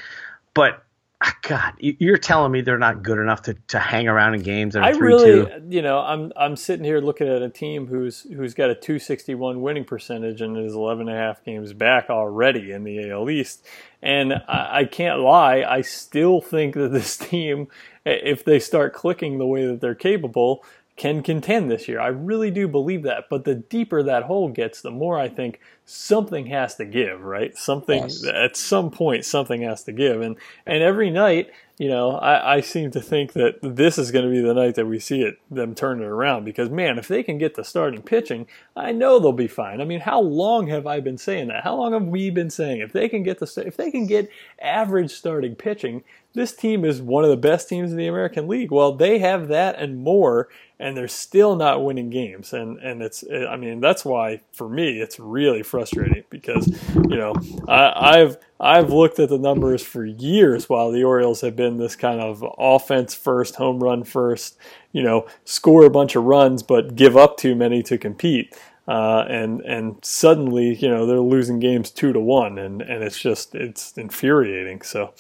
But 0.55 0.83
Ah, 1.21 1.37
God, 1.43 1.73
you- 1.79 1.97
you're 1.99 2.17
telling 2.17 2.53
me 2.53 2.61
they're 2.61 2.79
not 2.79 3.03
good 3.03 3.19
enough 3.19 3.43
to, 3.43 3.55
to 3.69 3.79
hang 3.81 4.07
around 4.07 4.35
in 4.35 4.43
games 4.43 4.75
that 4.75 4.81
are 4.85 4.87
I 4.87 4.91
really, 4.91 5.25
two. 5.47 5.51
you 5.69 5.83
know, 5.83 5.99
I'm 5.99 6.33
I'm 6.37 6.55
sitting 6.55 6.85
here 6.85 7.01
looking 7.01 7.27
at 7.29 7.43
a 7.43 7.49
team 7.49 7.89
who's 7.89 8.23
who's 8.33 8.55
got 8.55 8.71
a 8.71 8.75
261 8.77 9.61
winning 9.61 9.85
percentage 9.85 10.41
and 10.41 10.57
is 10.57 10.75
11 10.75 11.09
and 11.09 11.17
a 11.17 11.21
half 11.21 11.45
games 11.45 11.73
back 11.73 12.09
already 12.09 12.71
in 12.71 12.85
the 12.85 13.11
AL 13.11 13.29
East, 13.31 13.67
and 14.01 14.33
I, 14.47 14.69
I 14.81 14.85
can't 14.85 15.19
lie, 15.19 15.65
I 15.69 15.81
still 15.81 16.41
think 16.41 16.75
that 16.75 16.93
this 16.93 17.17
team, 17.31 17.67
if 18.07 18.45
they 18.45 18.61
start 18.61 18.93
clicking 18.93 19.39
the 19.39 19.47
way 19.47 19.67
that 19.67 19.81
they're 19.81 19.97
capable, 19.97 20.65
can 20.99 21.23
contend 21.23 21.71
this 21.71 21.89
year. 21.89 22.01
I 22.01 22.09
really 22.09 22.51
do 22.51 22.69
believe 22.69 23.05
that. 23.05 23.25
But 23.31 23.45
the 23.45 23.55
deeper 23.55 24.03
that 24.03 24.25
hole 24.25 24.49
gets, 24.49 24.83
the 24.83 24.91
more 24.91 25.19
I 25.19 25.29
think 25.29 25.61
something 25.85 26.47
has 26.47 26.75
to 26.75 26.85
give, 26.85 27.23
right? 27.23 27.57
Something 27.57 28.03
Yes. 28.03 28.25
at 28.27 28.57
some 28.57 28.91
point 28.91 29.25
something 29.25 29.63
has 29.63 29.85
to 29.85 29.93
give. 29.93 30.21
And 30.21 30.37
and 30.67 30.83
every 30.83 31.09
night, 31.09 31.51
you 31.79 31.89
know, 31.89 32.11
I, 32.17 32.57
I 32.57 32.61
seem 32.61 32.91
to 32.91 33.01
think 33.01 33.33
that 33.35 33.59
this 33.63 33.97
is 33.97 34.11
going 34.11 34.25
to 34.25 34.31
be 34.31 34.41
the 34.41 34.53
night 34.53 34.75
that 34.75 34.87
we 34.87 34.99
see 34.99 35.23
it 35.23 35.39
them 35.51 35.75
turn 35.75 36.03
it 36.03 36.07
around 36.07 36.45
because 36.45 36.69
man, 36.69 36.99
if 36.99 37.09
they 37.09 37.23
can 37.23 37.39
get 37.39 37.55
the 37.55 37.65
starting 37.65 38.03
pitching, 38.03 38.47
I 38.77 38.93
know 38.93 39.19
they'll 39.19 39.33
be 39.33 39.49
fine. 39.49 39.81
I 39.81 39.85
mean, 39.85 40.01
how 40.01 40.21
long 40.21 40.67
have 40.67 40.87
I 40.87 41.01
been 41.01 41.19
saying 41.19 41.49
that? 41.49 41.65
How 41.65 41.77
long 41.77 41.93
have 41.93 42.05
we 42.07 42.29
been 42.31 42.51
saying 42.51 42.81
if 42.81 42.93
they 42.93 43.09
can 43.09 43.23
get 43.23 43.39
the 43.39 43.63
if 43.65 43.77
they 43.77 43.91
can 43.91 44.07
get 44.07 44.29
average 44.61 45.13
starting 45.13 45.55
pitching, 45.55 46.03
this 46.39 46.55
team 46.55 46.85
is 46.85 47.03
one 47.03 47.25
of 47.25 47.31
the 47.31 47.37
best 47.37 47.69
teams 47.69 47.91
in 47.91 47.99
the 47.99 48.07
American 48.07 48.47
League. 48.47 48.71
Well, 48.71 48.93
they 48.93 49.19
have 49.19 49.49
that 49.49 49.79
and 49.79 49.99
more, 49.99 50.49
and 50.79 50.97
they're 50.97 51.09
still 51.09 51.57
not 51.57 51.85
winning 51.85 52.11
games. 52.11 52.53
And 52.53 52.79
and 52.79 53.03
it's 53.03 53.25
I 53.31 53.57
mean 53.57 53.81
that's 53.81 54.05
why 54.05 54.41
for 54.53 54.69
me 54.69 55.01
it's 55.01 55.19
really 55.19 55.63
frustrating 55.63 56.25
because 56.31 56.69
you 56.95 57.17
know 57.17 57.35
I, 57.69 58.21
I've 58.21 58.37
I've 58.61 58.91
looked 58.91 59.19
at 59.19 59.29
the 59.29 59.39
numbers 59.39 59.83
for 59.83 60.05
years 60.05 60.69
while 60.69 60.93
the 60.93 61.05
Orioles 61.05 61.41
have 61.41 61.57
been 61.57 61.77
this 61.77 61.97
kind 61.97 62.21
of 62.21 62.45
offense 62.57 63.15
first, 63.15 63.57
home 63.57 63.83
run 63.83 64.05
first, 64.05 64.57
you 64.93 65.03
know, 65.03 65.27
score 65.45 65.85
a 65.85 65.91
bunch 65.91 66.17
of 66.17 66.25
runs 66.25 66.63
but 66.63 66.95
give 66.95 67.17
up 67.17 67.37
too 67.37 67.55
many 67.55 67.83
to 67.83 67.99
compete. 67.99 68.57
Uh, 68.89 69.27
and 69.29 69.61
and 69.61 70.03
suddenly, 70.03 70.75
you 70.77 70.89
know, 70.89 71.05
they're 71.05 71.21
losing 71.21 71.59
games 71.59 71.91
two 71.91 72.11
to 72.11 72.21
one, 72.21 72.57
and, 72.57 72.81
and 72.81 73.05
it's 73.05 73.21
just 73.21 73.55
it's 73.55 73.93
infuriating. 73.99 74.81
So, 74.81 75.13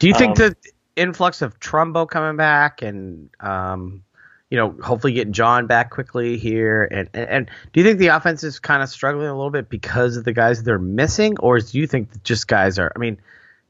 Do 0.00 0.08
you 0.08 0.14
think 0.14 0.40
um, 0.40 0.48
the 0.48 0.56
influx 0.96 1.40
of 1.40 1.58
Trumbo 1.60 2.08
coming 2.08 2.36
back 2.36 2.82
and 2.82 3.30
um, 3.38 4.02
you 4.52 4.58
know, 4.58 4.74
hopefully 4.82 5.14
getting 5.14 5.32
John 5.32 5.66
back 5.66 5.90
quickly 5.90 6.36
here, 6.36 6.86
and, 6.90 7.08
and 7.14 7.28
and 7.30 7.50
do 7.72 7.80
you 7.80 7.86
think 7.86 7.98
the 7.98 8.08
offense 8.08 8.44
is 8.44 8.58
kind 8.58 8.82
of 8.82 8.90
struggling 8.90 9.28
a 9.28 9.34
little 9.34 9.50
bit 9.50 9.70
because 9.70 10.18
of 10.18 10.24
the 10.24 10.34
guys 10.34 10.62
they're 10.62 10.78
missing, 10.78 11.38
or 11.38 11.58
do 11.58 11.78
you 11.78 11.86
think 11.86 12.10
that 12.10 12.22
just 12.22 12.48
guys 12.48 12.78
are? 12.78 12.92
I 12.94 12.98
mean, 12.98 13.18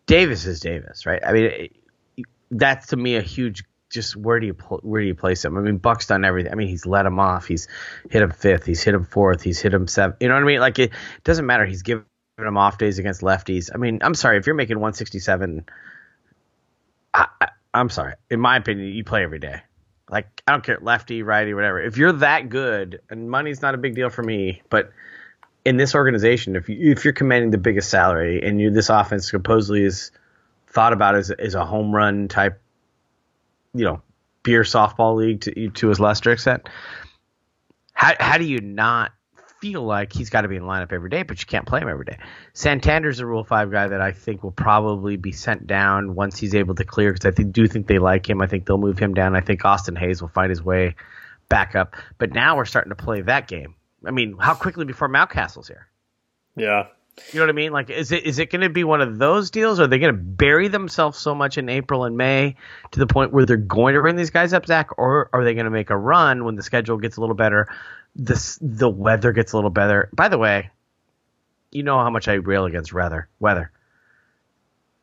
Davis 0.07 0.45
is 0.45 0.59
Davis, 0.59 1.07
right? 1.07 1.23
I 1.25 1.33
mean, 1.33 1.45
it, 1.45 2.27
that's 2.51 2.89
to 2.89 2.97
me 2.97 3.15
a 3.15 3.23
huge. 3.23 3.63
Just 3.93 4.17
where 4.17 4.41
do 4.41 4.47
you 4.47 4.55
pl- 4.55 4.81
where 4.83 5.01
do 5.01 5.07
you 5.07 5.15
place 5.15 5.45
him? 5.45 5.57
I 5.57 5.61
mean, 5.61 5.77
Buck's 5.77 6.07
done 6.07 6.25
everything. 6.25 6.51
I 6.51 6.55
mean, 6.55 6.69
he's 6.69 6.87
let 6.87 7.07
him 7.07 7.21
off. 7.21 7.47
He's 7.47 7.69
hit 8.11 8.23
him 8.23 8.31
fifth. 8.31 8.65
He's 8.65 8.83
hit 8.83 8.95
him 8.95 9.05
fourth. 9.05 9.43
He's 9.43 9.61
hit 9.61 9.75
him 9.75 9.87
seventh. 9.87 10.17
You 10.21 10.29
know 10.29 10.35
what 10.35 10.43
I 10.43 10.47
mean? 10.47 10.61
Like 10.61 10.79
it 10.79 10.93
doesn't 11.25 11.47
matter. 11.47 11.65
He's 11.67 11.83
given 11.83 12.05
him 12.39 12.57
off 12.57 12.79
days 12.79 12.99
against 12.99 13.21
lefties. 13.21 13.71
I 13.73 13.79
mean, 13.79 13.99
I'm 14.03 14.15
sorry 14.15 14.39
if 14.39 14.47
you're 14.47 14.57
making 14.57 14.77
167. 14.77 15.67
I, 17.15 17.27
I, 17.41 17.49
I'm 17.75 17.91
sorry. 17.91 18.15
In 18.31 18.41
my 18.41 18.57
opinion, 18.57 18.89
you 18.89 19.05
play 19.05 19.23
every 19.23 19.39
day. 19.39 19.63
Like 20.11 20.43
I 20.47 20.53
don't 20.53 20.65
care 20.65 20.79
lefty, 20.81 21.23
righty, 21.23 21.55
whatever. 21.55 21.81
If 21.81 21.97
you're 21.97 22.13
that 22.13 22.49
good, 22.49 23.01
and 23.11 23.31
money's 23.31 23.63
not 23.63 23.75
a 23.75 23.79
big 23.79 23.95
deal 23.95 24.11
for 24.11 24.23
me, 24.23 24.63
but 24.69 24.93
in 25.65 25.77
this 25.77 25.95
organization, 25.95 26.57
if 26.57 26.69
you 26.69 26.93
if 26.93 27.05
you're 27.05 27.15
commanding 27.15 27.51
the 27.51 27.59
biggest 27.59 27.89
salary 27.89 28.43
and 28.43 28.61
you 28.61 28.71
this 28.71 28.91
offense 28.91 29.31
supposedly 29.31 29.85
is 29.85 30.11
thought 30.69 30.93
about 30.93 31.15
as 31.15 31.31
as 31.31 31.55
a 31.55 31.65
home 31.65 31.95
run 31.95 32.29
type, 32.29 32.61
you 33.75 33.85
know, 33.85 34.03
beer 34.43 34.63
softball 34.63 35.17
league 35.17 35.43
to 35.43 35.71
to 35.71 35.89
his 35.89 36.01
lesser 36.01 36.33
extent, 36.33 36.69
how 37.93 38.15
how 38.19 38.39
do 38.39 38.45
you 38.45 38.61
not 38.61 39.13
feel 39.61 39.83
like 39.85 40.13
he's 40.13 40.29
got 40.29 40.41
to 40.41 40.49
be 40.49 40.57
in 40.57 40.63
the 40.63 40.69
lineup 40.69 40.93
every 40.93 41.09
day, 41.09 41.23
but 41.23 41.39
you 41.39 41.47
can't 41.47 41.67
play 41.67 41.81
him 41.81 41.89
every 41.89 42.05
day. 42.05 42.19
Santander's 42.53 43.21
a 43.21 43.27
Rule 43.27 43.45
Five 43.45 43.71
guy 43.71 43.87
that 43.87 44.01
I 44.01 44.11
think 44.11 44.43
will 44.43 44.51
probably 44.51 45.17
be 45.17 45.31
sent 45.31 45.69
down 45.69 46.17
once 46.17 46.37
he's 46.37 46.55
able 46.57 46.75
to 46.75 46.85
clear 46.85 47.13
because 47.13 47.27
I 47.39 47.43
do 47.43 47.69
think 47.69 47.87
they 47.87 47.99
like 47.99 48.29
him. 48.29 48.43
I 48.43 48.49
think 48.49 48.67
they'll 48.67 48.77
move 48.77 48.99
him 48.99 49.15
down. 49.15 49.37
I 49.37 49.41
think 49.41 49.65
Austin 49.65 49.95
Hays 49.95 50.21
will 50.21 50.29
find 50.29 50.51
his 50.51 50.63
way 50.63 50.97
back 51.49 51.77
up. 51.77 51.95
But 52.19 52.33
now 52.33 52.57
we're 52.57 52.65
starting 52.65 52.91
to 52.91 52.97
play 52.97 53.21
that 53.23 53.47
game. 53.47 53.77
I 54.05 54.11
mean, 54.11 54.37
how 54.37 54.55
quickly 54.55 54.85
before 54.85 55.09
Mountcastle's 55.09 55.69
here? 55.69 55.87
yeah, 56.57 56.89
You 57.33 57.41
know 57.41 57.47
what 57.47 57.51
I 57.51 57.53
mean? 57.53 57.73
Like, 57.73 57.91
is 57.91 58.11
it 58.11 58.25
is 58.25 58.39
it 58.39 58.51
going 58.51 58.63
to 58.63 58.71
be 58.71 58.85
one 58.85 59.01
of 59.03 59.19
those 59.19 59.51
deals? 59.51 59.79
Or 59.79 59.85
are 59.85 59.87
they 59.87 59.99
going 59.99 60.15
to 60.15 60.21
bury 60.21 60.69
themselves 60.69 61.19
so 61.19 61.35
much 61.35 61.59
in 61.59 61.69
April 61.69 62.05
and 62.05 62.17
May 62.17 62.57
to 62.93 62.99
the 62.99 63.07
point 63.07 63.33
where 63.33 63.45
they're 63.45 63.57
going 63.59 63.95
to 63.95 64.01
bring 64.01 64.17
these 64.17 64.31
guys 64.31 64.53
up, 64.55 64.65
Zach? 64.67 64.99
Or 64.99 65.29
are 65.33 65.45
they 65.45 65.53
going 65.55 65.67
to 65.67 65.71
make 65.71 65.91
a 65.91 65.97
run 65.97 66.45
when 66.45 66.55
the 66.57 66.63
schedule 66.63 66.97
gets 66.97 67.19
a 67.19 67.21
little 67.21 67.35
better, 67.37 67.69
the 68.17 68.59
the 68.63 68.89
weather 68.89 69.33
gets 69.33 69.53
a 69.53 69.57
little 69.57 69.71
better? 69.71 70.09
By 70.15 70.29
the 70.29 70.39
way, 70.39 70.71
you 71.71 71.83
know 71.83 71.99
how 71.99 72.09
much 72.11 72.29
I 72.29 72.35
rail 72.35 72.65
against 72.65 72.95
weather. 72.95 73.29
Weather. 73.41 73.71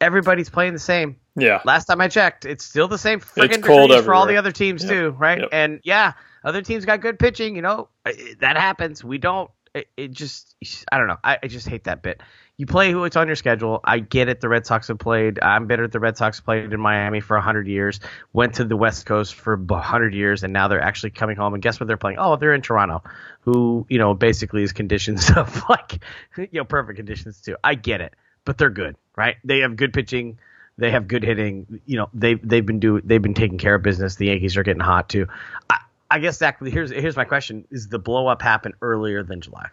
Everybody's 0.02 0.50
playing 0.50 0.74
the 0.74 0.80
same. 0.80 1.17
yeah. 1.36 1.62
Last 1.65 1.86
time 1.86 2.00
I 2.00 2.08
checked, 2.08 2.45
it's 2.45 2.63
still 2.63 2.88
the 2.88 2.98
same 2.98 3.19
friggin' 3.19 3.62
cold 3.62 3.91
for 4.06 4.13
all 4.13 4.26
the 4.26 4.38
other 4.38 4.52
teams 4.52 4.82
Yep. 4.84 4.91
too, 4.91 5.10
right? 5.12 5.39
Yep. 5.41 5.50
And 5.52 5.80
yeah, 5.84 6.13
other 6.43 6.62
teams 6.62 6.86
got 6.86 7.02
good 7.02 7.19
pitching. 7.19 7.56
You 7.56 7.62
know, 7.62 7.89
uh, 8.06 8.13
that 8.39 8.56
happens. 8.58 9.04
We 9.04 9.17
don't. 9.17 9.52
It, 9.74 10.12
just, 10.12 10.56
I 10.92 10.98
don't 10.98 11.08
know. 11.08 11.18
I, 11.24 11.38
I 11.44 11.48
just 11.48 11.68
hate 11.68 11.86
that 11.86 12.02
bit. 12.02 12.22
You 12.60 12.66
play 12.66 12.92
who 12.92 13.06
it's 13.06 13.16
on 13.16 13.28
your 13.28 13.38
schedule. 13.38 13.80
I 13.86 14.00
get 14.00 14.28
it. 14.28 14.42
The 14.42 14.50
Red 14.50 14.66
Sox 14.66 14.90
have 14.90 15.00
played. 15.00 15.40
I'm 15.42 15.68
bitter. 15.68 15.88
The 15.88 16.02
Red 16.02 16.18
Sox 16.18 16.42
played 16.42 16.74
in 16.74 16.80
Miami 16.82 17.22
for 17.22 17.40
hundred 17.40 17.68
years. 17.68 18.02
Went 18.34 18.56
to 18.56 18.66
the 18.66 18.76
West 18.76 19.06
Coast 19.06 19.34
for 19.34 19.58
hundred 19.72 20.14
years, 20.14 20.44
and 20.44 20.52
now 20.52 20.68
they're 20.68 20.82
actually 20.82 21.12
coming 21.12 21.38
home. 21.38 21.54
And 21.54 21.64
guess 21.64 21.80
what? 21.80 21.88
They're 21.88 21.96
playing. 21.96 22.18
Oh, 22.20 22.36
they're 22.36 22.54
in 22.54 22.62
Toronto, 22.62 23.02
who 23.42 23.86
you 23.90 23.98
know 23.98 24.14
basically 24.14 24.64
is 24.64 24.74
conditions 24.74 25.32
of 25.38 25.64
like, 25.70 26.04
you 26.36 26.50
know, 26.52 26.66
perfect 26.66 26.98
conditions 26.98 27.40
too. 27.40 27.56
I 27.64 27.76
get 27.76 28.02
it, 28.02 28.14
but 28.44 28.58
they're 28.58 28.70
good, 28.70 28.98
right? 29.16 29.38
They 29.46 29.60
have 29.60 29.78
good 29.78 29.94
pitching. 29.94 30.38
They 30.78 30.92
have 30.92 31.08
good 31.08 31.24
hitting. 31.24 31.80
You 31.86 31.98
know, 32.00 32.10
they 32.14 32.34
they've 32.34 32.66
been 32.66 32.80
do 32.80 33.00
they've 33.00 33.22
been 33.22 33.36
taking 33.36 33.58
care 33.58 33.76
of 33.76 33.84
business. 33.84 34.16
The 34.16 34.26
Yankees 34.26 34.58
are 34.58 34.64
getting 34.64 34.82
hot 34.82 35.08
too. 35.08 35.28
I, 35.70 35.78
I 36.12 36.19
guess 36.19 36.38
Zach, 36.38 36.60
here's 36.65 36.91
here's 36.91 37.15
my 37.15 37.26
question: 37.26 37.65
Is 37.72 37.88
the 37.88 38.00
blow 38.00 38.28
up 38.28 38.41
happen 38.41 38.74
earlier 38.82 39.24
than 39.24 39.41
July? 39.41 39.67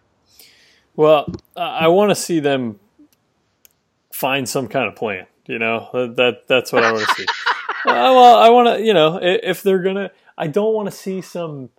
Well, 0.95 1.31
I 1.57 1.89
want 1.89 2.11
to 2.11 2.15
see 2.15 2.41
them 2.41 2.81
find 4.13 4.49
some 4.49 4.69
kind 4.69 4.89
of 4.89 4.97
plan. 4.97 5.27
You 5.47 5.59
know, 5.59 5.89
that, 5.93 6.17
that 6.17 6.49
that's 6.49 6.73
what 6.73 6.85
I 6.85 6.93
want 6.93 7.07
to 7.07 7.15
see. 7.15 7.25
uh, 7.87 7.93
well, 7.93 8.37
I 8.37 8.49
want 8.49 8.79
to, 8.79 8.85
you 8.85 8.95
know, 8.95 9.21
if 9.23 9.63
they're 9.63 9.83
gonna, 9.83 10.11
I 10.37 10.49
don't 10.49 10.75
want 10.75 10.91
to 10.91 10.97
see 10.97 11.21
some 11.21 11.71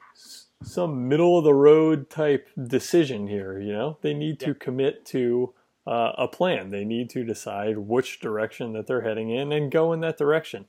some 0.64 1.08
middle 1.08 1.38
of 1.38 1.44
the 1.44 1.54
road 1.54 2.10
type 2.10 2.48
decision 2.62 3.28
here. 3.28 3.60
You 3.60 3.74
know, 3.74 3.98
they 4.02 4.14
need 4.14 4.40
to 4.42 4.54
commit 4.54 5.06
to 5.08 5.54
uh, 5.86 6.14
a 6.18 6.28
plan. 6.28 6.70
They 6.70 6.86
need 6.86 7.10
to 7.12 7.24
decide 7.24 7.78
which 7.78 8.20
direction 8.20 8.74
that 8.74 8.88
they're 8.88 9.02
heading 9.02 9.30
in 9.30 9.52
and 9.52 9.72
go 9.72 9.94
in 9.94 10.02
that 10.02 10.18
direction. 10.18 10.66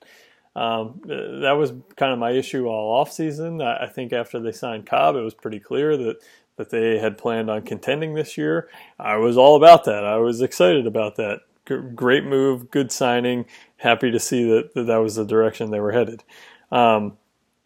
Um, 0.59 1.01
that 1.05 1.55
was 1.57 1.73
kind 1.95 2.13
of 2.13 2.19
my 2.19 2.33
issue 2.33 2.67
all 2.67 2.93
off 2.93 3.13
season. 3.13 3.63
I 3.63 3.85
I 3.85 3.87
think 3.87 4.13
after 4.13 4.41
they 4.41 4.51
signed 4.51 4.87
Cobb, 4.87 5.15
it 5.15 5.21
was 5.21 5.35
pretty 5.35 5.61
clear 5.61 5.97
that 5.97 6.17
that 6.57 6.71
they 6.71 6.99
had 6.99 7.17
planned 7.17 7.49
on 7.49 7.63
contending 7.63 8.15
this 8.15 8.37
year. 8.37 8.69
I 8.99 9.17
was 9.17 9.37
all 9.39 9.55
about 9.55 9.85
that. 9.85 10.05
I 10.05 10.17
was 10.17 10.43
excited 10.43 10.87
about 10.87 11.15
that. 11.17 11.43
G- 11.67 11.77
great 11.95 12.25
move, 12.25 12.73
good 12.73 12.91
signing. 12.91 13.47
Happy 13.77 14.11
to 14.11 14.19
see 14.19 14.43
that 14.51 14.75
that, 14.75 14.89
that 14.89 14.97
was 14.97 15.15
the 15.15 15.25
direction 15.25 15.71
they 15.71 15.81
were 15.81 15.93
headed. 15.93 16.25
Um, 16.73 17.19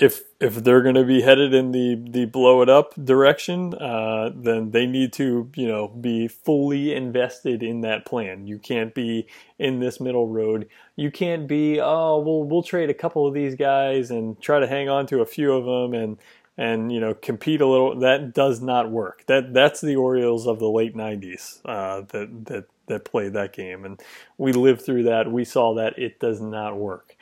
if 0.02 0.22
if 0.40 0.56
they're 0.64 0.82
going 0.82 0.96
to 0.96 1.04
be 1.04 1.22
headed 1.22 1.54
in 1.54 1.70
the 1.70 1.94
the 1.94 2.24
blow 2.24 2.60
it 2.60 2.68
up 2.68 2.92
direction, 3.02 3.72
uh, 3.74 4.30
then 4.34 4.72
they 4.72 4.84
need 4.84 5.12
to 5.12 5.48
you 5.54 5.68
know 5.68 5.86
be 5.88 6.26
fully 6.26 6.92
invested 6.92 7.62
in 7.62 7.82
that 7.82 8.04
plan. 8.04 8.48
You 8.48 8.58
can't 8.58 8.94
be 8.94 9.28
in 9.60 9.78
this 9.78 10.00
middle 10.00 10.26
road. 10.26 10.68
You 10.96 11.12
can't 11.12 11.46
be 11.46 11.80
oh 11.80 12.18
we'll 12.18 12.42
we'll 12.42 12.64
trade 12.64 12.90
a 12.90 12.94
couple 12.94 13.28
of 13.28 13.34
these 13.34 13.54
guys 13.54 14.10
and 14.10 14.40
try 14.40 14.58
to 14.58 14.66
hang 14.66 14.88
on 14.88 15.06
to 15.06 15.20
a 15.20 15.26
few 15.26 15.52
of 15.52 15.64
them 15.64 15.94
and 15.94 16.18
and 16.58 16.90
you 16.90 16.98
know 16.98 17.14
compete 17.14 17.60
a 17.60 17.66
little. 17.66 18.00
That 18.00 18.34
does 18.34 18.60
not 18.60 18.90
work. 18.90 19.24
That 19.28 19.54
that's 19.54 19.80
the 19.80 19.94
Orioles 19.94 20.48
of 20.48 20.58
the 20.58 20.68
late 20.68 20.96
'90s 20.96 21.60
uh, 21.64 22.00
that 22.08 22.46
that 22.46 22.64
that 22.86 23.04
played 23.04 23.34
that 23.34 23.52
game, 23.52 23.84
and 23.84 24.00
we 24.36 24.52
lived 24.52 24.82
through 24.82 25.04
that. 25.04 25.30
We 25.30 25.44
saw 25.44 25.74
that 25.74 25.96
it 25.96 26.18
does 26.18 26.40
not 26.40 26.76
work. 26.76 27.16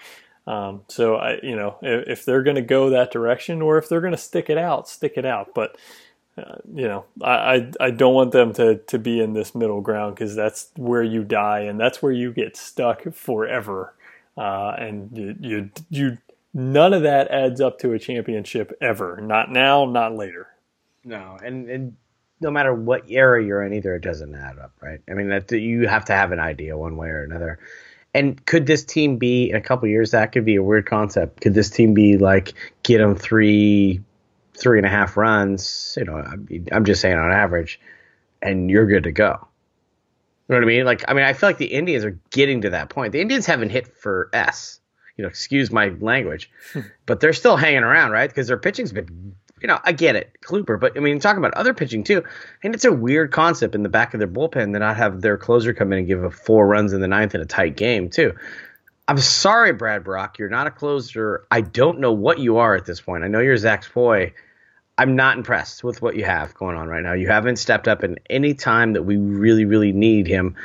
Um, 0.51 0.83
so 0.89 1.15
I, 1.15 1.39
you 1.45 1.55
know, 1.55 1.77
if, 1.81 2.09
if 2.09 2.25
they're 2.25 2.43
going 2.43 2.57
to 2.57 2.63
go 2.63 2.91
that 2.91 3.13
direction, 3.13 3.63
or 3.63 3.79
if 3.79 3.89
they're 3.89 4.01
going 4.01 4.15
to 4.15 4.19
stick 4.19 4.51
it 4.51 4.59
out, 4.59 4.89
stick 4.89 5.13
it 5.17 5.25
out. 5.25 5.55
But 5.55 5.77
uh, 6.37 6.57
you 6.75 6.89
know, 6.89 7.05
I, 7.23 7.31
I, 7.31 7.71
I 7.79 7.91
don't 7.93 8.15
want 8.15 8.33
them 8.33 8.53
to 8.55 8.79
to 8.79 8.99
be 8.99 9.21
in 9.21 9.33
this 9.33 9.55
middle 9.55 9.81
ground 9.81 10.17
because 10.17 10.35
that's 10.35 10.73
where 10.77 11.05
you 11.05 11.23
die 11.23 11.61
and 11.61 11.79
that's 11.79 12.03
where 12.03 12.11
you 12.11 12.33
get 12.33 12.57
stuck 12.57 13.13
forever. 13.15 13.95
Uh, 14.37 14.75
and 14.77 15.17
you, 15.17 15.37
you 15.41 15.71
you 15.89 16.19
none 16.53 16.95
of 16.95 17.03
that 17.03 17.31
adds 17.31 17.61
up 17.61 17.79
to 17.81 17.93
a 17.93 17.99
championship 18.01 18.77
ever. 18.81 19.21
Not 19.21 19.53
now, 19.53 19.85
not 19.85 20.17
later. 20.17 20.49
No, 21.05 21.39
and 21.45 21.71
and 21.71 21.97
no 22.41 22.51
matter 22.51 22.75
what 22.75 23.09
era 23.09 23.45
you're 23.45 23.63
in, 23.63 23.73
either 23.73 23.95
it 23.95 24.03
doesn't 24.03 24.35
add 24.35 24.59
up, 24.59 24.73
right? 24.81 24.99
I 25.09 25.13
mean, 25.13 25.29
that 25.29 25.53
you 25.53 25.87
have 25.87 26.07
to 26.07 26.13
have 26.13 26.33
an 26.33 26.41
idea 26.41 26.77
one 26.77 26.97
way 26.97 27.09
or 27.09 27.23
another. 27.23 27.61
And 28.13 28.45
could 28.45 28.67
this 28.67 28.85
team 28.85 29.19
be 29.19 29.51
in 29.51 29.57
a 29.57 29.61
couple 29.61 29.89
years? 29.89 30.11
That 30.11 30.33
could 30.33 30.45
be 30.45 30.57
a 30.57 30.63
weird 30.63 30.87
concept. 30.87 31.41
Could 31.41 31.55
this 31.55 31.71
team 31.71 31.95
be 31.95 32.19
like 32.19 32.55
get 32.83 32.99
them 32.99 33.15
three, 33.15 34.01
three 34.55 34.79
and 34.79 34.87
a 34.87 34.91
half 34.91 35.17
runs? 35.17 35.95
You 35.97 36.05
know, 36.05 36.17
I 36.17 36.37
mean, 36.37 36.69
I'm 36.73 36.85
just 36.85 37.01
saying 37.01 37.17
on 37.17 37.31
average, 37.31 37.81
and 38.43 38.71
you're 38.71 38.87
good 38.87 39.05
to 39.05 39.13
go. 39.13 39.47
You 40.49 40.57
know 40.57 40.57
what 40.57 40.65
I 40.65 40.67
mean? 40.67 40.85
Like, 40.85 41.05
I 41.07 41.15
mean, 41.15 41.25
I 41.25 41.33
feel 41.33 41.49
like 41.49 41.59
the 41.59 41.67
Indians 41.67 42.05
are 42.05 42.19
getting 42.31 42.63
to 42.63 42.71
that 42.71 42.89
point. 42.89 43.13
The 43.13 43.21
Indians 43.21 43.47
haven't 43.47 43.71
hit 43.71 43.87
for 43.87 44.29
S. 44.33 44.81
You 45.17 45.23
know, 45.23 45.29
excuse 45.29 45.71
my 45.71 45.91
language, 46.01 46.51
hmm. 46.73 46.81
but 47.07 47.21
they're 47.21 47.33
still 47.33 47.57
hanging 47.57 47.83
around, 47.83 48.11
right? 48.11 48.29
Because 48.29 48.49
their 48.49 48.57
pitching's 48.57 48.91
been 48.91 49.37
you 49.61 49.69
know, 49.69 49.79
I 49.85 49.93
get 49.93 50.17
it, 50.17 50.33
Kluber, 50.43 50.81
but 50.81 50.97
I 50.97 51.01
mean, 51.01 51.19
talking 51.21 51.39
about 51.39 51.55
other 51.55 51.75
pitching 51.75 52.05
too, 52.05 52.25
and 52.63 52.75
it's 52.75 52.85
a 52.85 52.93
weird 52.93 53.31
concept 53.31 53.75
in 53.75 53.83
the 53.83 53.89
back 53.89 54.15
of 54.15 54.19
their 54.19 54.29
bullpen 54.29 54.73
to 54.73 54.79
not 54.79 54.97
have 54.97 55.21
their 55.21 55.37
closer 55.37 55.75
come 55.75 55.93
in 55.93 56.01
and 56.01 56.09
give 56.09 56.25
a 56.25 56.31
four 56.31 56.67
runs 56.67 56.93
in 56.93 57.01
the 57.01 57.09
ninth 57.09 57.35
in 57.35 57.41
a 57.41 57.47
tight 57.47 57.77
game 57.77 58.09
too. 58.09 58.35
I'm 59.07 59.19
sorry, 59.19 59.73
Brad 59.73 60.05
Brach, 60.05 60.39
you're 60.39 60.49
not 60.49 60.67
a 60.67 60.71
closer. 60.71 61.45
I 61.51 61.63
don't 61.63 61.99
know 61.99 62.13
what 62.13 62.39
you 62.39 62.59
are 62.59 62.77
at 62.77 62.87
this 62.87 63.01
point. 63.01 63.25
I 63.25 63.29
know 63.29 63.41
you're 63.41 63.57
Zach 63.57 63.85
Foy. 63.85 64.33
I'm 64.97 65.17
not 65.17 65.37
impressed 65.37 65.83
with 65.83 66.01
what 66.01 66.15
you 66.15 66.25
have 66.25 66.55
going 66.55 66.77
on 66.77 66.89
right 66.89 67.03
now. 67.03 67.15
You 67.15 67.27
haven't 67.27 67.57
stepped 67.57 67.89
up 67.89 68.05
in 68.05 68.19
any 68.29 68.55
time 68.55 68.93
that 68.93 69.03
we 69.03 69.17
really, 69.17 69.65
really 69.65 69.93
need 69.93 70.27
him. 70.27 70.57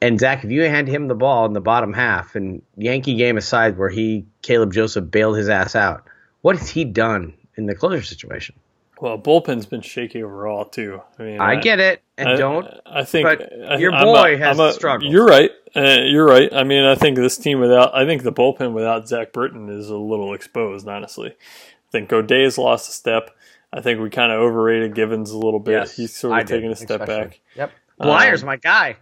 And 0.00 0.18
Zach, 0.18 0.42
if 0.42 0.50
you 0.50 0.62
hand 0.62 0.88
him 0.88 1.06
the 1.06 1.14
ball 1.14 1.46
in 1.46 1.52
the 1.52 1.60
bottom 1.60 1.92
half, 1.92 2.34
and 2.34 2.62
Yankee 2.76 3.14
game 3.14 3.36
aside, 3.36 3.78
where 3.78 3.88
he 3.88 4.26
Caleb 4.42 4.72
Joseph 4.72 5.08
bailed 5.08 5.36
his 5.36 5.48
ass 5.48 5.76
out, 5.76 6.04
what 6.40 6.58
has 6.58 6.68
he 6.68 6.84
done 6.84 7.34
in 7.56 7.66
the 7.66 7.74
closer 7.74 8.02
situation. 8.02 8.54
Well, 9.00 9.18
bullpen's 9.18 9.66
been 9.66 9.80
shaky 9.80 10.22
overall 10.22 10.64
too. 10.64 11.02
I 11.18 11.22
mean, 11.22 11.40
I, 11.40 11.52
I 11.52 11.56
get 11.56 11.80
it, 11.80 12.02
and 12.16 12.28
I, 12.28 12.36
don't. 12.36 12.68
I 12.86 13.02
think 13.02 13.26
but 13.26 13.80
your 13.80 13.90
boy 13.90 14.34
a, 14.34 14.38
has 14.38 14.58
a, 14.60 14.72
struggled. 14.72 15.12
You're 15.12 15.26
right. 15.26 15.50
Uh, 15.74 16.02
you're 16.04 16.24
right. 16.24 16.52
I 16.52 16.62
mean, 16.62 16.84
I 16.84 16.94
think 16.94 17.16
this 17.16 17.36
team 17.36 17.58
without, 17.58 17.94
I 17.94 18.04
think 18.06 18.22
the 18.22 18.32
bullpen 18.32 18.74
without 18.74 19.08
Zach 19.08 19.32
Britton 19.32 19.68
is 19.70 19.88
a 19.88 19.96
little 19.96 20.34
exposed. 20.34 20.86
Honestly, 20.86 21.30
I 21.30 21.90
think 21.90 22.10
Godet 22.10 22.44
has 22.44 22.58
lost 22.58 22.90
a 22.90 22.92
step. 22.92 23.30
I 23.72 23.80
think 23.80 24.00
we 24.00 24.08
kind 24.08 24.30
of 24.30 24.38
overrated 24.38 24.94
Givens 24.94 25.30
a 25.30 25.38
little 25.38 25.58
bit. 25.58 25.72
Yes, 25.72 25.96
He's 25.96 26.14
sort 26.14 26.40
of 26.40 26.46
taking 26.46 26.70
a 26.70 26.76
step 26.76 27.00
especially. 27.00 27.24
back. 27.24 27.40
Yep. 27.56 27.72
Bleier's 28.00 28.42
um, 28.42 28.46
my 28.46 28.56
guy. 28.56 28.96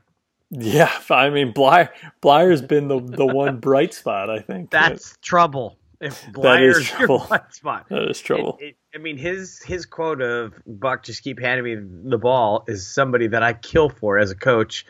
Yeah, 0.51 0.91
I 1.11 1.31
mean 1.31 1.53
Bleier 1.53 1.91
Bleier's 2.23 2.63
been 2.63 2.89
the 2.89 2.99
the 2.99 3.27
one 3.27 3.59
bright 3.61 3.95
spot. 3.95 4.31
I 4.31 4.41
think 4.41 4.71
that's 4.71 5.17
trouble. 5.23 5.77
If 6.01 6.33
Bleier's 6.33 6.91
your 6.99 7.07
blind 7.07 7.43
spot, 7.51 7.87
that 7.91 8.09
is 8.09 8.21
trouble. 8.21 8.57
It, 8.61 8.69
it, 8.69 8.77
I 8.95 8.99
mean, 8.99 9.19
his 9.19 9.63
his 9.63 9.85
quote 9.85 10.23
of 10.23 10.55
"Buck, 10.67 11.03
just 11.03 11.23
keep 11.23 11.39
handing 11.39 11.65
me 11.65 12.09
the 12.09 12.17
ball" 12.17 12.65
is 12.69 12.87
somebody 12.87 13.27
that 13.29 13.43
I 13.43 13.53
kill 13.53 13.91
for 13.91 14.19
as 14.19 14.31
a 14.31 14.35
coach. 14.35 14.87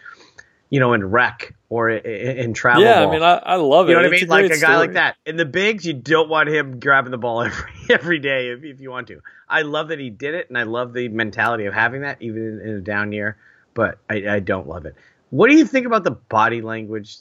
You 0.68 0.78
know, 0.78 0.92
in 0.92 1.04
rec 1.04 1.52
or 1.68 1.90
in, 1.90 2.38
in 2.38 2.54
travel. 2.54 2.84
Yeah, 2.84 3.02
ball. 3.02 3.08
I 3.08 3.12
mean, 3.12 3.22
I, 3.24 3.34
I 3.38 3.56
love 3.56 3.88
it. 3.88 3.90
You 3.90 3.96
know 3.96 4.04
what 4.04 4.12
it's 4.12 4.22
I 4.22 4.26
mean? 4.26 4.28
Like 4.30 4.44
a 4.44 4.48
guy 4.50 4.56
story. 4.56 4.76
like 4.76 4.92
that. 4.92 5.16
In 5.26 5.36
the 5.36 5.44
bigs, 5.44 5.84
you 5.84 5.94
don't 5.94 6.28
want 6.28 6.48
him 6.48 6.78
grabbing 6.78 7.10
the 7.10 7.18
ball 7.18 7.42
every 7.44 7.72
every 7.90 8.18
day 8.20 8.50
if, 8.50 8.62
if 8.62 8.80
you 8.80 8.92
want 8.92 9.08
to. 9.08 9.20
I 9.48 9.62
love 9.62 9.88
that 9.88 9.98
he 9.98 10.10
did 10.10 10.36
it, 10.36 10.48
and 10.48 10.56
I 10.56 10.62
love 10.62 10.92
the 10.92 11.08
mentality 11.08 11.64
of 11.64 11.74
having 11.74 12.02
that, 12.02 12.22
even 12.22 12.60
in, 12.60 12.68
in 12.68 12.74
a 12.76 12.80
down 12.80 13.10
year. 13.10 13.36
But 13.74 13.98
I, 14.08 14.28
I 14.28 14.38
don't 14.38 14.68
love 14.68 14.86
it. 14.86 14.94
What 15.30 15.50
do 15.50 15.56
you 15.56 15.66
think 15.66 15.86
about 15.86 16.04
the 16.04 16.12
body 16.12 16.62
language, 16.62 17.16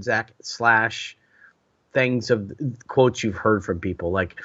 Zach 0.00 0.32
slash? 0.40 1.18
Things 1.94 2.30
of 2.30 2.52
quotes 2.88 3.22
you've 3.22 3.36
heard 3.36 3.64
from 3.64 3.80
people, 3.80 4.10
like 4.10 4.36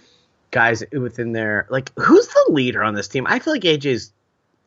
guys 0.52 0.84
within 0.92 1.34
there. 1.34 1.68
Like, 1.70 1.92
who's 1.98 2.28
the 2.28 2.46
leader 2.50 2.84
on 2.84 2.94
this 2.94 3.08
team? 3.08 3.26
I 3.28 3.40
feel 3.40 3.54
like 3.54 3.64
AJ's, 3.64 4.14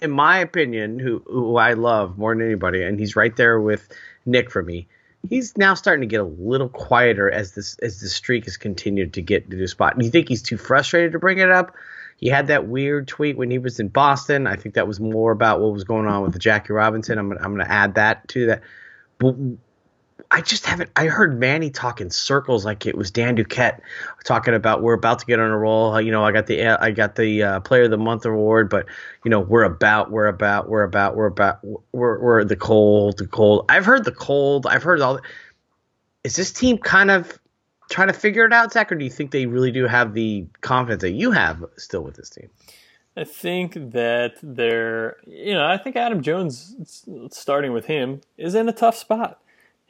in 0.00 0.10
my 0.10 0.38
opinion, 0.38 0.98
who 0.98 1.22
who 1.26 1.56
I 1.56 1.72
love 1.72 2.18
more 2.18 2.34
than 2.34 2.44
anybody, 2.44 2.82
and 2.82 2.98
he's 2.98 3.16
right 3.16 3.34
there 3.36 3.60
with 3.60 3.88
Nick 4.26 4.50
for 4.50 4.62
me. 4.62 4.86
He's 5.30 5.56
now 5.56 5.74
starting 5.74 6.00
to 6.00 6.06
get 6.06 6.20
a 6.20 6.24
little 6.24 6.68
quieter 6.68 7.30
as 7.30 7.52
this 7.52 7.78
as 7.78 8.00
the 8.00 8.08
streak 8.08 8.44
has 8.44 8.56
continued 8.56 9.12
to 9.14 9.22
get 9.22 9.48
to 9.50 9.56
the 9.56 9.68
spot. 9.68 9.98
Do 9.98 10.04
you 10.04 10.10
think 10.10 10.28
he's 10.28 10.42
too 10.42 10.58
frustrated 10.58 11.12
to 11.12 11.18
bring 11.18 11.38
it 11.38 11.50
up? 11.50 11.74
He 12.16 12.28
had 12.28 12.46
that 12.48 12.68
weird 12.68 13.08
tweet 13.08 13.36
when 13.36 13.50
he 13.50 13.58
was 13.58 13.80
in 13.80 13.88
Boston. 13.88 14.46
I 14.46 14.54
think 14.54 14.76
that 14.76 14.86
was 14.86 15.00
more 15.00 15.32
about 15.32 15.60
what 15.60 15.72
was 15.72 15.82
going 15.82 16.06
on 16.06 16.22
with 16.22 16.38
Jackie 16.38 16.72
Robinson. 16.72 17.18
I'm, 17.18 17.32
I'm 17.32 17.54
going 17.54 17.66
to 17.66 17.70
add 17.70 17.96
that 17.96 18.28
to 18.28 18.46
that. 18.46 18.62
But 19.18 19.34
I 20.34 20.40
just 20.40 20.64
haven't. 20.64 20.90
I 20.96 21.06
heard 21.06 21.38
Manny 21.38 21.68
talk 21.68 22.00
in 22.00 22.08
circles 22.08 22.64
like 22.64 22.86
it 22.86 22.96
was 22.96 23.10
Dan 23.10 23.36
Duquette 23.36 23.80
talking 24.24 24.54
about 24.54 24.82
we're 24.82 24.94
about 24.94 25.18
to 25.18 25.26
get 25.26 25.38
on 25.38 25.50
a 25.50 25.58
roll. 25.58 26.00
You 26.00 26.10
know, 26.10 26.24
I 26.24 26.32
got 26.32 26.46
the 26.46 26.66
I 26.68 26.90
got 26.90 27.16
the 27.16 27.42
uh, 27.42 27.60
Player 27.60 27.82
of 27.82 27.90
the 27.90 27.98
Month 27.98 28.24
award, 28.24 28.70
but 28.70 28.86
you 29.26 29.30
know 29.30 29.40
we're 29.40 29.62
about 29.62 30.10
we're 30.10 30.26
about 30.26 30.70
we're 30.70 30.84
about 30.84 31.16
we're 31.16 31.26
about 31.26 31.58
we're 31.92 32.18
we're 32.18 32.44
the 32.44 32.56
cold 32.56 33.18
the 33.18 33.26
cold. 33.26 33.66
I've 33.68 33.84
heard 33.84 34.06
the 34.06 34.12
cold. 34.12 34.66
I've 34.66 34.82
heard 34.82 35.02
all. 35.02 35.20
Is 36.24 36.36
this 36.36 36.50
team 36.50 36.78
kind 36.78 37.10
of 37.10 37.38
trying 37.90 38.08
to 38.08 38.14
figure 38.14 38.46
it 38.46 38.54
out, 38.54 38.72
Zach, 38.72 38.90
or 38.90 38.94
do 38.94 39.04
you 39.04 39.10
think 39.10 39.32
they 39.32 39.44
really 39.44 39.70
do 39.70 39.86
have 39.86 40.14
the 40.14 40.46
confidence 40.62 41.02
that 41.02 41.10
you 41.10 41.30
have 41.32 41.62
still 41.76 42.02
with 42.02 42.16
this 42.16 42.30
team? 42.30 42.48
I 43.18 43.24
think 43.24 43.74
that 43.74 44.36
they're, 44.42 45.18
you 45.26 45.52
know, 45.52 45.66
I 45.66 45.76
think 45.76 45.96
Adam 45.96 46.22
Jones, 46.22 47.04
starting 47.30 47.74
with 47.74 47.84
him, 47.84 48.22
is 48.38 48.54
in 48.54 48.66
a 48.70 48.72
tough 48.72 48.96
spot 48.96 49.41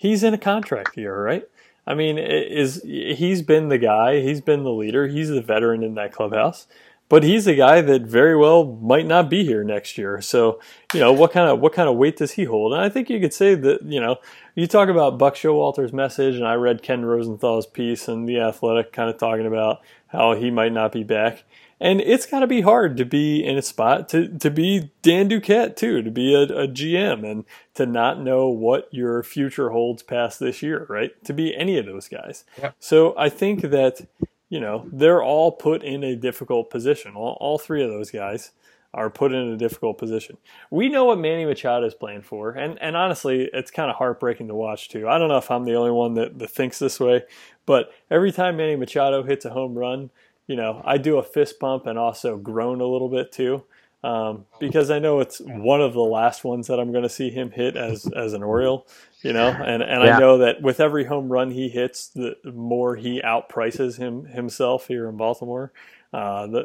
he's 0.02 0.24
in 0.24 0.34
a 0.34 0.38
contract 0.38 0.96
year, 0.96 1.22
right? 1.22 1.44
I 1.86 1.94
mean, 1.94 2.18
is 2.18 2.82
he's 2.82 3.40
been 3.40 3.68
the 3.68 3.78
guy, 3.78 4.20
he's 4.20 4.40
been 4.40 4.64
the 4.64 4.72
leader, 4.72 5.06
he's 5.06 5.28
the 5.28 5.40
veteran 5.40 5.84
in 5.84 5.94
that 5.94 6.12
clubhouse, 6.12 6.66
but 7.08 7.22
he's 7.22 7.46
a 7.46 7.54
guy 7.54 7.82
that 7.82 8.02
very 8.02 8.36
well 8.36 8.64
might 8.64 9.06
not 9.06 9.30
be 9.30 9.44
here 9.44 9.62
next 9.62 9.96
year. 9.96 10.20
So, 10.20 10.60
you 10.92 10.98
know, 10.98 11.12
what 11.12 11.30
kind 11.30 11.48
of 11.48 11.60
what 11.60 11.72
kind 11.72 11.88
of 11.88 11.96
weight 11.96 12.16
does 12.16 12.32
he 12.32 12.44
hold? 12.44 12.72
And 12.72 12.82
I 12.82 12.88
think 12.88 13.10
you 13.10 13.20
could 13.20 13.32
say 13.32 13.54
that, 13.54 13.82
you 13.82 14.00
know, 14.00 14.16
you 14.56 14.66
talk 14.66 14.88
about 14.88 15.18
Buck 15.18 15.36
Showalter's 15.36 15.92
message, 15.92 16.34
and 16.34 16.46
I 16.46 16.54
read 16.54 16.82
Ken 16.82 17.04
Rosenthal's 17.04 17.66
piece 17.66 18.08
and 18.08 18.28
the 18.28 18.40
Athletic, 18.40 18.92
kind 18.92 19.08
of 19.08 19.18
talking 19.18 19.46
about 19.46 19.82
how 20.08 20.34
he 20.34 20.50
might 20.50 20.72
not 20.72 20.90
be 20.90 21.04
back. 21.04 21.44
And 21.82 22.00
it's 22.00 22.26
got 22.26 22.40
to 22.40 22.46
be 22.46 22.60
hard 22.60 22.96
to 22.98 23.04
be 23.04 23.44
in 23.44 23.58
a 23.58 23.62
spot 23.62 24.08
to, 24.10 24.28
to 24.38 24.52
be 24.52 24.92
Dan 25.02 25.28
Duquette 25.28 25.74
too, 25.74 26.00
to 26.00 26.12
be 26.12 26.32
a, 26.32 26.42
a, 26.42 26.68
GM 26.68 27.28
and 27.28 27.44
to 27.74 27.86
not 27.86 28.20
know 28.20 28.46
what 28.46 28.88
your 28.92 29.24
future 29.24 29.70
holds 29.70 30.04
past 30.04 30.38
this 30.38 30.62
year, 30.62 30.86
right? 30.88 31.10
To 31.24 31.32
be 31.32 31.56
any 31.56 31.78
of 31.78 31.86
those 31.86 32.06
guys. 32.06 32.44
Yep. 32.58 32.76
So 32.78 33.14
I 33.18 33.28
think 33.28 33.62
that, 33.62 34.06
you 34.48 34.60
know, 34.60 34.86
they're 34.92 35.24
all 35.24 35.50
put 35.50 35.82
in 35.82 36.04
a 36.04 36.14
difficult 36.14 36.70
position. 36.70 37.16
All, 37.16 37.36
all 37.40 37.58
three 37.58 37.82
of 37.82 37.90
those 37.90 38.12
guys 38.12 38.52
are 38.94 39.10
put 39.10 39.32
in 39.32 39.48
a 39.48 39.56
difficult 39.56 39.98
position. 39.98 40.36
We 40.70 40.88
know 40.88 41.06
what 41.06 41.18
Manny 41.18 41.46
Machado 41.46 41.86
is 41.86 41.94
playing 41.94 42.22
for, 42.22 42.50
and, 42.50 42.78
and 42.80 42.94
honestly, 42.94 43.48
it's 43.52 43.70
kind 43.70 43.90
of 43.90 43.96
heartbreaking 43.96 44.48
to 44.48 44.54
watch 44.54 44.88
too. 44.88 45.08
I 45.08 45.18
don't 45.18 45.28
know 45.30 45.38
if 45.38 45.50
I'm 45.50 45.64
the 45.64 45.74
only 45.74 45.90
one 45.90 46.14
that, 46.14 46.38
that 46.38 46.50
thinks 46.50 46.78
this 46.78 47.00
way, 47.00 47.22
but 47.64 47.90
every 48.10 48.30
time 48.30 48.58
Manny 48.58 48.76
Machado 48.76 49.22
hits 49.22 49.46
a 49.46 49.50
home 49.50 49.74
run, 49.74 50.10
you 50.46 50.56
know, 50.56 50.82
I 50.84 50.98
do 50.98 51.18
a 51.18 51.22
fist 51.22 51.58
pump 51.60 51.86
and 51.86 51.98
also 51.98 52.36
groan 52.36 52.80
a 52.80 52.86
little 52.86 53.08
bit 53.08 53.32
too, 53.32 53.64
um, 54.04 54.46
because 54.58 54.90
I 54.90 54.98
know 54.98 55.20
it's 55.20 55.40
one 55.40 55.80
of 55.80 55.92
the 55.92 56.00
last 56.00 56.44
ones 56.44 56.66
that 56.66 56.80
I'm 56.80 56.90
going 56.90 57.04
to 57.04 57.08
see 57.08 57.30
him 57.30 57.50
hit 57.50 57.76
as 57.76 58.06
as 58.14 58.32
an 58.32 58.42
Oriole. 58.42 58.86
You 59.22 59.32
know, 59.32 59.48
and 59.48 59.82
and 59.82 60.02
yeah. 60.02 60.16
I 60.16 60.18
know 60.18 60.38
that 60.38 60.62
with 60.62 60.80
every 60.80 61.04
home 61.04 61.30
run 61.30 61.52
he 61.52 61.68
hits, 61.68 62.08
the 62.08 62.36
more 62.44 62.96
he 62.96 63.22
outprices 63.22 63.96
him 63.96 64.24
himself 64.24 64.88
here 64.88 65.08
in 65.08 65.16
Baltimore. 65.16 65.72
Uh, 66.12 66.46
the 66.46 66.64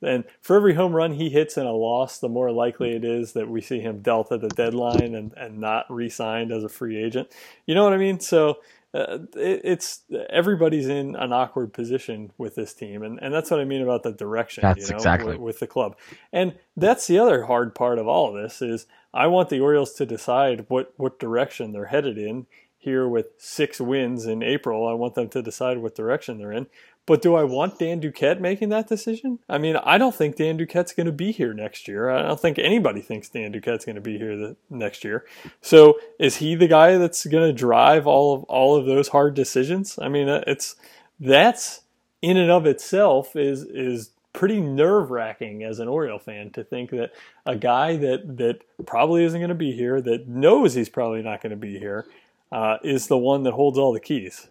the 0.00 0.06
and 0.06 0.24
for 0.40 0.54
every 0.54 0.74
home 0.74 0.94
run 0.94 1.14
he 1.14 1.30
hits 1.30 1.56
in 1.56 1.66
a 1.66 1.72
loss, 1.72 2.18
the 2.18 2.28
more 2.28 2.52
likely 2.52 2.94
it 2.94 3.04
is 3.04 3.32
that 3.32 3.48
we 3.48 3.60
see 3.60 3.80
him 3.80 4.02
dealt 4.02 4.30
at 4.30 4.40
the 4.40 4.48
deadline 4.50 5.14
and, 5.14 5.32
and 5.36 5.58
not 5.58 5.84
re-signed 5.90 6.52
as 6.52 6.62
a 6.62 6.68
free 6.68 7.02
agent. 7.02 7.28
You 7.66 7.74
know 7.74 7.82
what 7.82 7.92
I 7.92 7.96
mean? 7.96 8.20
So 8.20 8.58
uh, 8.98 9.18
it, 9.36 9.60
it's 9.64 10.02
everybody's 10.30 10.88
in 10.88 11.14
an 11.16 11.32
awkward 11.32 11.72
position 11.72 12.32
with 12.36 12.54
this 12.54 12.74
team, 12.74 13.02
and, 13.02 13.18
and 13.22 13.32
that's 13.32 13.50
what 13.50 13.60
I 13.60 13.64
mean 13.64 13.82
about 13.82 14.02
the 14.02 14.12
direction. 14.12 14.62
That's 14.62 14.88
you 14.88 14.90
know, 14.90 14.96
exactly 14.96 15.32
with, 15.32 15.40
with 15.40 15.58
the 15.60 15.66
club, 15.66 15.96
and 16.32 16.54
that's 16.76 17.06
the 17.06 17.18
other 17.18 17.44
hard 17.44 17.74
part 17.74 17.98
of 17.98 18.08
all 18.08 18.28
of 18.28 18.42
this 18.42 18.60
is 18.60 18.86
I 19.14 19.26
want 19.28 19.48
the 19.48 19.60
Orioles 19.60 19.94
to 19.94 20.06
decide 20.06 20.66
what 20.68 20.92
what 20.96 21.18
direction 21.18 21.72
they're 21.72 21.86
headed 21.86 22.18
in 22.18 22.46
here 22.76 23.08
with 23.08 23.26
six 23.36 23.80
wins 23.80 24.24
in 24.26 24.42
April. 24.42 24.88
I 24.88 24.94
want 24.94 25.14
them 25.14 25.28
to 25.30 25.42
decide 25.42 25.78
what 25.78 25.94
direction 25.94 26.38
they're 26.38 26.52
in. 26.52 26.66
But 27.08 27.22
do 27.22 27.36
I 27.36 27.42
want 27.42 27.78
Dan 27.78 28.02
Duquette 28.02 28.38
making 28.38 28.68
that 28.68 28.86
decision? 28.86 29.38
I 29.48 29.56
mean, 29.56 29.76
I 29.76 29.96
don't 29.96 30.14
think 30.14 30.36
Dan 30.36 30.58
Duquette's 30.58 30.92
going 30.92 31.06
to 31.06 31.12
be 31.12 31.32
here 31.32 31.54
next 31.54 31.88
year. 31.88 32.10
I 32.10 32.20
don't 32.20 32.38
think 32.38 32.58
anybody 32.58 33.00
thinks 33.00 33.30
Dan 33.30 33.50
Duquette's 33.50 33.86
going 33.86 33.96
to 33.96 34.02
be 34.02 34.18
here 34.18 34.36
the, 34.36 34.56
next 34.68 35.04
year. 35.04 35.24
So 35.62 35.98
is 36.18 36.36
he 36.36 36.54
the 36.54 36.68
guy 36.68 36.98
that's 36.98 37.24
going 37.24 37.48
to 37.48 37.52
drive 37.54 38.06
all 38.06 38.34
of 38.34 38.44
all 38.44 38.76
of 38.76 38.84
those 38.84 39.08
hard 39.08 39.32
decisions? 39.32 39.98
I 39.98 40.10
mean, 40.10 40.28
uh, 40.28 40.44
it's 40.46 40.76
that's 41.18 41.80
in 42.20 42.36
and 42.36 42.50
of 42.50 42.66
itself 42.66 43.34
is 43.34 43.62
is 43.62 44.10
pretty 44.34 44.60
nerve 44.60 45.10
wracking 45.10 45.64
as 45.64 45.78
an 45.78 45.88
Oriole 45.88 46.18
fan 46.18 46.50
to 46.50 46.62
think 46.62 46.90
that 46.90 47.12
a 47.46 47.56
guy 47.56 47.96
that 47.96 48.36
that 48.36 48.60
probably 48.84 49.24
isn't 49.24 49.40
going 49.40 49.48
to 49.48 49.54
be 49.54 49.72
here, 49.72 50.02
that 50.02 50.28
knows 50.28 50.74
he's 50.74 50.90
probably 50.90 51.22
not 51.22 51.40
going 51.40 51.52
to 51.52 51.56
be 51.56 51.78
here, 51.78 52.04
uh, 52.52 52.78
is 52.82 53.06
the 53.06 53.18
one 53.18 53.42
that 53.44 53.52
holds 53.52 53.78
all 53.78 53.92
the 53.92 54.00
keys. 54.00 54.48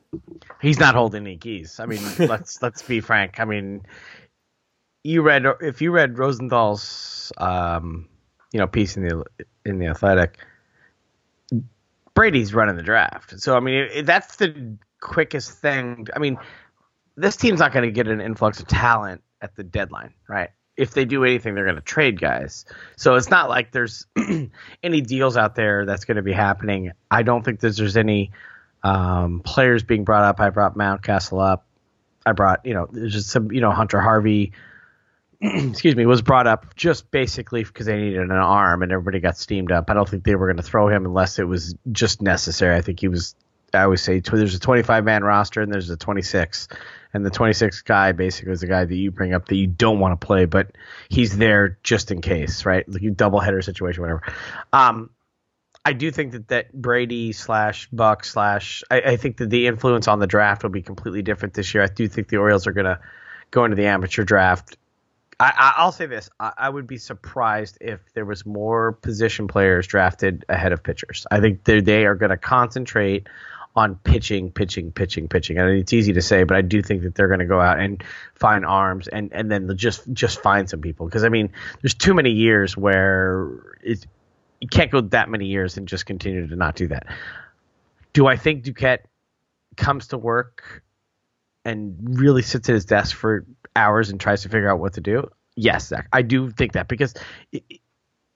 He's 0.62 0.79
not 0.79 0.95
holding 0.95 1.23
any 1.23 1.38
keys. 1.38 1.79
I 1.79 1.86
mean, 1.86 2.01
let's 2.19 2.62
let's 2.62 2.81
be 2.81 2.99
frank. 2.99 3.39
I 3.39 3.45
mean, 3.45 3.81
you 5.03 5.21
read 5.21 5.45
if 5.62 5.81
you 5.81 5.91
read 5.91 6.17
Rosenthal's 6.17 7.31
um, 7.38 8.07
you 8.51 8.60
know 8.60 8.67
piece 8.67 8.97
in 8.97 9.07
the 9.07 9.23
in 9.65 9.79
the 9.79 9.88
Athletic, 9.88 10.38
Brady's 12.13 12.53
running 12.53 12.75
the 12.75 12.83
draft. 12.83 13.39
So 13.39 13.55
I 13.55 13.60
mean, 13.60 13.88
it, 13.91 14.05
that's 14.05 14.36
the 14.38 14.77
quickest 15.01 15.51
thing. 15.53 16.07
I 16.15 16.19
mean, 16.19 16.38
this 17.15 17.36
team's 17.36 17.60
not 17.60 17.73
going 17.73 17.86
to 17.86 17.91
get 17.91 18.07
an 18.07 18.21
influx 18.21 18.60
of 18.60 18.67
talent 18.67 19.23
at 19.41 19.55
the 19.55 19.63
deadline, 19.63 20.13
right? 20.27 20.49
If 20.77 20.93
they 20.93 21.05
do 21.05 21.25
anything, 21.25 21.55
they're 21.55 21.65
going 21.65 21.75
to 21.75 21.81
trade 21.81 22.21
guys. 22.21 22.65
So 22.95 23.15
it's 23.15 23.29
not 23.29 23.49
like 23.49 23.71
there's 23.71 24.05
any 24.83 25.01
deals 25.01 25.35
out 25.35 25.55
there 25.55 25.85
that's 25.85 26.05
going 26.05 26.17
to 26.17 26.23
be 26.23 26.33
happening. 26.33 26.91
I 27.09 27.23
don't 27.23 27.43
think 27.43 27.59
that 27.61 27.75
there's 27.75 27.97
any 27.97 28.31
um, 28.83 29.41
players 29.43 29.83
being 29.83 30.03
brought 30.03 30.23
up. 30.23 30.39
I 30.39 30.51
brought 30.51 30.77
Mountcastle 30.77 31.43
up. 31.43 31.65
I 32.25 32.33
brought, 32.33 32.65
you 32.65 32.73
know, 32.73 32.87
there's 32.91 33.13
just 33.13 33.29
some, 33.29 33.51
you 33.51 33.61
know, 33.61 33.71
Hunter 33.71 33.99
Harvey, 33.99 34.51
excuse 35.41 35.95
me, 35.95 36.05
was 36.05 36.21
brought 36.21 36.45
up 36.45 36.75
just 36.75 37.09
basically 37.09 37.63
because 37.63 37.87
they 37.87 37.97
needed 37.97 38.19
an 38.19 38.31
arm 38.31 38.83
and 38.83 38.91
everybody 38.91 39.19
got 39.19 39.37
steamed 39.37 39.71
up. 39.71 39.89
I 39.89 39.95
don't 39.95 40.07
think 40.07 40.23
they 40.23 40.35
were 40.35 40.45
going 40.45 40.57
to 40.57 40.63
throw 40.63 40.89
him 40.89 41.05
unless 41.05 41.39
it 41.39 41.45
was 41.45 41.75
just 41.91 42.21
necessary. 42.21 42.75
I 42.75 42.81
think 42.81 42.99
he 42.99 43.07
was, 43.07 43.33
I 43.73 43.84
always 43.84 44.01
say, 44.01 44.19
there's 44.19 44.56
a 44.56 44.60
25 44.60 45.03
man 45.03 45.23
roster 45.23 45.62
and 45.62 45.71
there's 45.71 45.89
a 45.89 45.97
26 45.97 46.69
and 47.13 47.25
the 47.25 47.32
26th 47.32 47.84
guy 47.84 48.12
basically 48.12 48.53
is 48.53 48.62
the 48.62 48.67
guy 48.67 48.86
that 48.86 48.95
you 48.95 49.12
bring 49.12 49.34
up 49.34 49.47
that 49.47 49.56
you 49.56 49.67
don't 49.67 49.99
want 49.99 50.19
to 50.19 50.25
play, 50.25 50.45
but 50.45 50.71
he's 51.10 51.38
there 51.38 51.77
just 51.84 52.12
in 52.12 52.21
case, 52.21 52.65
right? 52.65 52.88
Like 52.88 53.01
you 53.01 53.12
double 53.12 53.39
header 53.39 53.62
situation, 53.62 54.01
whatever. 54.01 54.21
Um, 54.71 55.10
I 55.84 55.93
do 55.93 56.12
think 56.12 56.34
that 56.34 56.49
that 56.49 56.73
Brady 56.73 57.32
slash 57.32 57.88
Buck 57.91 58.25
slash 58.25 58.84
I, 58.91 59.01
I, 59.01 59.17
think 59.17 59.38
that 59.38 59.49
the 59.49 59.67
influence 59.67 60.10
on 60.10 60.19
the 60.19 60.27
draft 60.27 60.63
will 60.63 60.69
be 60.69 60.82
completely 60.82 61.21
different 61.21 61.53
this 61.53 61.73
year. 61.73 61.84
I 61.84 61.88
do 61.88 62.08
think 62.10 62.27
the 62.27 62.38
Orioles 62.38 62.67
are 62.67 62.73
going 62.73 62.86
to 62.88 62.99
go 63.51 63.63
into 63.63 63.77
the 63.77 63.86
amateur 63.86 64.25
draft. 64.25 64.77
I, 65.39 65.84
will 65.86 65.91
say 65.91 66.08
this: 66.08 66.30
I, 66.39 66.51
I, 66.58 66.69
would 66.69 66.88
be 66.88 66.97
surprised 66.97 67.77
if 67.80 68.01
there 68.13 68.25
was 68.25 68.45
more 68.45 68.91
position 68.91 69.47
players 69.47 69.88
drafted 69.88 70.45
ahead 70.49 70.73
of 70.73 70.84
pitchers. 70.84 71.25
I 71.30 71.39
think 71.39 71.63
they 71.63 72.06
are 72.06 72.15
going 72.15 72.32
to 72.32 72.38
concentrate 72.38 73.27
on 73.77 73.93
pitching, 73.95 74.51
pitching, 74.51 74.91
pitching, 74.91 75.27
pitching. 75.27 75.59
And 75.59 75.69
it's 75.69 75.93
easy 75.93 76.13
to 76.13 76.21
say, 76.21 76.43
but 76.43 76.57
I 76.57 76.61
do 76.63 76.81
think 76.81 77.03
that 77.03 77.13
they're 77.13 77.27
going 77.27 77.41
to 77.41 77.45
go 77.45 77.61
out 77.61 77.79
and 77.79 78.03
find 78.33 78.65
arms 78.65 79.07
and 79.07 79.31
and 79.31 79.51
then 79.51 79.71
just 79.77 80.11
just 80.11 80.41
find 80.41 80.67
some 80.67 80.81
people 80.81 81.05
because 81.05 81.23
I 81.23 81.29
mean, 81.29 81.51
there's 81.81 81.93
too 81.93 82.15
many 82.15 82.31
years 82.31 82.75
where 82.75 83.77
it 83.83 84.05
you 84.59 84.67
can't 84.67 84.91
go 84.91 85.01
that 85.01 85.29
many 85.29 85.45
years 85.45 85.77
and 85.77 85.87
just 85.87 86.07
continue 86.07 86.47
to 86.47 86.55
not 86.55 86.75
do 86.75 86.87
that. 86.87 87.05
Do 88.13 88.25
I 88.25 88.35
think 88.35 88.63
Duquette 88.63 89.01
comes 89.75 90.07
to 90.07 90.17
work 90.17 90.83
and 91.63 92.19
really 92.19 92.41
sits 92.41 92.67
at 92.69 92.73
his 92.73 92.85
desk 92.85 93.15
for 93.15 93.45
hours 93.75 94.09
and 94.09 94.19
tries 94.19 94.41
to 94.41 94.49
figure 94.49 94.71
out 94.71 94.79
what 94.79 94.93
to 94.93 95.01
do? 95.01 95.29
Yes, 95.55 95.89
Zach, 95.89 96.07
I 96.11 96.23
do 96.23 96.49
think 96.49 96.73
that 96.73 96.87
because 96.87 97.13
it, 97.51 97.63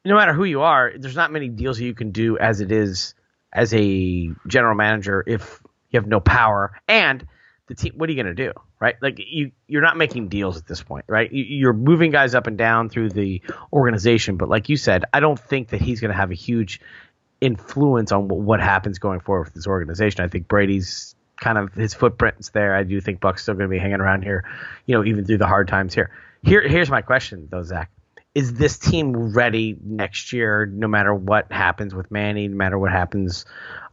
no 0.05 0.15
matter 0.15 0.33
who 0.33 0.43
you 0.43 0.61
are, 0.61 0.91
there's 0.95 1.15
not 1.15 1.31
many 1.31 1.49
deals 1.49 1.79
you 1.79 1.95
can 1.95 2.11
do 2.11 2.37
as 2.37 2.61
it 2.61 2.71
is 2.71 3.15
as 3.53 3.73
a 3.73 4.31
general 4.47 4.75
manager 4.75 5.23
if 5.25 5.61
you 5.89 5.99
have 5.99 6.07
no 6.07 6.19
power. 6.19 6.79
And 6.87 7.25
the 7.67 7.75
team 7.75 7.93
what 7.95 8.09
are 8.09 8.11
you 8.11 8.21
going 8.21 8.35
to 8.35 8.47
do 8.47 8.53
right? 8.79 8.95
Like 9.01 9.19
you 9.19 9.51
you're 9.67 9.81
not 9.81 9.95
making 9.95 10.27
deals 10.27 10.57
at 10.57 10.67
this 10.67 10.83
point 10.83 11.05
right? 11.07 11.29
You're 11.31 11.73
moving 11.73 12.11
guys 12.11 12.35
up 12.35 12.47
and 12.47 12.57
down 12.57 12.89
through 12.89 13.09
the 13.09 13.41
organization. 13.71 14.37
But 14.37 14.49
like 14.49 14.69
you 14.69 14.77
said 14.77 15.05
i 15.13 15.19
don't 15.19 15.39
think 15.39 15.69
that 15.69 15.81
he's 15.81 16.01
going 16.01 16.11
to 16.11 16.17
have 16.17 16.31
a 16.31 16.35
huge 16.35 16.81
influence 17.39 18.11
on 18.11 18.27
what 18.27 18.59
happens 18.59 18.99
going 18.99 19.19
forward 19.19 19.45
with 19.45 19.53
this 19.53 19.67
organization. 19.67 20.23
I 20.23 20.27
think 20.27 20.47
brady's 20.47 21.15
kind 21.39 21.57
of 21.57 21.73
his 21.73 21.93
footprint's 21.93 22.49
there. 22.49 22.75
I 22.75 22.83
do 22.83 23.01
think 23.01 23.19
buck's 23.19 23.41
still 23.41 23.55
going 23.55 23.67
to 23.67 23.73
be 23.73 23.79
hanging 23.79 23.99
around 24.01 24.23
here 24.23 24.43
you 24.85 24.95
know 24.95 25.03
even 25.05 25.25
through 25.25 25.39
the 25.39 25.47
hard 25.47 25.67
times 25.67 25.93
here. 25.93 26.11
Here 26.43 26.67
here's 26.67 26.89
my 26.89 27.01
question 27.01 27.47
though 27.49 27.63
zach 27.63 27.89
is 28.33 28.53
this 28.53 28.77
team 28.77 29.33
ready 29.33 29.77
next 29.83 30.31
year, 30.33 30.65
no 30.65 30.87
matter 30.87 31.13
what 31.13 31.51
happens 31.51 31.93
with 31.93 32.09
Manny, 32.11 32.47
no 32.47 32.55
matter 32.55 32.77
what 32.77 32.91
happens, 32.91 33.45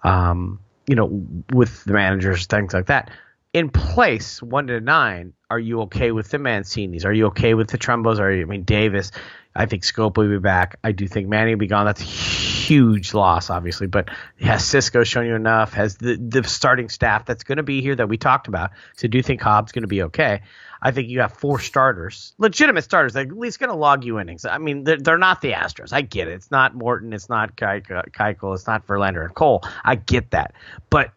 um, 0.05 0.61
you 0.87 0.94
know, 0.94 1.27
with 1.53 1.85
the 1.85 1.92
managers, 1.92 2.46
things 2.46 2.72
like 2.72 2.87
that? 2.87 3.11
In 3.53 3.70
place, 3.70 4.42
one 4.42 4.66
to 4.68 4.81
nine, 4.81 5.33
are 5.51 5.59
you 5.59 5.83
okay 5.83 6.12
with 6.12 6.29
the 6.31 6.38
Mancinis? 6.38 7.05
Are 7.05 7.12
you 7.12 7.27
okay 7.27 7.55
with 7.55 7.68
the 7.68 7.79
Trumbos? 7.79 8.20
Are 8.20 8.31
you, 8.31 8.42
I 8.42 8.44
mean, 8.44 8.62
Davis? 8.62 9.11
I 9.57 9.66
think 9.66 9.83
Schoop 9.83 10.16
will 10.16 10.29
be 10.29 10.38
back. 10.38 10.79
I 10.85 10.92
do 10.92 11.09
think 11.09 11.29
Manny 11.29 11.55
will 11.55 11.59
be 11.59 11.66
gone. 11.66 11.87
That's 11.87 12.03
a 12.03 12.05
huge 12.05 13.14
loss, 13.14 13.51
obviously, 13.51 13.87
but 13.87 14.11
has 14.40 14.62
Sisco 14.62 15.05
shown 15.05 15.27
you 15.27 15.35
enough? 15.35 15.72
Has 15.72 15.96
the, 15.96 16.16
the 16.16 16.44
starting 16.44 16.90
staff 16.90 17.24
that's 17.24 17.42
going 17.42 17.57
to 17.57 17.64
be 17.64 17.81
here 17.81 17.96
that 17.96 18.09
we 18.09 18.18
talked 18.18 18.46
about? 18.46 18.70
So 18.96 19.09
do 19.09 19.20
think 19.22 19.40
Hobbs 19.40 19.72
going 19.72 19.83
to 19.83 19.88
be 19.88 20.03
okay. 20.03 20.42
I 20.81 20.91
think 20.91 21.09
you 21.09 21.21
have 21.21 21.33
four 21.33 21.59
starters, 21.59 22.35
legitimate 22.38 22.83
starters, 22.83 23.14
that 23.14 23.27
at 23.27 23.33
least 23.33 23.59
going 23.59 23.71
to 23.71 23.77
log 23.77 24.05
you 24.05 24.19
innings. 24.19 24.45
I 24.45 24.59
mean, 24.59 24.85
they're, 24.85 24.99
they're, 24.99 25.19
not 25.19 25.41
the 25.41 25.53
Astros. 25.53 25.93
I 25.93 26.03
get 26.03 26.29
it. 26.29 26.35
It's 26.35 26.51
not 26.51 26.75
Morton. 26.75 27.12
It's 27.12 27.29
not 27.29 27.57
Keuchel. 27.57 28.55
It's 28.55 28.67
not 28.67 28.87
Verlander 28.87 29.25
and 29.25 29.35
Cole. 29.35 29.64
I 29.85 29.97
get 29.97 30.31
that. 30.31 30.55
But 30.91 31.12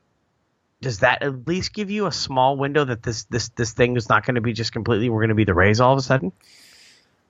does 0.82 1.00
that 1.00 1.22
at 1.22 1.48
least 1.48 1.74
give 1.74 1.92
you 1.92 2.08
a 2.08 2.12
small 2.12 2.58
window 2.58 2.84
that 2.84 3.04
this 3.04 3.26
this 3.26 3.50
this 3.50 3.74
thing 3.74 3.96
is 3.96 4.10
not 4.10 4.26
going 4.26 4.36
to 4.36 4.42
be 4.42 4.54
just 4.54 4.72
completely? 4.72 5.10
We're 5.10 5.22
going 5.22 5.30
to 5.30 5.36
be 5.36 5.44
the 5.44 5.54
Rays 5.54 5.80
all 5.80 5.94
of 5.94 6.00
a 6.00 6.02
sudden. 6.02 6.32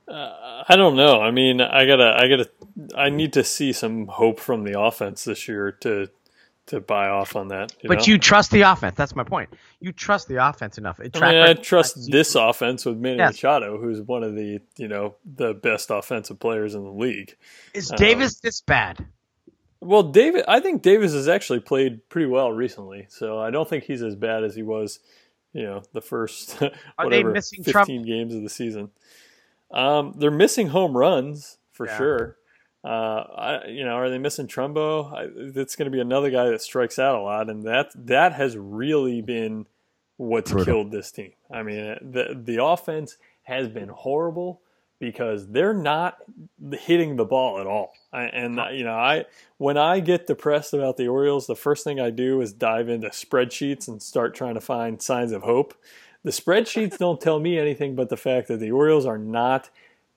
Uh, 0.08 0.64
I 0.68 0.76
don't 0.76 0.96
know. 0.96 1.22
I 1.22 1.32
mean, 1.32 1.62
I 1.62 1.86
gotta, 1.86 2.16
I 2.18 2.28
gotta, 2.28 2.50
I 2.96 3.10
need 3.10 3.34
to 3.34 3.44
see 3.44 3.72
some 3.72 4.08
hope 4.08 4.40
from 4.40 4.64
the 4.64 4.80
offense 4.80 5.24
this 5.24 5.48
year 5.48 5.72
to 5.82 6.10
to 6.72 6.80
buy 6.80 7.10
off 7.10 7.36
on 7.36 7.50
that. 7.50 7.74
You 7.82 7.90
but 7.90 8.00
know? 8.00 8.06
you 8.06 8.18
trust 8.18 8.52
the 8.52 8.62
offense. 8.62 8.96
That's 8.96 9.14
my 9.14 9.26
point. 9.26 9.50
You 9.82 9.92
trust 9.92 10.30
the 10.30 10.48
offense 10.48 10.78
enough. 10.78 11.00
I, 11.00 11.32
mean, 11.32 11.44
I 11.44 11.54
trust 11.54 12.10
this 12.10 12.34
offense 12.34 12.86
with 12.86 12.98
Manny 12.98 13.18
yes. 13.18 13.34
Machado, 13.34 13.78
who's 13.78 14.02
one 14.02 14.24
of 14.24 14.36
the 14.36 14.62
you 14.78 14.88
know 14.88 15.16
the 15.26 15.54
best 15.54 15.90
offensive 15.92 16.40
players 16.40 16.74
in 16.74 16.84
the 16.84 16.92
league. 16.92 17.36
Is 17.74 17.90
Davis 17.90 18.36
um, 18.36 18.40
this 18.44 18.62
bad? 18.62 19.06
Well, 19.82 20.04
David, 20.04 20.46
I 20.48 20.62
think 20.62 20.82
Davis 20.82 21.12
has 21.14 21.28
actually 21.28 21.60
played 21.60 22.08
pretty 22.08 22.28
well 22.28 22.52
recently, 22.52 23.08
so 23.10 23.40
I 23.40 23.52
don't 23.52 23.68
think 23.68 23.84
he's 23.84 24.02
as 24.02 24.16
bad 24.16 24.44
as 24.44 24.56
he 24.56 24.64
was, 24.64 25.00
you 25.54 25.64
know, 25.64 25.84
the 25.92 26.02
first 26.02 26.58
whatever 26.96 27.34
fifteen 27.34 27.64
Trump? 27.66 27.90
games 28.06 28.34
of 28.34 28.44
the 28.44 28.50
season. 28.50 28.92
Um, 29.72 30.14
they're 30.18 30.32
missing 30.32 30.68
home 30.68 30.96
runs 30.96 31.58
for 31.74 31.86
yeah. 31.88 31.98
sure. 31.98 32.38
Uh, 32.84 32.88
I, 32.88 33.68
you 33.68 33.86
know, 33.86 33.92
are 33.92 34.10
they 34.10 34.18
missing 34.18 34.48
Trumbo? 34.48 35.14
I, 35.14 35.28
it's 35.60 35.76
going 35.76 35.86
to 35.86 35.92
be 35.92 36.00
another 36.00 36.32
guy 36.32 36.50
that 36.50 36.62
strikes 36.62 36.98
out 36.98 37.16
a 37.16 37.22
lot, 37.22 37.50
and 37.50 37.64
that 37.64 37.92
that 37.96 38.34
has 38.34 38.58
really 38.58 39.22
been 39.22 39.68
what's 40.18 40.52
Brutal. 40.52 40.66
killed 40.66 40.92
this 40.92 41.12
team. 41.12 41.34
I 41.52 41.64
mean, 41.64 41.96
the 42.02 42.40
the 42.44 42.64
offense 42.64 43.18
has 43.44 43.68
been 43.68 43.90
horrible 43.90 44.62
because 45.02 45.48
they're 45.48 45.74
not 45.74 46.18
hitting 46.72 47.16
the 47.16 47.26
ball 47.26 47.60
at 47.60 47.66
all. 47.66 47.92
I, 48.14 48.26
and 48.26 48.60
you 48.78 48.84
know, 48.84 48.94
I 48.94 49.26
when 49.58 49.78
I 49.78 50.00
get 50.00 50.28
depressed 50.28 50.74
about 50.74 50.98
the 50.98 51.08
Orioles, 51.08 51.48
the 51.48 51.56
first 51.56 51.84
thing 51.84 52.00
I 52.00 52.12
do 52.12 52.40
is 52.40 52.54
dive 52.54 52.88
into 52.88 53.10
spreadsheets 53.10 53.88
and 53.88 54.02
start 54.02 54.36
trying 54.36 54.54
to 54.54 54.62
find 54.62 55.02
signs 55.02 55.32
of 55.32 55.42
hope. 55.42 55.74
The 56.24 56.32
spreadsheets 56.32 56.98
don't 57.00 57.20
tell 57.20 57.40
me 57.40 57.58
anything 57.58 57.96
but 57.96 58.10
the 58.10 58.18
fact 58.18 58.48
that 58.48 58.60
the 58.60 58.72
Orioles 58.72 59.08
are 59.08 59.18
not 59.18 59.70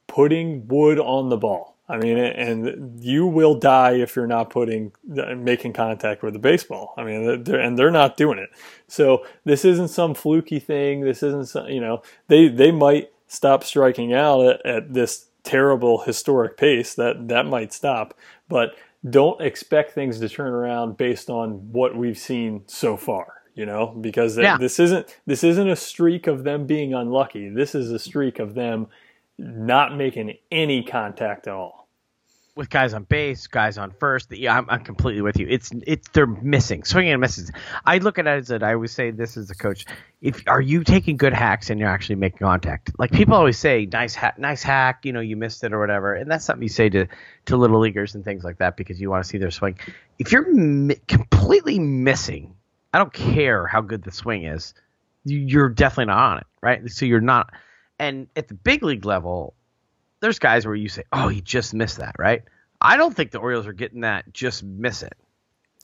putting 0.06 0.68
wood 0.68 0.98
on 0.98 1.30
the 1.30 1.38
ball. 1.38 1.73
I 1.86 1.98
mean, 1.98 2.16
and 2.16 3.04
you 3.04 3.26
will 3.26 3.54
die 3.54 3.92
if 3.96 4.16
you're 4.16 4.26
not 4.26 4.48
putting 4.48 4.92
making 5.04 5.74
contact 5.74 6.22
with 6.22 6.32
the 6.32 6.38
baseball. 6.38 6.94
I 6.96 7.04
mean, 7.04 7.44
they're, 7.44 7.60
and 7.60 7.78
they're 7.78 7.90
not 7.90 8.16
doing 8.16 8.38
it. 8.38 8.48
So 8.88 9.26
this 9.44 9.64
isn't 9.66 9.88
some 9.88 10.14
fluky 10.14 10.58
thing. 10.58 11.02
This 11.02 11.22
isn't 11.22 11.46
some, 11.48 11.68
you 11.68 11.80
know 11.80 12.02
they 12.28 12.48
they 12.48 12.70
might 12.72 13.12
stop 13.26 13.64
striking 13.64 14.14
out 14.14 14.40
at, 14.46 14.66
at 14.66 14.94
this 14.94 15.26
terrible 15.42 16.02
historic 16.02 16.56
pace, 16.56 16.94
that 16.94 17.28
that 17.28 17.44
might 17.46 17.72
stop. 17.72 18.14
But 18.48 18.74
don't 19.08 19.40
expect 19.42 19.92
things 19.92 20.18
to 20.20 20.28
turn 20.30 20.52
around 20.52 20.96
based 20.96 21.28
on 21.28 21.70
what 21.72 21.94
we've 21.94 22.16
seen 22.16 22.62
so 22.66 22.96
far. 22.96 23.42
You 23.54 23.66
know, 23.66 23.88
because 24.00 24.36
Yeah. 24.38 24.56
this 24.58 24.80
isn't 24.80 25.16
this 25.26 25.44
isn't 25.44 25.68
a 25.68 25.76
streak 25.76 26.26
of 26.26 26.44
them 26.44 26.66
being 26.66 26.94
unlucky. 26.94 27.50
This 27.50 27.74
is 27.74 27.90
a 27.92 27.98
streak 27.98 28.38
of 28.38 28.54
them 28.54 28.88
not 29.38 29.96
making 29.96 30.34
any 30.50 30.82
contact 30.82 31.46
at 31.46 31.54
all. 31.54 31.88
with 32.56 32.70
guys 32.70 32.94
on 32.94 33.02
base, 33.02 33.48
guys 33.48 33.78
on 33.78 33.90
first. 33.90 34.30
Yeah, 34.30 34.56
I'm, 34.56 34.70
I'm 34.70 34.84
completely 34.84 35.22
with 35.22 35.38
you. 35.40 35.46
It's 35.50 35.72
it's 35.86 36.08
they're 36.10 36.26
missing 36.26 36.84
swinging 36.84 37.12
and 37.12 37.20
misses. 37.20 37.50
I 37.84 37.98
look 37.98 38.18
at 38.20 38.26
it 38.28 38.30
as 38.30 38.48
that 38.48 38.62
I 38.62 38.74
always 38.74 38.92
say 38.92 39.10
this 39.10 39.36
as 39.36 39.50
a 39.50 39.54
coach. 39.56 39.86
If 40.22 40.44
are 40.46 40.60
you 40.60 40.84
taking 40.84 41.16
good 41.16 41.32
hacks 41.32 41.68
and 41.70 41.80
you're 41.80 41.88
actually 41.88 42.14
making 42.14 42.38
contact? 42.38 42.92
Like 42.96 43.10
people 43.10 43.34
always 43.34 43.58
say, 43.58 43.86
nice 43.86 44.14
hack, 44.14 44.38
nice 44.38 44.62
hack. 44.62 45.04
You 45.04 45.12
know, 45.12 45.18
you 45.20 45.36
missed 45.36 45.64
it 45.64 45.72
or 45.72 45.80
whatever, 45.80 46.14
and 46.14 46.30
that's 46.30 46.44
something 46.44 46.62
you 46.62 46.68
say 46.68 46.88
to 46.90 47.06
to 47.46 47.56
little 47.56 47.80
leaguers 47.80 48.14
and 48.14 48.24
things 48.24 48.44
like 48.44 48.58
that 48.58 48.76
because 48.76 49.00
you 49.00 49.10
want 49.10 49.24
to 49.24 49.28
see 49.28 49.38
their 49.38 49.50
swing. 49.50 49.76
If 50.20 50.30
you're 50.30 50.48
mi- 50.52 51.00
completely 51.08 51.80
missing, 51.80 52.54
I 52.92 52.98
don't 52.98 53.12
care 53.12 53.66
how 53.66 53.80
good 53.80 54.04
the 54.04 54.12
swing 54.12 54.44
is. 54.44 54.74
you- 55.24 55.40
You're 55.40 55.70
definitely 55.70 56.12
not 56.14 56.30
on 56.32 56.38
it, 56.38 56.46
right? 56.62 56.88
So 56.88 57.04
you're 57.04 57.20
not. 57.20 57.52
And 57.98 58.26
at 58.36 58.48
the 58.48 58.54
big 58.54 58.82
league 58.82 59.04
level, 59.04 59.54
there's 60.20 60.38
guys 60.38 60.66
where 60.66 60.74
you 60.74 60.88
say, 60.88 61.04
"Oh, 61.12 61.28
he 61.28 61.40
just 61.40 61.74
missed 61.74 61.98
that," 61.98 62.16
right? 62.18 62.42
I 62.80 62.96
don't 62.96 63.14
think 63.14 63.30
the 63.30 63.38
Orioles 63.38 63.66
are 63.66 63.72
getting 63.72 64.00
that 64.00 64.32
just 64.32 64.62
miss 64.62 65.02
it 65.02 65.16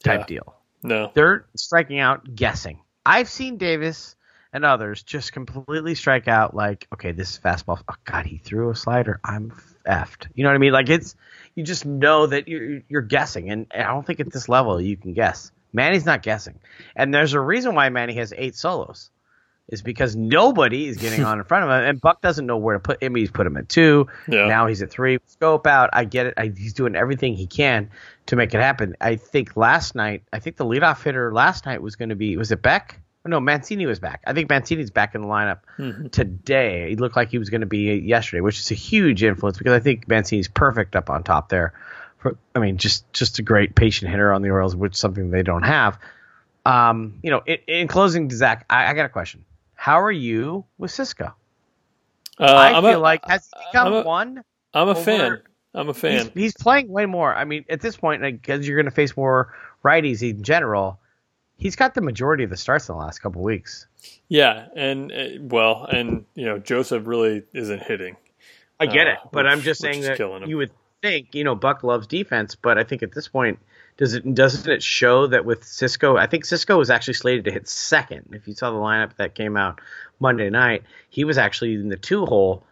type 0.03 0.21
Yeah. 0.21 0.27
deal. 0.27 0.57
No. 0.83 1.11
They're 1.15 1.47
striking 1.57 1.99
out 1.99 2.35
guessing. 2.35 2.81
I've 3.07 3.29
seen 3.29 3.57
Davis 3.59 4.17
and 4.53 4.65
others 4.65 5.03
just 5.03 5.33
completely 5.33 5.95
strike 5.95 6.27
out 6.27 6.55
like, 6.55 6.87
okay, 6.93 7.13
this 7.13 7.31
is 7.31 7.39
fastball. 7.39 7.81
Oh 7.89 7.95
God, 8.05 8.27
he 8.27 8.39
threw 8.39 8.71
a 8.71 8.75
slider. 8.75 9.21
I'm 9.25 9.53
effed. 9.87 10.27
You 10.35 10.43
know 10.43 10.51
what 10.51 10.57
I 10.57 10.59
mean? 10.59 10.73
Like 10.73 10.89
it's 10.89 11.15
you 11.55 11.63
just 11.65 11.87
know 11.87 12.27
that 12.27 12.49
you're 12.49 12.81
you're 12.89 13.03
guessing, 13.03 13.51
and 13.51 13.67
I 13.73 13.85
don't 13.85 14.07
think 14.07 14.21
at 14.21 14.33
this 14.33 14.49
level 14.49 14.81
you 14.81 14.97
can 14.97 15.13
guess. 15.13 15.53
Manny's 15.73 16.05
not 16.05 16.23
guessing, 16.23 16.59
and 16.97 17.15
there's 17.15 17.33
a 17.35 17.41
reason 17.41 17.75
why 17.77 17.89
Manny 17.91 18.15
has 18.15 18.35
eight 18.37 18.57
solos. 18.57 19.11
Is 19.71 19.83
because 19.83 20.17
nobody 20.17 20.89
is 20.89 20.97
getting 20.97 21.25
on 21.25 21.39
in 21.39 21.45
front 21.45 21.65
of 21.65 21.71
him, 21.71 21.89
and 21.89 22.01
Buck 22.01 22.21
doesn't 22.21 22.45
know 22.45 22.57
where 22.57 22.75
to 22.75 22.81
put 22.81 23.03
him. 23.03 23.15
He's 23.15 23.31
put 23.31 23.47
him 23.47 23.57
at 23.57 23.69
two. 23.69 24.09
Yeah. 24.29 24.47
Now 24.47 24.67
he's 24.67 24.83
at 24.83 24.91
three. 24.91 25.19
Schoop 25.19 25.67
out. 25.67 25.91
I 25.93 26.05
get 26.05 26.27
it. 26.27 26.35
I, 26.37 26.53
he's 26.57 26.73
doing 26.73 26.97
everything 26.97 27.35
he 27.35 27.47
can 27.47 27.91
to 28.27 28.37
make 28.37 28.53
it 28.53 28.61
happen. 28.61 28.97
I 29.01 29.17
think 29.17 29.57
last 29.57 29.95
night, 29.95 30.25
I 30.33 30.41
think 30.41 30.57
the 30.57 30.65
leadoff 30.65 31.03
hitter 31.03 31.33
last 31.33 31.67
night 31.67 31.83
was 31.83 31.97
going 31.97 32.09
to 32.09 32.17
be 32.17 32.37
was 32.37 32.51
it 32.51 32.63
Beck? 32.63 33.01
Oh, 33.25 33.29
no, 33.29 33.39
Mancini 33.39 33.85
was 33.85 34.01
back. 34.01 34.23
I 34.27 34.33
think 34.33 34.49
Mancini's 34.49 34.91
back 34.91 35.15
in 35.15 35.21
the 35.21 35.29
lineup 35.29 36.11
today. 36.11 36.89
He 36.89 36.97
looked 36.97 37.17
like 37.17 37.31
he 37.31 37.37
was 37.37 37.51
going 37.51 37.61
to 37.61 37.67
be 37.67 37.97
yesterday, 37.97 38.41
which 38.41 38.59
is 38.59 38.71
a 38.71 38.75
huge 38.75 39.23
influence 39.23 39.59
because 39.59 39.75
I 39.75 39.79
think 39.79 40.09
Mancini's 40.09 40.49
perfect 40.49 40.97
up 40.97 41.11
on 41.11 41.23
top 41.23 41.51
there. 41.51 41.75
For, 42.19 42.37
I 42.55 42.61
mean, 42.61 42.79
just 42.79 43.11
just 43.13 43.39
a 43.39 43.43
great 43.43 43.75
patient 43.75 44.11
hitter 44.11 44.33
on 44.33 44.43
the 44.43 44.51
Orioles, 44.51 44.75
which 44.75 44.95
is 44.95 44.99
something 44.99 45.31
they 45.31 45.43
don't 45.43 45.63
have. 45.63 45.99
Um, 46.65 47.19
you 47.23 47.31
know, 47.31 47.43
in, 47.47 47.59
in 47.67 47.89
closing, 47.89 48.31
Zach, 48.31 48.65
I, 48.71 48.87
I 48.91 48.95
got 48.95 49.07
a 49.07 49.11
question. 49.11 49.45
How 49.81 50.03
are 50.03 50.13
you 50.13 50.67
with 50.77 50.91
Sisco? 50.91 51.33
Uh, 52.39 52.45
I 52.45 52.73
I'm 52.73 52.83
feel 52.83 52.99
a, 52.99 53.01
like 53.01 53.25
has 53.27 53.49
he 53.59 53.65
become 53.73 53.87
I'm 53.87 53.93
a- 53.95 54.03
one? 54.03 54.45
I'm 54.75 54.89
a 54.89 54.91
over- 54.91 55.01
fan. 55.03 55.41
I'm 55.73 55.89
a 55.89 55.95
fan. 55.95 56.31
he's 56.35 56.53
playing 56.55 56.89
way 56.89 57.07
more. 57.07 57.35
I 57.35 57.45
mean, 57.45 57.65
at 57.71 57.81
this 57.81 57.97
point, 57.97 58.21
because 58.21 58.67
you're 58.69 58.77
going 58.77 58.91
to 58.91 58.95
face 58.95 59.17
more 59.17 59.55
righties 59.83 60.21
in 60.29 60.43
general, 60.43 60.99
he's 61.57 61.77
got 61.77 61.95
the 61.95 62.03
majority 62.03 62.45
of 62.45 62.51
the 62.51 62.59
starts 62.59 62.89
in 62.91 62.95
the 62.95 63.01
last 63.01 63.21
couple 63.21 63.41
weeks. 63.41 63.87
Yeah, 64.29 64.67
and 64.77 65.11
uh, 65.11 65.25
well, 65.41 65.87
and 65.87 66.27
you 66.35 66.45
know, 66.45 66.59
Joseph 66.59 67.07
really 67.07 67.45
isn't 67.55 67.83
hitting. 67.85 68.17
I 68.81 68.85
get 68.87 69.07
Uh, 69.07 69.11
it, 69.13 69.19
but 69.33 69.45
which- 69.47 69.53
I'm 69.53 69.61
just 69.63 69.81
saying 69.81 70.03
that 70.03 70.19
you 70.47 70.59
would 70.59 70.73
think, 71.01 71.35
you 71.35 71.45
know, 71.45 71.55
Buck 71.55 71.83
loves 71.85 72.07
defense, 72.07 72.55
but 72.55 72.77
I 72.77 72.85
think 72.85 73.03
at 73.03 73.13
this 73.13 73.29
point, 73.29 73.59
does 74.01 74.15
it 74.15 74.35
doesn't 74.35 74.73
it 74.73 74.83
show 74.83 75.27
that 75.27 75.45
with 75.45 75.63
Sisco? 75.63 76.19
I 76.19 76.27
think 76.27 76.45
Sisco 76.45 76.79
was 76.79 76.89
actually 76.89 77.15
slated 77.15 77.45
to 77.45 77.53
hit 77.53 77.69
second. 77.69 78.31
If 78.33 78.49
you 78.49 78.55
saw 78.55 78.71
the 78.71 78.79
lineup 78.79 79.15
that 79.17 79.35
came 79.35 79.59
out 79.59 79.79
Monday 80.19 80.49
night, 80.49 80.85
he 81.11 81.25
was 81.25 81.37
actually 81.37 81.75
in 81.75 81.91
the 81.91 81.99
two 81.99 82.25
hole. 82.25 82.65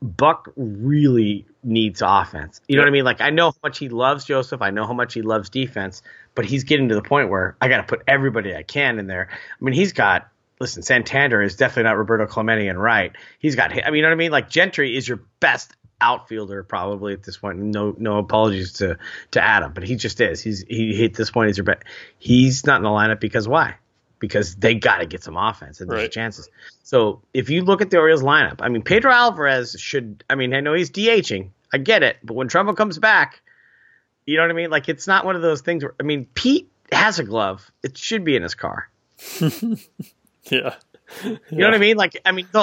Buck 0.00 0.50
really 0.56 1.44
needs 1.62 2.00
offense. 2.00 2.62
You 2.68 2.76
know 2.76 2.82
what 2.82 2.88
I 2.88 2.90
mean? 2.90 3.04
Like 3.04 3.20
I 3.20 3.28
know 3.28 3.50
how 3.50 3.58
much 3.62 3.78
he 3.78 3.90
loves 3.90 4.24
Joseph. 4.24 4.62
I 4.62 4.70
know 4.70 4.86
how 4.86 4.94
much 4.94 5.12
he 5.12 5.20
loves 5.20 5.50
defense, 5.50 6.02
but 6.34 6.46
he's 6.46 6.64
getting 6.64 6.88
to 6.88 6.94
the 6.94 7.02
point 7.02 7.28
where 7.28 7.54
I 7.60 7.68
got 7.68 7.76
to 7.76 7.82
put 7.82 8.02
everybody 8.08 8.56
I 8.56 8.62
can 8.62 8.98
in 8.98 9.06
there. 9.06 9.28
I 9.30 9.64
mean, 9.64 9.74
he's 9.74 9.92
got 9.92 10.26
listen. 10.58 10.82
Santander 10.82 11.42
is 11.42 11.56
definitely 11.56 11.82
not 11.82 11.98
Roberto 11.98 12.26
Clemente 12.26 12.66
and 12.66 12.80
right. 12.80 13.12
He's 13.40 13.56
got. 13.56 13.72
I 13.72 13.90
mean, 13.90 13.96
you 13.96 14.02
know 14.02 14.08
what 14.08 14.14
I 14.14 14.16
mean? 14.16 14.32
Like 14.32 14.48
Gentry 14.48 14.96
is 14.96 15.06
your 15.06 15.20
best 15.38 15.76
outfielder 16.00 16.62
probably 16.62 17.12
at 17.12 17.22
this 17.22 17.36
point. 17.38 17.58
No, 17.58 17.94
no 17.98 18.18
apologies 18.18 18.72
to 18.74 18.98
to 19.32 19.40
Adam, 19.42 19.72
but 19.72 19.82
he 19.84 19.96
just 19.96 20.20
is. 20.20 20.40
He's 20.42 20.62
he 20.68 21.04
at 21.04 21.14
this 21.14 21.30
point 21.30 21.48
he's 21.48 21.58
your. 21.58 21.66
He's 22.18 22.66
not 22.66 22.76
in 22.76 22.82
the 22.82 22.88
lineup 22.88 23.20
because 23.20 23.48
why? 23.48 23.74
Because 24.18 24.54
they 24.56 24.74
got 24.74 24.98
to 24.98 25.06
get 25.06 25.22
some 25.22 25.36
offense 25.36 25.80
and 25.80 25.90
there's 25.90 26.02
Right. 26.02 26.12
chances. 26.12 26.48
So 26.82 27.22
if 27.34 27.50
you 27.50 27.62
look 27.64 27.80
at 27.82 27.90
the 27.90 27.98
Orioles 27.98 28.22
lineup, 28.22 28.56
I 28.60 28.68
mean 28.68 28.82
Pedro 28.82 29.12
Alvarez 29.12 29.76
should. 29.78 30.24
I 30.30 30.34
mean 30.34 30.54
I 30.54 30.60
know 30.60 30.74
he's 30.74 30.90
DHing. 30.90 31.50
I 31.72 31.78
get 31.78 32.02
it, 32.02 32.18
but 32.22 32.34
when 32.34 32.48
Trumbo 32.48 32.76
comes 32.76 32.98
back, 32.98 33.42
you 34.24 34.36
know 34.36 34.42
what 34.42 34.50
I 34.50 34.54
mean. 34.54 34.70
Like 34.70 34.88
it's 34.88 35.06
not 35.06 35.24
one 35.24 35.36
of 35.36 35.42
those 35.42 35.60
things 35.62 35.82
where 35.82 35.94
I 36.00 36.02
mean 36.04 36.26
Pete 36.34 36.70
has 36.92 37.18
a 37.18 37.24
glove. 37.24 37.70
It 37.82 37.98
should 37.98 38.24
be 38.24 38.36
in 38.36 38.42
his 38.42 38.54
car. 38.54 38.88
Yeah. 40.50 40.74
You 41.24 41.38
know 41.58 41.66
what 41.66 41.74
I 41.74 41.78
mean? 41.78 41.96
Like, 41.96 42.20
I 42.24 42.32
mean, 42.32 42.46
the 42.52 42.60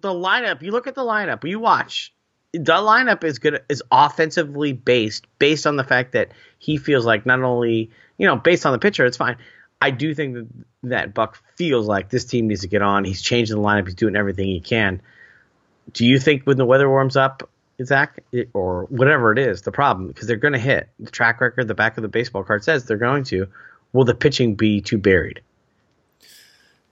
the 0.00 0.08
lineup. 0.12 0.62
You 0.62 0.70
look 0.70 0.86
at 0.86 0.94
the 0.94 1.02
lineup. 1.02 1.46
You 1.48 1.58
watch. 1.60 2.12
The 2.52 2.60
lineup 2.60 3.24
is 3.24 3.38
good. 3.38 3.62
Is 3.68 3.82
offensively 3.90 4.72
based, 4.72 5.26
based 5.38 5.66
on 5.66 5.76
the 5.76 5.84
fact 5.84 6.12
that 6.12 6.30
he 6.58 6.76
feels 6.76 7.04
like 7.04 7.26
not 7.26 7.42
only 7.42 7.90
you 8.18 8.26
know, 8.26 8.36
based 8.36 8.64
on 8.66 8.72
the 8.72 8.78
pitcher, 8.78 9.04
it's 9.04 9.16
fine. 9.16 9.36
I 9.80 9.90
do 9.90 10.14
think 10.14 10.34
that 10.34 10.46
that 10.84 11.14
Buck 11.14 11.42
feels 11.56 11.86
like 11.86 12.08
this 12.10 12.24
team 12.24 12.48
needs 12.48 12.62
to 12.62 12.68
get 12.68 12.82
on. 12.82 13.04
He's 13.04 13.20
changing 13.20 13.56
the 13.56 13.62
lineup. 13.62 13.86
He's 13.86 13.94
doing 13.94 14.16
everything 14.16 14.46
he 14.46 14.60
can. 14.60 15.02
Do 15.92 16.06
you 16.06 16.18
think 16.18 16.44
when 16.44 16.56
the 16.56 16.64
weather 16.64 16.88
warms 16.88 17.16
up, 17.16 17.48
Zach, 17.84 18.22
it, 18.32 18.48
or 18.54 18.84
whatever 18.84 19.32
it 19.32 19.38
is, 19.38 19.62
the 19.62 19.72
problem 19.72 20.08
because 20.08 20.26
they're 20.26 20.36
going 20.36 20.54
to 20.54 20.58
hit 20.58 20.88
the 20.98 21.10
track 21.10 21.40
record, 21.40 21.68
the 21.68 21.74
back 21.74 21.96
of 21.98 22.02
the 22.02 22.08
baseball 22.08 22.42
card 22.42 22.64
says 22.64 22.84
they're 22.84 22.96
going 22.96 23.24
to. 23.24 23.48
Will 23.92 24.04
the 24.04 24.14
pitching 24.14 24.54
be 24.54 24.80
too 24.80 24.98
buried? 24.98 25.40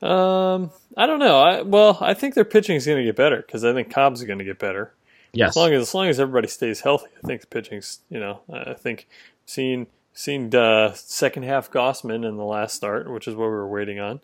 Um, 0.00 0.70
I 0.96 1.06
don't 1.06 1.18
know. 1.18 1.40
I 1.40 1.62
well, 1.62 1.98
I 2.00 2.14
think 2.14 2.34
their 2.34 2.44
pitching 2.44 2.76
is 2.76 2.86
going 2.86 2.98
to 2.98 3.04
get 3.04 3.16
better 3.16 3.38
because 3.38 3.64
I 3.64 3.72
think 3.72 3.90
Cobb's 3.90 4.22
going 4.24 4.38
to 4.38 4.44
get 4.44 4.58
better. 4.58 4.92
Yes. 5.35 5.51
As 5.51 5.57
long 5.57 5.73
as 5.73 5.83
as 5.83 5.94
long 5.94 6.09
as 6.09 6.20
everybody 6.20 6.49
stays 6.49 6.81
healthy, 6.81 7.09
I 7.23 7.27
think 7.27 7.40
the 7.42 7.47
pitching's. 7.49 8.01
You 8.11 8.20
know, 8.20 8.40
I 8.53 8.75
think 8.75 9.07
seen 9.47 9.87
seen 10.12 10.55
uh, 10.55 10.92
second 10.94 11.42
half 11.44 11.70
Gausman 11.70 12.27
in 12.27 12.37
the 12.37 12.44
last 12.44 12.75
start, 12.75 13.11
which 13.11 13.27
is 13.29 13.35
what 13.35 13.44
we 13.47 13.51
were 13.51 13.68
waiting 13.68 13.99
on. 14.01 14.20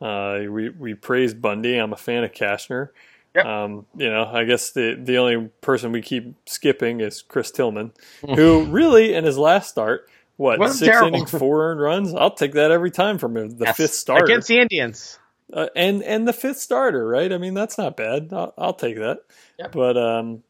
Uh, 0.00 0.50
we 0.50 0.70
we 0.70 0.94
praised 0.94 1.40
Bundy. 1.42 1.76
I'm 1.76 1.92
a 1.92 1.96
fan 1.96 2.24
of 2.24 2.32
Cashner. 2.32 2.88
Yep. 3.34 3.46
Um, 3.46 3.86
you 3.96 4.10
know, 4.10 4.24
I 4.26 4.44
guess 4.44 4.70
the 4.72 4.98
the 5.02 5.16
only 5.16 5.48
person 5.62 5.90
we 5.92 6.02
keep 6.02 6.34
skipping 6.46 7.00
is 7.00 7.22
Chris 7.22 7.50
Tillman, 7.50 7.92
who 8.20 8.64
really 8.66 9.14
in 9.14 9.24
his 9.24 9.38
last 9.38 9.70
start, 9.70 10.08
what 10.36 10.58
Wasn't 10.58 10.80
six 10.80 10.90
terrible. 10.90 11.08
innings, 11.16 11.30
four 11.30 11.70
earned 11.70 11.80
runs. 11.80 12.14
I'll 12.14 12.34
take 12.34 12.52
that 12.52 12.70
every 12.70 12.90
time 12.90 13.16
from 13.18 13.36
him. 13.36 13.56
The 13.56 13.64
Yes. 13.66 13.76
fifth 13.78 13.94
starter 13.94 14.24
against 14.26 14.48
the 14.48 14.58
Indians. 14.58 15.18
uh, 15.52 15.68
and 15.74 16.02
and 16.02 16.28
the 16.28 16.32
fifth 16.34 16.58
starter, 16.58 17.06
right? 17.08 17.32
I 17.32 17.38
mean, 17.38 17.54
that's 17.54 17.78
not 17.78 17.96
bad. 17.96 18.28
I'll, 18.32 18.52
I'll 18.58 18.74
take 18.74 18.96
that. 18.96 19.20
Yep. 19.58 19.72
But 19.72 19.96
um, 19.96 20.42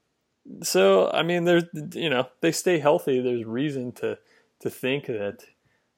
so 0.63 1.11
I 1.11 1.23
mean, 1.23 1.45
there's 1.45 1.65
you 1.95 2.11
know 2.11 2.29
they 2.41 2.53
stay 2.53 2.79
healthy. 2.79 3.21
There's 3.21 3.45
reason 3.45 3.93
to 3.93 4.19
to 4.61 4.71
think 4.71 5.07
that 5.07 5.45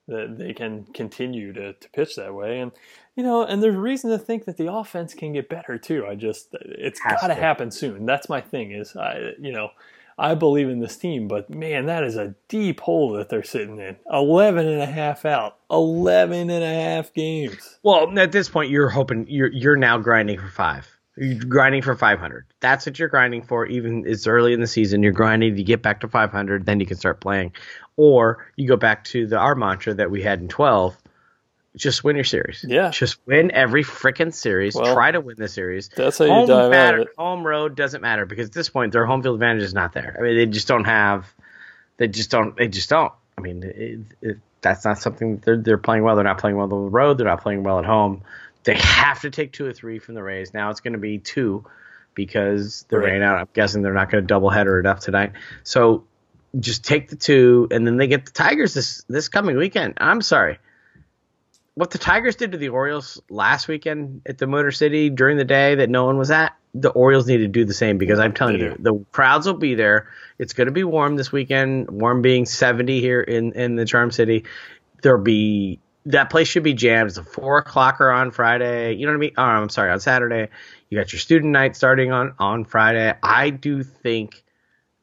that 0.06 0.36
they 0.38 0.52
can 0.52 0.84
continue 0.92 1.52
to 1.52 1.72
to 1.72 1.88
pitch 1.90 2.16
that 2.16 2.34
way, 2.34 2.60
and 2.60 2.72
you 3.16 3.22
know, 3.22 3.44
and 3.44 3.62
there's 3.62 3.76
reason 3.76 4.10
to 4.10 4.18
think 4.18 4.44
that 4.44 4.56
the 4.56 4.72
offense 4.72 5.14
can 5.14 5.32
get 5.32 5.48
better 5.48 5.78
too. 5.78 6.06
I 6.06 6.14
just 6.14 6.48
it's 6.52 7.00
got 7.00 7.28
to 7.28 7.34
happen 7.34 7.70
soon. 7.70 8.06
That's 8.06 8.28
my 8.28 8.40
thing. 8.40 8.72
Is 8.72 8.96
I 8.96 9.32
you 9.40 9.52
know. 9.52 9.70
I 10.16 10.36
believe 10.36 10.68
in 10.68 10.78
this 10.78 10.96
team, 10.96 11.26
but 11.26 11.50
man, 11.50 11.86
that 11.86 12.04
is 12.04 12.14
a 12.14 12.36
deep 12.46 12.78
hole 12.78 13.14
that 13.14 13.30
they're 13.30 13.42
sitting 13.42 13.80
in. 13.80 13.96
11 14.12 14.64
and 14.68 14.80
a 14.80 14.86
half 14.86 15.24
out. 15.24 15.58
11 15.72 16.50
and 16.50 16.62
a 16.62 16.72
half 16.72 17.12
games. 17.12 17.80
Well, 17.82 18.16
at 18.16 18.30
this 18.30 18.48
point, 18.48 18.70
you're 18.70 18.90
hoping 18.90 19.26
you're 19.28 19.50
you're 19.50 19.74
now 19.74 19.98
grinding 19.98 20.38
for 20.38 20.46
five. 20.46 20.93
You're 21.16 21.44
grinding 21.44 21.82
for 21.82 21.94
500. 21.94 22.44
That's 22.60 22.86
what 22.86 22.98
you're 22.98 23.08
grinding 23.08 23.42
for. 23.42 23.66
Even 23.66 24.04
it's 24.06 24.26
early 24.26 24.52
in 24.52 24.60
the 24.60 24.66
season, 24.66 25.02
you're 25.02 25.12
grinding 25.12 25.56
to 25.56 25.62
get 25.62 25.80
back 25.82 26.00
to 26.00 26.08
500. 26.08 26.66
Then 26.66 26.80
you 26.80 26.86
can 26.86 26.96
start 26.96 27.20
playing, 27.20 27.52
or 27.96 28.46
you 28.56 28.66
go 28.66 28.76
back 28.76 29.04
to 29.04 29.26
the 29.26 29.38
our 29.38 29.54
mantra 29.54 29.94
that 29.94 30.10
we 30.10 30.22
had 30.22 30.40
in 30.40 30.48
12. 30.48 30.96
Just 31.76 32.04
win 32.04 32.14
your 32.14 32.24
series. 32.24 32.64
Yeah. 32.66 32.90
Just 32.90 33.18
win 33.26 33.50
every 33.50 33.82
freaking 33.82 34.32
series. 34.32 34.76
Well, 34.76 34.94
Try 34.94 35.10
to 35.10 35.20
win 35.20 35.36
the 35.36 35.48
series. 35.48 35.88
That's 35.88 36.18
how 36.18 36.24
you 36.24 36.30
home 36.30 36.46
dive 36.46 36.66
out 36.66 36.70
matter, 36.70 37.00
of 37.00 37.08
it. 37.08 37.14
Home 37.18 37.44
road 37.44 37.76
doesn't 37.76 38.00
matter 38.00 38.26
because 38.26 38.48
at 38.48 38.54
this 38.54 38.68
point 38.68 38.92
their 38.92 39.06
home 39.06 39.22
field 39.22 39.34
advantage 39.34 39.64
is 39.64 39.74
not 39.74 39.92
there. 39.92 40.16
I 40.18 40.22
mean, 40.22 40.36
they 40.36 40.46
just 40.46 40.68
don't 40.68 40.84
have. 40.84 41.32
They 41.96 42.08
just 42.08 42.30
don't. 42.30 42.56
They 42.56 42.68
just 42.68 42.88
don't. 42.90 43.12
I 43.36 43.40
mean, 43.40 43.62
it, 43.64 44.00
it, 44.20 44.38
that's 44.60 44.84
not 44.84 44.98
something 44.98 45.42
they're 45.44 45.56
they're 45.56 45.78
playing 45.78 46.04
well. 46.04 46.14
They're 46.14 46.24
not 46.24 46.38
playing 46.38 46.56
well 46.56 46.64
on 46.64 46.70
the 46.70 46.76
road. 46.76 47.18
They're 47.18 47.26
not 47.26 47.42
playing 47.42 47.64
well 47.64 47.78
at 47.78 47.84
home. 47.84 48.22
They 48.64 48.74
have 48.74 49.20
to 49.22 49.30
take 49.30 49.52
two 49.52 49.66
or 49.66 49.72
three 49.72 49.98
from 49.98 50.14
the 50.14 50.22
Rays. 50.22 50.52
Now 50.54 50.70
it's 50.70 50.80
going 50.80 50.94
to 50.94 50.98
be 50.98 51.18
two 51.18 51.64
because 52.14 52.84
they're 52.88 53.00
Right. 53.00 53.12
rain 53.12 53.22
out. 53.22 53.38
I'm 53.38 53.48
guessing 53.52 53.82
they're 53.82 53.92
not 53.92 54.10
going 54.10 54.22
to 54.22 54.26
double 54.26 54.50
header 54.50 54.78
it 54.80 54.86
up 54.86 55.00
tonight. 55.00 55.32
So 55.64 56.04
just 56.58 56.84
take 56.84 57.08
the 57.08 57.16
two, 57.16 57.68
and 57.70 57.86
then 57.86 57.96
they 57.96 58.06
get 58.06 58.24
the 58.26 58.32
Tigers 58.32 58.74
this 58.74 59.04
this 59.08 59.28
coming 59.28 59.56
weekend. 59.56 59.94
I'm 59.98 60.22
sorry. 60.22 60.58
What 61.74 61.90
the 61.90 61.98
Tigers 61.98 62.36
did 62.36 62.52
to 62.52 62.58
the 62.58 62.68
Orioles 62.68 63.20
last 63.28 63.66
weekend 63.66 64.22
at 64.26 64.38
the 64.38 64.46
Motor 64.46 64.70
City 64.70 65.10
during 65.10 65.36
the 65.36 65.44
day 65.44 65.74
that 65.74 65.90
no 65.90 66.04
one 66.04 66.16
was 66.18 66.30
at, 66.30 66.54
the 66.72 66.90
Orioles 66.90 67.26
need 67.26 67.38
to 67.38 67.48
do 67.48 67.64
the 67.64 67.74
same 67.74 67.98
because 67.98 68.20
I'm 68.20 68.32
telling 68.32 68.58
They 68.58 68.64
you, 68.66 68.76
the 68.78 69.04
crowds 69.10 69.44
will 69.46 69.54
be 69.54 69.74
there. 69.74 70.06
It's 70.38 70.52
going 70.52 70.66
to 70.68 70.72
be 70.72 70.84
warm 70.84 71.16
this 71.16 71.32
weekend. 71.32 71.90
Warm 71.90 72.22
being 72.22 72.46
70 72.46 73.00
here 73.00 73.20
in 73.20 73.52
in 73.54 73.74
the 73.74 73.84
Charm 73.84 74.12
City. 74.12 74.44
There'll 75.02 75.22
be 75.22 75.80
that 76.06 76.30
place 76.30 76.48
should 76.48 76.62
be 76.62 76.74
jammed. 76.74 77.08
It's 77.08 77.18
a 77.18 77.24
four 77.24 77.62
o'clocker 77.62 78.14
on 78.14 78.30
Friday. 78.30 78.94
You 78.94 79.06
know 79.06 79.12
what 79.12 79.16
I 79.16 79.20
mean? 79.20 79.32
Oh, 79.38 79.42
I'm 79.42 79.68
sorry, 79.68 79.90
on 79.90 80.00
Saturday. 80.00 80.48
You 80.90 80.98
got 80.98 81.12
your 81.12 81.20
student 81.20 81.52
night 81.52 81.76
starting 81.76 82.12
on 82.12 82.34
on 82.38 82.64
Friday. 82.64 83.14
I 83.22 83.50
do 83.50 83.82
think 83.82 84.44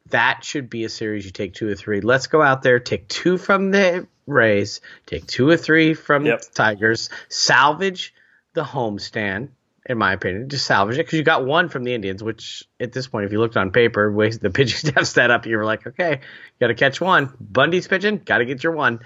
that 0.10 0.43
should 0.43 0.70
be 0.70 0.84
a 0.84 0.89
series 0.89 1.26
you 1.26 1.32
take 1.32 1.54
two 1.54 1.70
or 1.70 1.76
three. 1.76 2.02
Let's 2.02 2.28
go 2.28 2.41
out 2.41 2.62
there, 2.62 2.80
take 2.80 3.08
two 3.08 3.38
from 3.38 3.72
the 3.72 4.08
Rays, 4.28 4.82
take 5.08 5.26
two 5.26 5.49
or 5.49 5.58
three 5.58 5.93
from 5.93 6.26
Yep. 6.26 6.41
the 6.41 6.52
Tigers, 6.54 7.10
salvage 7.30 8.14
the 8.54 8.64
homestand. 8.64 9.49
In 9.88 9.97
my 9.97 10.14
opinion, 10.14 10.47
just 10.47 10.68
salvage 10.68 10.99
it 10.99 11.06
because 11.08 11.18
you 11.18 11.24
got 11.24 11.43
one 11.43 11.68
from 11.68 11.84
the 11.84 11.93
Indians, 11.95 12.24
which 12.24 12.64
at 12.80 12.91
this 12.93 13.08
point, 13.08 13.26
if 13.26 13.32
you 13.32 13.39
looked 13.39 13.58
on 13.58 13.72
paper, 13.72 14.14
the 14.41 14.52
pitching 14.52 14.91
staff 14.91 15.06
set 15.06 15.32
up, 15.32 15.47
you 15.47 15.58
were 15.58 15.66
like, 15.66 15.88
okay, 15.88 16.20
got 16.60 16.68
to 16.68 16.76
catch 16.76 17.02
one. 17.02 17.34
Bundy's 17.39 17.88
pitching, 17.88 18.22
got 18.24 18.38
to 18.38 18.45
get 18.45 18.64
your 18.64 18.74
one. 18.74 18.99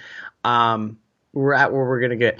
Um, 0.43 0.97
we're 1.35 1.53
at 1.53 1.71
where 1.71 1.85
we're 1.85 1.99
gonna 2.01 2.15
get. 2.15 2.39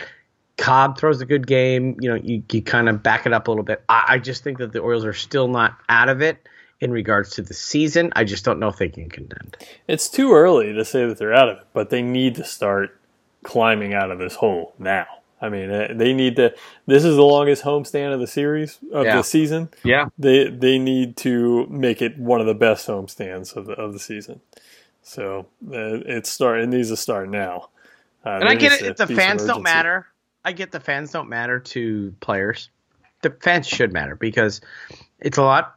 Cobb 0.58 0.98
throws 0.98 1.20
a 1.22 1.26
good 1.26 1.46
game. 1.46 1.98
You 2.00 2.10
know, 2.10 2.16
you, 2.16 2.42
you 2.52 2.62
kind 2.62 2.88
of 2.88 3.04
back 3.04 3.26
it 3.26 3.34
up 3.34 3.48
a 3.48 3.52
little 3.52 3.64
bit. 3.66 3.84
I, 3.90 4.06
I 4.08 4.18
just 4.20 4.44
think 4.44 4.58
that 4.60 4.72
the 4.72 4.80
Orioles 4.80 5.04
are 5.06 5.14
still 5.14 5.48
not 5.50 5.78
out 5.90 6.08
of 6.10 6.22
it 6.22 6.48
in 6.80 6.92
regards 6.92 7.32
to 7.32 7.42
the 7.42 7.54
season. 7.54 8.12
I 8.16 8.24
just 8.24 8.46
don't 8.46 8.58
know 8.60 8.70
if 8.70 8.78
they 8.78 8.88
can 8.88 9.10
contend. 9.10 9.58
It's 9.88 10.10
too 10.10 10.34
early 10.34 10.72
to 10.74 10.86
say 10.86 11.06
that 11.06 11.18
they're 11.18 11.34
out 11.34 11.50
of 11.50 11.58
it, 11.58 11.64
but 11.74 11.90
they 11.90 12.02
need 12.02 12.36
to 12.36 12.46
start 12.46 12.98
climbing 13.44 13.94
out 13.94 14.12
of 14.12 14.18
this 14.20 14.36
hole 14.36 14.74
now. 14.80 15.06
I 15.42 15.50
mean, 15.50 15.98
they 15.98 16.14
need 16.14 16.38
to. 16.38 16.56
This 16.88 17.04
is 17.04 17.18
the 17.18 17.22
longest 17.22 17.64
homestand 17.64 18.14
of 18.14 18.22
the 18.22 18.26
series 18.28 18.80
of 18.94 19.06
Yeah. 19.06 19.18
the 19.18 19.24
season. 19.24 19.70
Yeah. 19.84 20.08
They 20.18 20.48
they 20.50 20.80
need 20.80 21.18
to 21.18 21.68
make 21.68 22.02
it 22.02 22.18
one 22.18 22.40
of 22.40 22.48
the 22.48 22.56
best 22.56 22.88
homestands 22.88 23.56
of 23.58 23.66
the 23.66 23.74
of 23.74 23.92
the 23.92 24.00
season. 24.00 24.40
So 25.04 25.48
uh, 25.70 26.00
it 26.08 26.26
start. 26.26 26.62
It 26.62 26.68
needs 26.70 26.90
to 26.90 26.98
start 26.98 27.30
now. 27.30 27.70
Uh, 28.26 28.40
And 28.42 28.50
I 28.50 28.56
get 28.56 28.82
it. 28.82 28.98
the 28.98 29.08
fans 29.08 29.46
don't 29.46 29.64
matter, 29.64 30.08
I 30.44 30.52
get 30.52 30.72
the 30.72 30.80
fans 30.80 31.12
don't 31.12 31.30
matter 31.30 31.60
to 31.60 32.14
players. 32.20 32.70
The 33.22 33.32
fans 33.32 33.68
should 33.68 33.94
matter 33.94 34.16
because 34.16 34.62
it's 35.20 35.38
a 35.38 35.44
lot 35.44 35.76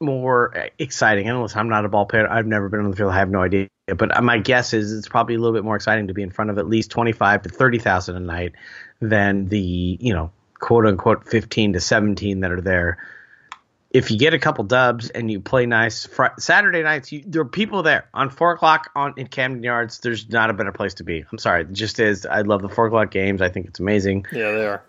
more 0.00 0.70
exciting. 0.78 1.28
And 1.28 1.40
listen, 1.42 1.58
I'm 1.58 1.68
not 1.68 1.84
a 1.84 1.88
ball 1.88 2.06
player. 2.06 2.28
I've 2.30 2.46
never 2.46 2.68
been 2.68 2.80
on 2.80 2.90
the 2.90 2.96
field. 2.96 3.12
I 3.12 3.18
have 3.18 3.30
no 3.30 3.42
idea. 3.42 3.68
But 3.86 4.22
my 4.22 4.38
guess 4.38 4.72
is 4.72 4.92
it's 4.92 5.08
probably 5.08 5.34
a 5.34 5.38
little 5.38 5.54
bit 5.54 5.64
more 5.64 5.76
exciting 5.76 6.08
to 6.08 6.14
be 6.14 6.22
in 6.22 6.30
front 6.30 6.50
of 6.50 6.58
at 6.58 6.68
least 6.68 6.90
25 6.90 7.42
to 7.42 7.48
30,000 7.48 8.16
a 8.16 8.20
night 8.20 8.52
than 9.00 9.48
the, 9.48 9.98
you 10.00 10.14
know, 10.14 10.30
quote 10.60 10.86
unquote 10.86 11.26
15 11.26 11.72
to 11.74 11.80
17 11.80 12.40
that 12.40 12.52
are 12.52 12.60
there. 12.60 12.98
If 13.90 14.10
you 14.10 14.18
get 14.18 14.34
a 14.34 14.38
couple 14.38 14.62
dubs 14.64 15.10
and 15.10 15.30
you 15.30 15.40
play 15.40 15.66
nice 15.66 16.06
fr- 16.06 16.38
Saturday 16.38 16.82
nights, 16.82 17.10
you, 17.10 17.24
there 17.26 17.42
are 17.42 17.46
people 17.46 17.82
there 17.82 18.08
on 18.14 18.30
four 18.30 18.52
o'clock 18.52 18.90
on 18.94 19.14
in 19.16 19.26
Camden 19.26 19.64
Yards. 19.64 19.98
There's 19.98 20.28
not 20.28 20.48
a 20.50 20.52
better 20.52 20.72
place 20.72 20.94
to 20.94 21.04
be. 21.04 21.24
I'm 21.30 21.38
sorry, 21.38 21.62
it 21.62 21.72
just 21.72 21.98
is. 21.98 22.24
I 22.24 22.42
love 22.42 22.62
the 22.62 22.68
four 22.68 22.86
o'clock 22.86 23.10
games. 23.10 23.42
I 23.42 23.48
think 23.48 23.66
it's 23.66 23.80
amazing. 23.80 24.26
Yeah, 24.32 24.52
they 24.52 24.66
are. 24.66 24.82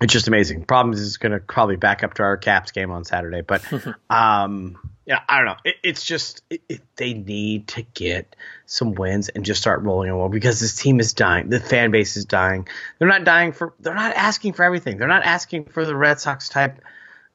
It's 0.00 0.12
just 0.12 0.28
amazing. 0.28 0.64
Problem 0.64 0.94
is, 0.94 1.06
it's 1.06 1.18
going 1.18 1.32
to 1.32 1.40
probably 1.40 1.76
back 1.76 2.02
up 2.02 2.14
to 2.14 2.22
our 2.22 2.36
Caps 2.36 2.70
game 2.70 2.90
on 2.90 3.04
Saturday. 3.04 3.42
But 3.42 3.62
um, 4.10 4.78
yeah, 5.10 5.20
I 5.28 5.38
don't 5.38 5.46
know. 5.46 5.56
It, 5.64 5.76
it's 5.82 6.04
just 6.04 6.42
it, 6.48 6.62
it, 6.68 6.80
they 6.96 7.14
need 7.14 7.68
to 7.68 7.82
get 7.82 8.36
some 8.64 8.94
wins 8.94 9.28
and 9.28 9.44
just 9.44 9.60
start 9.60 9.82
rolling 9.82 10.10
on 10.10 10.18
well 10.18 10.28
because 10.28 10.60
this 10.60 10.76
team 10.76 11.00
is 11.00 11.12
dying. 11.14 11.50
The 11.50 11.58
fan 11.58 11.90
base 11.90 12.16
is 12.16 12.24
dying. 12.24 12.68
They're 12.98 13.08
not 13.08 13.24
dying 13.24 13.52
for. 13.52 13.74
They're 13.80 13.94
not 13.94 14.14
asking 14.14 14.52
for 14.52 14.62
everything. 14.62 14.98
They're 14.98 15.08
not 15.08 15.24
asking 15.24 15.64
for 15.64 15.84
the 15.84 15.96
Red 15.96 16.20
Sox 16.20 16.48
type, 16.48 16.80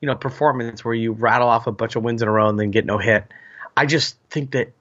you 0.02 0.08
know, 0.08 0.16
performance 0.16 0.84
where 0.86 0.94
you 0.94 1.12
rattle 1.14 1.48
off 1.48 1.68
a 1.68 1.72
bunch 1.72 1.96
of 1.96 2.04
wins 2.04 2.22
in 2.22 2.28
a 2.28 2.32
row 2.32 2.48
and 2.50 2.60
then 2.60 2.72
get 2.72 2.86
no 2.86 2.98
hit. 2.98 3.26
I 3.78 3.86
just 3.86 4.18
think 4.30 4.52
that 4.52 4.72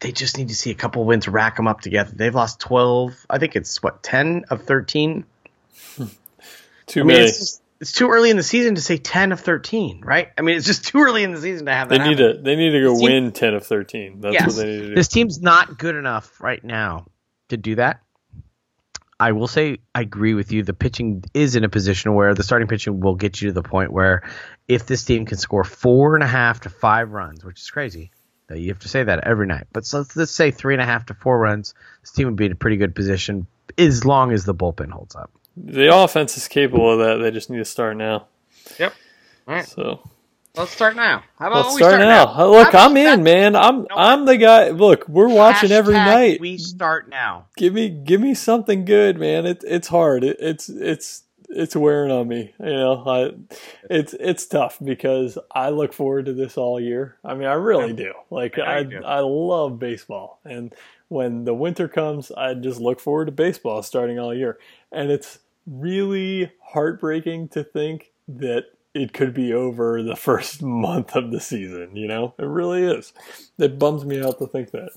they 0.00 0.12
just 0.12 0.38
need 0.38 0.48
to 0.48 0.54
see 0.54 0.70
a 0.70 0.74
couple 0.74 1.04
wins 1.04 1.28
rack 1.28 1.56
them 1.56 1.66
up 1.68 1.80
together. 1.80 2.12
They've 2.14 2.34
lost 2.34 2.58
twelve. 2.60 3.14
I 3.28 3.38
think 3.38 3.56
it's 3.56 3.82
what 3.82 4.02
ten 4.02 4.44
of 4.50 4.62
thirteen 4.62 5.24
Too 6.86 7.00
I 7.00 7.04
mean, 7.04 7.06
many. 7.16 7.28
it's, 7.28 7.38
just, 7.38 7.62
it's 7.80 7.92
too 7.92 8.08
early 8.10 8.30
in 8.30 8.36
the 8.36 8.42
season 8.42 8.74
to 8.74 8.80
say 8.80 8.96
10 8.96 9.30
of 9.30 9.38
13, 9.40 10.00
right? 10.00 10.28
I 10.36 10.42
mean, 10.42 10.56
it's 10.56 10.66
just 10.66 10.84
too 10.88 10.98
early 10.98 11.22
in 11.22 11.32
the 11.32 11.40
season 11.40 11.66
to 11.66 11.72
have 11.72 11.88
that 11.88 11.98
They 11.98 12.08
need 12.08 12.18
happen. 12.18 12.36
to. 12.38 12.42
They 12.42 12.56
need 12.56 12.70
to 12.72 12.80
go 12.82 12.94
team- 12.96 13.02
win 13.04 13.32
ten 13.32 13.54
of 13.54 13.64
thirteen. 13.66 14.20
That's 14.20 14.34
Yes. 14.34 14.46
what 14.48 14.56
they 14.56 14.64
need 14.66 14.80
to 14.80 14.88
do. 14.88 14.94
This 14.96 15.08
team's 15.08 15.40
not 15.40 15.78
good 15.78 15.94
enough 15.94 16.40
right 16.40 16.62
now 16.64 17.06
to 17.48 17.56
do 17.56 17.76
that. 17.76 18.00
I 19.20 19.32
will 19.32 19.46
say 19.46 19.78
I 19.94 20.00
agree 20.00 20.32
with 20.32 20.50
you. 20.50 20.62
The 20.62 20.72
pitching 20.72 21.22
is 21.34 21.54
in 21.54 21.62
a 21.62 21.68
position 21.68 22.14
where 22.14 22.34
the 22.34 22.42
starting 22.42 22.66
pitching 22.66 23.00
will 23.00 23.14
get 23.14 23.40
you 23.40 23.48
to 23.48 23.52
the 23.52 23.62
point 23.62 23.92
where 23.92 24.22
if 24.66 24.86
this 24.86 25.04
team 25.04 25.26
can 25.26 25.36
score 25.36 25.62
four 25.62 26.14
and 26.14 26.24
a 26.24 26.26
half 26.26 26.60
to 26.60 26.70
five 26.70 27.10
runs, 27.10 27.44
which 27.44 27.60
is 27.60 27.70
crazy, 27.70 28.10
that 28.46 28.58
you 28.58 28.68
have 28.68 28.78
to 28.80 28.88
say 28.88 29.04
that 29.04 29.24
every 29.24 29.46
night. 29.46 29.66
But 29.74 29.84
so 29.84 29.98
let's, 29.98 30.16
let's 30.16 30.32
say 30.32 30.50
three 30.50 30.74
and 30.74 30.80
a 30.82 30.86
half 30.86 31.06
to 31.06 31.14
four 31.14 31.38
runs, 31.38 31.74
this 32.00 32.12
team 32.12 32.26
would 32.28 32.36
be 32.36 32.46
in 32.46 32.52
a 32.52 32.56
pretty 32.56 32.78
good 32.78 32.94
position 32.94 33.46
as 33.76 34.06
long 34.06 34.32
as 34.32 34.46
the 34.46 34.54
bullpen 34.54 34.90
holds 34.90 35.14
up. 35.14 35.30
the 35.54 35.94
offense 35.94 36.38
is 36.38 36.48
capable 36.48 36.90
of 36.90 36.98
that. 37.00 37.22
They 37.22 37.30
just 37.30 37.50
need 37.50 37.58
to 37.58 37.64
start 37.66 37.98
now. 37.98 38.26
Yep. 38.78 38.94
All 39.46 39.54
right. 39.54 39.68
So 39.68 40.00
Let's 40.56 40.72
start 40.72 40.96
now. 40.96 41.22
How 41.38 41.46
about 41.46 41.64
let's 41.66 41.74
we 41.76 41.82
start, 41.82 42.00
now. 42.00 42.26
Uh, 42.26 42.46
Look, 42.46 42.74
I'm 42.74 42.96
about 42.96 43.18
in, 43.18 43.22
man. 43.22 43.54
I'm 43.54 43.82
what? 43.82 43.92
I'm 43.96 44.24
the 44.24 44.36
guy. 44.36 44.70
Look, 44.70 45.08
we're 45.08 45.28
watching 45.28 45.70
every 45.70 45.94
night. 45.94 46.40
We 46.40 46.58
start 46.58 47.08
now. 47.08 47.46
give 47.56 47.72
me 47.72 47.88
give 47.88 48.20
me 48.20 48.34
something 48.34 48.84
good, 48.84 49.18
man. 49.18 49.46
It, 49.46 49.62
it's 49.66 49.88
hard. 49.88 50.24
It, 50.24 50.38
it's 50.40 50.68
it's 50.68 51.22
it's 51.48 51.76
wearing 51.76 52.10
on 52.10 52.26
me. 52.26 52.52
You 52.58 52.66
know, 52.66 53.04
I, 53.06 53.30
it's 53.88 54.12
it's 54.14 54.46
tough 54.46 54.78
because 54.82 55.38
I 55.52 55.70
look 55.70 55.92
forward 55.92 56.26
to 56.26 56.32
this 56.32 56.56
all 56.56 56.80
year. 56.80 57.16
I 57.24 57.34
mean, 57.34 57.46
I 57.46 57.54
really 57.54 57.92
do. 57.92 58.12
Like 58.28 58.58
I 58.58 58.78
I 58.78 58.82
do. 58.82 59.02
I 59.04 59.20
love 59.20 59.78
baseball, 59.78 60.40
and 60.44 60.74
when 61.10 61.44
the 61.44 61.54
winter 61.54 61.88
comes, 61.88 62.30
I 62.32 62.54
just 62.54 62.80
look 62.80 63.00
forward 63.00 63.26
to 63.26 63.32
baseball 63.32 63.82
starting 63.82 64.18
all 64.18 64.34
year. 64.34 64.58
And 64.90 65.10
it's 65.10 65.38
really 65.66 66.50
heartbreaking 66.60 67.48
to 67.48 67.64
think 67.64 68.12
that 68.28 68.66
it 68.94 69.12
could 69.12 69.34
be 69.34 69.52
over 69.52 70.02
the 70.02 70.16
first 70.16 70.62
month 70.62 71.14
of 71.16 71.30
the 71.30 71.40
season. 71.40 71.96
You 71.96 72.08
know, 72.08 72.34
it 72.38 72.44
really 72.44 72.82
is. 72.82 73.12
It 73.58 73.78
bums 73.78 74.04
me 74.04 74.22
out 74.22 74.38
to 74.38 74.46
think 74.46 74.70
that. 74.72 74.90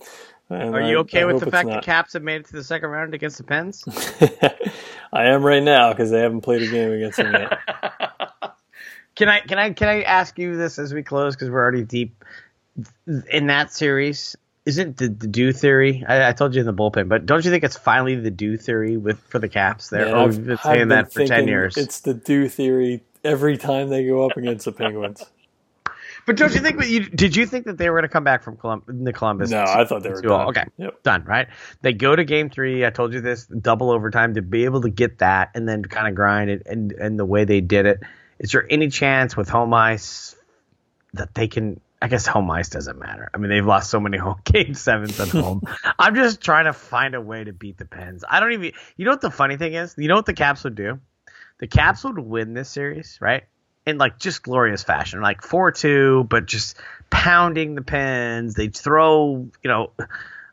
And 0.49 0.75
Are 0.75 0.81
you 0.81 0.97
okay 0.99 1.21
I 1.21 1.25
with 1.25 1.39
the 1.39 1.49
fact 1.49 1.67
not. 1.67 1.81
the 1.81 1.85
Caps 1.85 2.13
have 2.13 2.21
made 2.21 2.41
it 2.41 2.47
to 2.47 2.53
the 2.53 2.63
second 2.63 2.89
round 2.89 3.13
against 3.13 3.37
the 3.37 3.43
Pens? 3.43 3.83
I 5.13 5.25
am 5.25 5.43
right 5.43 5.63
now 5.63 5.91
because 5.93 6.11
they 6.11 6.19
haven't 6.19 6.41
played 6.41 6.61
a 6.61 6.67
game 6.69 6.91
against 6.91 7.17
them 7.17 7.33
yet. 7.33 7.59
Can 9.15 9.29
I 9.29 9.41
can 9.41 9.59
I 9.59 9.71
can 9.73 9.87
I 9.89 10.01
ask 10.01 10.39
you 10.39 10.57
this 10.57 10.79
as 10.79 10.91
we 10.91 11.03
close 11.03 11.35
because 11.35 11.47
we're 11.51 11.61
already 11.61 11.83
deep 11.83 12.23
in 13.29 13.45
that 13.45 13.71
series? 13.71 14.35
Isn't 14.65 14.97
the, 14.97 15.07
the 15.07 15.27
do 15.27 15.53
theory? 15.53 16.03
I, 16.07 16.29
I 16.29 16.31
told 16.31 16.55
you 16.55 16.61
in 16.61 16.65
the 16.65 16.73
bullpen, 16.73 17.09
but 17.09 17.27
don't 17.27 17.45
you 17.45 17.51
think 17.51 17.63
it's 17.63 17.77
finally 17.77 18.15
the 18.15 18.31
do 18.31 18.57
theory 18.57 18.97
with 18.97 19.19
for 19.19 19.37
the 19.37 19.47
Caps? 19.49 19.89
There, 19.89 20.05
Man, 20.05 20.13
oh, 20.15 20.25
I've- 20.25 20.39
been 20.39 20.57
saying 20.57 20.79
been 20.79 20.87
that 20.89 21.13
for 21.13 21.27
ten 21.27 21.47
years. 21.47 21.77
It's 21.77 21.99
the 21.99 22.15
do 22.15 22.49
theory 22.49 23.03
every 23.23 23.57
time 23.57 23.89
they 23.89 24.05
go 24.05 24.25
up 24.29 24.37
against 24.37 24.65
the 24.65 24.71
Penguins. 24.71 25.23
But 26.25 26.37
don't 26.37 26.53
you 26.53 26.61
think? 26.61 26.77
that 26.79 26.87
You, 26.87 27.01
did 27.01 27.35
you 27.35 27.45
think 27.45 27.65
that 27.65 27.77
they 27.77 27.89
were 27.89 27.97
going 27.97 28.07
to 28.07 28.13
come 28.13 28.23
back 28.23 28.43
from 28.43 28.55
Colum- 28.55 28.83
the 28.87 29.11
Columbus? 29.11 29.49
No, 29.51 29.61
I 29.67 29.83
thought 29.83 30.03
they 30.03 30.09
were 30.09 30.21
done. 30.21 30.47
Okay, 30.49 30.63
Yep. 30.77 31.03
done. 31.03 31.23
Right? 31.25 31.47
They 31.81 31.91
go 31.91 32.15
to 32.15 32.23
Game 32.23 32.49
Three. 32.49 32.85
I 32.85 32.91
told 32.91 33.13
you 33.13 33.19
this 33.19 33.45
double 33.45 33.91
overtime 33.91 34.35
to 34.35 34.41
be 34.41 34.63
able 34.65 34.81
to 34.81 34.89
get 34.89 35.19
that 35.19 35.51
and 35.53 35.67
then 35.67 35.83
kind 35.83 36.07
of 36.07 36.15
grind 36.15 36.49
it 36.49 36.63
and 36.65 36.93
and 36.93 37.19
the 37.19 37.25
way 37.25 37.43
they 37.43 37.59
did 37.59 37.85
it. 37.85 37.99
Is 38.39 38.51
there 38.51 38.65
any 38.69 38.87
chance 38.87 39.35
with 39.35 39.49
home 39.49 39.73
ice 39.73 40.35
that 41.13 41.33
they 41.35 41.47
can? 41.49 41.81
I 42.01 42.07
guess 42.07 42.25
home 42.25 42.49
ice 42.51 42.67
doesn't 42.69 42.99
matter. 42.99 43.29
I 43.33 43.37
mean, 43.37 43.49
they've 43.49 43.65
lost 43.65 43.89
so 43.89 43.99
many 43.99 44.17
home 44.25 44.39
game 44.45 44.75
sevens 44.75 45.19
at 45.19 45.27
home. 45.29 45.61
I'm 45.99 46.15
just 46.15 46.39
trying 46.41 46.65
to 46.65 46.73
find 46.73 47.15
a 47.15 47.21
way 47.21 47.43
to 47.43 47.51
beat 47.51 47.77
the 47.77 47.85
Pens. 47.85 48.23
I 48.29 48.39
don't 48.39 48.53
even. 48.53 48.71
You 48.95 49.05
know 49.05 49.11
what 49.11 49.21
the 49.21 49.31
funny 49.31 49.57
thing 49.57 49.73
is? 49.73 49.95
You 49.97 50.07
know 50.07 50.15
what 50.15 50.25
the 50.25 50.33
Caps 50.33 50.63
would 50.63 50.75
do? 50.75 50.99
The 51.63 51.67
Caps 51.67 52.03
would 52.03 52.19
win 52.19 52.53
this 52.53 52.69
series, 52.69 53.17
right? 53.21 53.43
In 53.85 53.97
like 53.97 54.19
just 54.19 54.43
glorious 54.43 54.83
fashion, 54.83 55.21
like 55.21 55.41
four 55.41 55.71
two, 55.71 56.25
but 56.29 56.45
just 56.45 56.75
pounding 57.09 57.75
the 57.75 57.81
Pens. 57.81 58.53
They 58.53 58.67
throw, 58.67 59.47
you 59.63 59.69
know, 59.69 59.91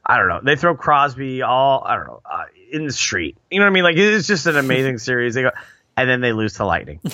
I 0.06 0.18
don't 0.18 0.28
know. 0.28 0.40
They 0.40 0.54
throw 0.54 0.76
Crosby 0.76 1.42
all 1.42 1.82
I 1.84 1.96
don't 1.96 2.06
know 2.06 2.22
uh, 2.24 2.44
in 2.70 2.86
the 2.86 2.92
street. 2.92 3.36
You 3.50 3.58
know 3.58 3.64
what 3.66 3.70
I 3.70 3.74
mean? 3.74 3.82
Like 3.82 3.96
it's 3.96 4.28
just 4.28 4.46
an 4.46 4.56
amazing 4.56 4.98
series. 4.98 5.34
They 5.34 5.42
go, 5.42 5.50
and 5.96 6.08
then 6.08 6.20
they 6.20 6.32
lose 6.32 6.54
to 6.54 6.64
Lightning. 6.64 7.00
you 7.02 7.10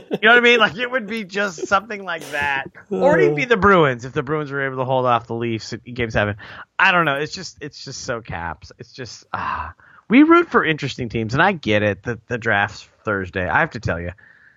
know 0.00 0.28
what 0.30 0.36
I 0.36 0.40
mean? 0.40 0.60
Like 0.60 0.76
it 0.76 0.88
would 0.88 1.08
be 1.08 1.24
just 1.24 1.66
something 1.66 2.04
like 2.04 2.22
that, 2.30 2.66
or 2.88 3.18
it'd 3.18 3.34
be 3.34 3.46
the 3.46 3.56
Bruins 3.56 4.04
if 4.04 4.12
the 4.12 4.22
Bruins 4.22 4.52
were 4.52 4.64
able 4.64 4.76
to 4.76 4.84
hold 4.84 5.06
off 5.06 5.26
the 5.26 5.34
Leafs 5.34 5.72
in 5.72 5.80
Game 5.92 6.10
Seven. 6.10 6.36
I 6.78 6.92
don't 6.92 7.04
know. 7.04 7.16
It's 7.16 7.34
just 7.34 7.58
it's 7.60 7.84
just 7.84 8.02
so 8.02 8.20
caps. 8.20 8.70
It's 8.78 8.92
just 8.92 9.24
ah. 9.32 9.74
We 10.06 10.22
root 10.22 10.50
for 10.50 10.64
interesting 10.64 11.08
teams, 11.08 11.32
and 11.32 11.42
I 11.42 11.50
get 11.50 11.82
it. 11.82 12.04
The 12.04 12.20
the 12.28 12.38
draft's 12.38 12.88
Thursday. 13.04 13.48
I 13.48 13.60
have 13.60 13.70
to 13.70 13.80
tell 13.80 14.00
you, 14.00 14.10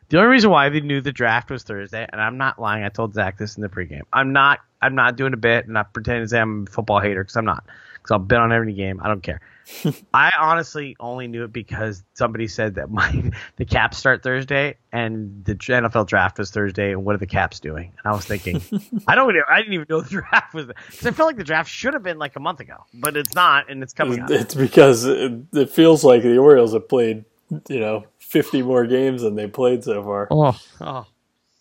The 0.10 0.18
only 0.18 0.30
reason 0.30 0.50
why 0.50 0.70
they 0.70 0.80
knew 0.82 1.02
the 1.02 1.12
draft 1.12 1.50
was 1.52 1.64
Thursday, 1.64 2.08
and 2.12 2.22
I'm 2.22 2.38
not 2.38 2.60
lying. 2.60 2.84
I 2.84 2.90
told 2.90 3.14
Zach 3.14 3.38
this 3.38 3.56
in 3.58 3.62
the 3.62 3.70
pregame. 3.70 4.04
I'm 4.14 4.32
not. 4.34 4.60
I'm 4.82 4.96
not 4.96 5.16
doing 5.18 5.34
a 5.34 5.38
bit. 5.38 5.66
and 5.66 5.74
not 5.74 5.94
pretending 5.94 6.24
to 6.24 6.30
say 6.30 6.40
I'm 6.40 6.66
a 6.68 6.72
football 6.72 7.00
hater 7.00 7.24
because 7.24 7.36
I'm 7.36 7.46
not. 7.46 7.66
Because 7.96 8.12
I'll 8.12 8.20
bet 8.20 8.40
on 8.40 8.54
every 8.54 8.74
game. 8.74 9.02
I 9.04 9.08
don't 9.08 9.24
care. 9.24 9.42
I 10.14 10.32
honestly 10.40 10.96
only 11.00 11.28
knew 11.28 11.44
it 11.44 11.52
because 11.52 12.04
somebody 12.14 12.48
said 12.48 12.76
that 12.76 12.90
my 12.90 13.32
the 13.58 13.66
Caps 13.66 13.98
start 13.98 14.24
Thursday 14.24 14.78
and 14.94 15.44
the 15.44 15.56
NFL 15.56 16.08
draft 16.08 16.38
was 16.38 16.52
Thursday, 16.52 16.92
and 16.92 17.04
what 17.04 17.16
are 17.16 17.18
the 17.18 17.28
Caps 17.28 17.60
doing? 17.60 17.92
And 17.98 18.12
I 18.14 18.16
was 18.16 18.24
thinking, 18.26 18.62
I 19.08 19.16
don't. 19.16 19.34
Know, 19.34 19.42
I 19.50 19.58
didn't 19.58 19.74
even 19.74 19.88
know 19.90 20.02
the 20.02 20.10
draft 20.10 20.54
was 20.54 20.68
because 20.68 21.06
I 21.06 21.12
feel 21.12 21.26
like 21.26 21.36
the 21.38 21.44
draft 21.44 21.70
should 21.70 21.94
have 21.96 22.04
been 22.04 22.18
like 22.18 22.36
a 22.38 22.40
month 22.40 22.62
ago, 22.62 22.86
but 22.94 23.18
it's 23.18 23.36
not, 23.36 23.70
and 23.70 23.84
it's 23.84 23.94
coming. 23.94 24.22
Up. 24.22 24.30
It's 24.32 24.56
because 24.56 25.04
it, 25.04 25.34
it 25.54 25.70
feels 25.70 26.04
like 26.06 26.22
the 26.22 26.38
Orioles 26.38 26.74
have 26.74 26.88
played, 26.88 27.26
you 27.68 27.80
know, 27.82 28.06
fifty 28.28 28.62
more 28.62 28.86
games 28.86 29.22
than 29.22 29.36
they 29.36 29.48
played 29.48 29.84
so 29.84 30.04
far. 30.04 30.28
Oh, 30.32 30.60
oh, 30.82 31.06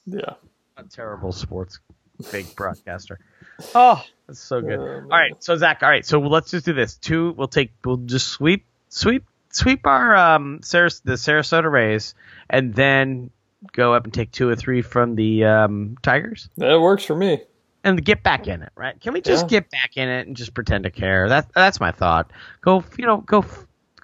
Yeah. 0.04 0.34
a 0.76 0.82
terrible 0.84 1.32
sports 1.32 1.78
fake 2.22 2.54
broadcaster. 2.56 3.18
Oh, 3.74 4.02
that's 4.26 4.40
so 4.40 4.60
good. 4.60 4.78
Oh, 4.78 4.82
all 5.02 5.08
right, 5.08 5.32
so 5.42 5.56
Zach, 5.56 5.82
all 5.82 5.88
right, 5.88 6.04
so 6.04 6.18
let's 6.20 6.50
just 6.50 6.66
do 6.66 6.72
this. 6.72 6.96
Two, 6.96 7.32
we'll 7.36 7.48
take, 7.48 7.72
we'll 7.84 7.96
just 7.98 8.26
sweep, 8.28 8.64
sweep, 8.88 9.24
sweep 9.50 9.86
our 9.86 10.14
um, 10.16 10.60
Saras, 10.62 11.02
the 11.02 11.12
Sarasota 11.12 11.70
Rays, 11.70 12.14
and 12.50 12.74
then 12.74 13.30
go 13.72 13.94
up 13.94 14.04
and 14.04 14.12
take 14.12 14.30
two 14.32 14.48
or 14.48 14.56
three 14.56 14.82
from 14.82 15.14
the 15.14 15.44
um, 15.44 15.96
Tigers, 16.02 16.48
That 16.58 16.80
works 16.80 17.04
for 17.04 17.16
me. 17.16 17.42
and 17.84 18.04
get 18.04 18.22
back 18.22 18.46
in 18.48 18.62
it. 18.62 18.70
Right? 18.76 19.00
Can 19.00 19.12
we 19.14 19.20
just 19.20 19.44
Yeah. 19.44 19.60
get 19.60 19.70
back 19.70 19.96
in 19.96 20.08
it 20.08 20.26
and 20.26 20.36
just 20.36 20.52
pretend 20.54 20.84
to 20.84 20.90
care? 20.90 21.28
That 21.28 21.48
that's 21.54 21.80
my 21.80 21.92
thought. 21.92 22.30
Go, 22.60 22.84
you 22.98 23.06
know, 23.06 23.18
go. 23.18 23.44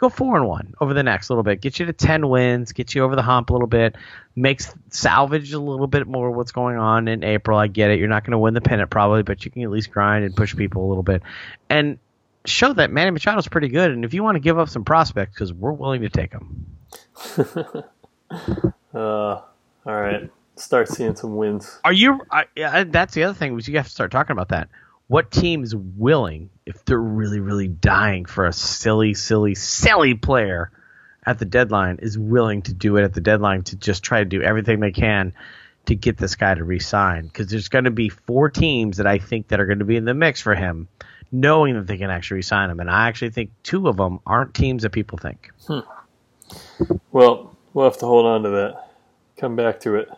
Go 0.03 0.09
four 0.09 0.37
and 0.37 0.49
one 0.49 0.75
over 0.81 0.95
the 0.95 1.05
next 1.05 1.31
little 1.31 1.45
bit. 1.45 1.61
Get 1.61 1.79
you 1.79 1.87
to 1.87 1.93
ten 1.93 2.29
wins. 2.29 2.73
Get 2.73 2.93
you 2.93 3.05
over 3.05 3.15
the 3.15 3.23
hump 3.23 3.51
a 3.51 3.53
little 3.53 3.69
bit. 3.69 3.95
Makes 4.35 4.75
salvage 4.91 5.53
a 5.53 5.61
little 5.61 5.87
bit 5.87 6.09
more 6.09 6.33
what's 6.33 6.51
going 6.51 6.77
on 6.77 7.07
in 7.07 7.23
April. 7.23 7.57
I 7.57 7.69
get 7.69 7.93
it. 7.93 8.01
You're 8.01 8.09
not 8.09 8.25
going 8.25 8.33
to 8.33 8.39
win 8.39 8.53
the 8.53 8.61
pennant 8.61 8.91
probably, 8.91 9.23
but 9.23 9.45
you 9.45 9.53
can 9.53 9.63
at 9.63 9.71
least 9.71 9.93
grind 9.93 10.25
and 10.25 10.35
push 10.35 10.57
people 10.57 10.85
a 10.85 10.89
little 10.89 11.05
bit, 11.05 11.23
and 11.71 12.01
show 12.45 12.73
that 12.73 12.91
Manny 12.91 13.13
Machado's 13.13 13.47
pretty 13.47 13.69
good. 13.69 13.93
And 13.93 14.05
if 14.05 14.13
you 14.13 14.25
want 14.25 14.35
to 14.35 14.41
give 14.41 14.59
up 14.59 14.69
some 14.69 14.85
prospects, 14.85 15.35
because 15.35 15.53
we're 15.53 15.71
willing 15.71 16.01
to 16.03 16.09
take 16.09 16.33
them. 16.33 16.67
Uh, 18.95 19.41
all 19.87 20.01
right. 20.01 20.31
Start 20.57 20.89
seeing 20.89 21.17
some 21.17 21.37
wins. 21.37 21.79
Are 21.85 21.93
you? 21.93 22.21
I, 22.31 22.45
yeah, 22.57 22.85
that's 22.85 23.15
the 23.15 23.25
other 23.25 23.35
thing. 23.35 23.55
Was 23.55 23.69
you 23.69 23.77
have 23.77 23.87
to 23.87 23.93
start 23.93 24.11
talking 24.11 24.33
about 24.33 24.49
that. 24.49 24.69
What 25.13 25.31
team's 25.31 25.77
willing, 25.77 26.49
if 26.65 26.87
they're 26.87 26.97
really, 26.97 27.39
really 27.39 27.69
dying 27.69 28.25
for 28.25 28.47
a 28.47 28.53
silly, 28.55 29.13
silly, 29.13 29.55
silly 29.55 30.15
player 30.15 30.71
at 31.27 31.39
the 31.39 31.45
deadline, 31.45 31.99
is 32.01 32.19
willing 32.19 32.63
to 32.63 32.73
do 32.73 32.97
it 32.97 33.05
at 33.05 33.13
the 33.13 33.21
deadline 33.21 33.63
to 33.65 33.77
just 33.77 34.03
try 34.03 34.21
to 34.21 34.25
do 34.25 34.41
everything 34.41 34.81
they 34.81 34.91
can 34.91 35.35
to 35.85 35.95
get 35.95 36.17
this 36.17 36.37
guy 36.37 36.55
to 36.55 36.65
resign? 36.65 37.27
Because 37.27 37.49
there's 37.49 37.69
going 37.69 37.85
to 37.85 37.91
be 37.91 38.09
four 38.09 38.49
teams 38.49 38.97
that 38.97 39.07
I 39.07 39.19
think 39.19 39.49
that 39.49 39.61
are 39.61 39.67
going 39.67 39.81
to 39.81 39.85
be 39.85 39.97
in 39.97 40.07
the 40.07 40.15
mix 40.15 40.41
for 40.41 40.55
him, 40.55 40.89
knowing 41.31 41.75
that 41.75 41.87
they 41.87 41.99
can 41.99 42.09
actually 42.09 42.37
resign 42.37 42.71
him. 42.71 42.81
And 42.81 42.91
I 42.91 43.09
actually 43.09 43.33
think 43.33 43.51
two 43.63 43.89
of 43.89 43.99
them 43.99 44.19
aren't 44.25 44.55
teams 44.55 44.83
that 44.83 44.93
people 44.93 45.19
think. 45.19 45.51
Hmm. 45.67 45.81
Well, 47.11 47.55
we'll 47.75 47.85
have 47.85 47.99
to 47.99 48.07
hold 48.07 48.25
on 48.25 48.45
to 48.45 48.49
that. 48.49 48.89
Come 49.37 49.57
back 49.57 49.81
to 49.81 49.97
it. 49.97 50.09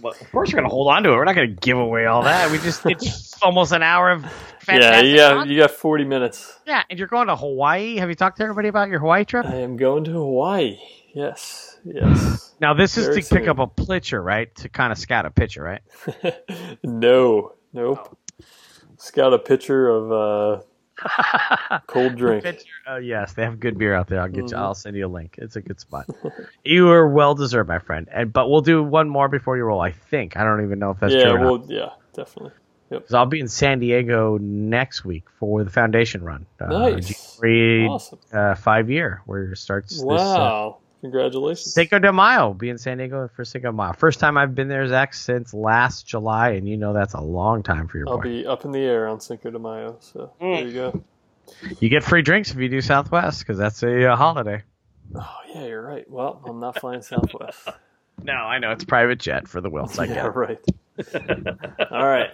Well, 0.00 0.14
of 0.20 0.30
course, 0.30 0.50
we're 0.50 0.60
going 0.60 0.68
to 0.68 0.74
hold 0.74 0.88
on 0.88 1.02
to 1.02 1.10
it. 1.10 1.16
We're 1.16 1.24
not 1.24 1.34
going 1.34 1.54
to 1.54 1.60
give 1.60 1.78
away 1.78 2.06
all 2.06 2.22
that. 2.22 2.50
We 2.50 2.58
just 2.58 2.84
it's 2.86 3.34
almost 3.42 3.72
an 3.72 3.82
hour 3.82 4.10
of 4.10 4.22
yeah, 4.22 4.28
fantastic 4.60 5.10
you 5.10 5.16
got 5.16 5.30
content. 5.30 5.50
you 5.50 5.58
got 5.58 5.70
forty 5.70 6.04
minutes. 6.04 6.58
Yeah, 6.66 6.82
and 6.88 6.98
you're 6.98 7.08
going 7.08 7.28
to 7.28 7.36
Hawaii. 7.36 7.96
Have 7.96 8.08
you 8.08 8.14
talked 8.14 8.38
to 8.38 8.42
everybody 8.42 8.68
about 8.68 8.88
your 8.88 9.00
Hawaii 9.00 9.24
trip? 9.24 9.46
I 9.46 9.56
am 9.56 9.76
going 9.76 10.04
to 10.04 10.12
Hawaii. 10.12 10.78
Yes, 11.14 11.78
yes. 11.84 12.54
Now 12.60 12.74
this 12.74 12.96
is 12.96 13.06
Very 13.06 13.22
to 13.22 13.34
pick 13.34 13.48
up 13.48 13.58
a 13.58 13.66
pitcher, 13.66 14.22
right? 14.22 14.54
To 14.56 14.68
kind 14.68 14.92
of 14.92 14.98
scout 14.98 15.26
a 15.26 15.30
pitcher, 15.30 15.62
right? 15.62 15.82
no, 16.82 17.54
nope. 17.72 18.16
Scout 18.98 19.32
a 19.32 19.38
pitcher 19.38 19.88
of 19.88 20.12
uh, 20.12 20.62
cold 21.86 22.16
drink. 22.16 22.44
Pitcher. 22.44 22.64
Oh 22.86 22.96
yes, 22.96 23.32
they 23.34 23.42
have 23.42 23.60
good 23.60 23.78
beer 23.78 23.94
out 23.94 24.08
there. 24.08 24.20
I'll 24.20 24.28
get 24.28 24.50
you. 24.50 24.56
Mhm. 24.56 24.58
I'll 24.58 24.74
send 24.74 24.96
you 24.96 25.06
a 25.06 25.08
link. 25.08 25.36
It's 25.38 25.56
a 25.56 25.60
good 25.60 25.80
spot. 25.80 26.06
you 26.64 26.88
are 26.90 27.08
well 27.08 27.34
deserved, 27.34 27.68
my 27.68 27.78
friend. 27.78 28.08
And 28.12 28.32
but 28.32 28.48
we'll 28.50 28.60
do 28.60 28.82
one 28.82 29.08
more 29.08 29.28
before 29.28 29.56
you 29.56 29.64
roll. 29.64 29.80
I 29.80 29.92
think. 29.92 30.36
I 30.36 30.44
don't 30.44 30.64
even 30.64 30.78
know 30.78 30.90
if 30.90 31.00
that's 31.00 31.14
yeah, 31.14 31.22
true. 31.24 31.30
or 31.32 31.38
not. 31.38 31.44
well, 31.60 31.64
yeah, 31.68 31.88
definitely. 32.14 32.52
Yep. 32.90 33.02
'Cause 33.06 33.14
I'll 33.14 33.26
be 33.26 33.40
in 33.40 33.48
San 33.48 33.80
Diego 33.80 34.38
next 34.38 35.04
week 35.04 35.24
for 35.38 35.62
the 35.62 35.70
foundation 35.70 36.24
run. 36.24 36.46
Uh, 36.58 36.66
Nice. 36.68 37.36
January, 37.36 37.86
Awesome. 37.86 38.18
uh, 38.32 38.54
five 38.54 38.88
year 38.90 39.20
where 39.26 39.52
it 39.52 39.58
starts. 39.58 39.90
This, 39.96 40.02
uh, 40.02 40.06
Wow. 40.06 40.78
Congratulations. 41.00 41.72
Cinco 41.74 41.98
de 41.98 42.12
Mayo. 42.12 42.54
Be 42.54 42.70
in 42.70 42.78
San 42.78 42.98
Diego 42.98 43.28
for 43.34 43.44
Cinco 43.44 43.68
de 43.68 43.72
Mayo. 43.72 43.92
First 43.92 44.20
time 44.20 44.36
I've 44.36 44.54
been 44.54 44.68
there, 44.68 44.86
Zach, 44.88 45.14
since 45.14 45.54
last 45.54 46.06
July, 46.06 46.50
and 46.50 46.68
you 46.68 46.76
know 46.76 46.92
that's 46.92 47.14
a 47.14 47.20
long 47.20 47.62
time 47.62 47.88
for 47.88 47.98
your 47.98 48.06
I'll 48.08 48.16
boy. 48.18 48.22
be 48.24 48.46
up 48.46 48.64
in 48.64 48.72
the 48.72 48.80
air 48.80 49.08
on 49.08 49.20
Cinco 49.20 49.50
de 49.50 49.58
Mayo. 49.58 49.96
So 50.00 50.32
Mm. 50.40 50.56
there 50.56 50.66
you 50.66 50.72
go. 50.72 51.04
You 51.80 51.88
get 51.88 52.04
free 52.04 52.22
drinks 52.22 52.50
if 52.50 52.56
you 52.58 52.68
do 52.68 52.80
Southwest 52.80 53.40
because 53.40 53.58
that's 53.58 53.82
a 53.82 54.12
uh, 54.12 54.16
holiday. 54.16 54.62
Oh 55.14 55.36
yeah, 55.54 55.66
you're 55.66 55.82
right. 55.82 56.08
Well, 56.10 56.42
I'm 56.46 56.60
not 56.60 56.78
flying 56.78 57.02
Southwest. 57.02 57.68
No, 58.20 58.32
I 58.32 58.58
know 58.58 58.72
it's 58.72 58.84
private 58.84 59.20
jet 59.20 59.46
for 59.46 59.60
the 59.60 59.70
Wilts. 59.70 59.98
I 59.98 60.08
get 60.08 60.16
yeah, 60.16 60.26
it. 60.26 60.32
right. 60.34 60.58
All 61.90 62.06
right. 62.06 62.30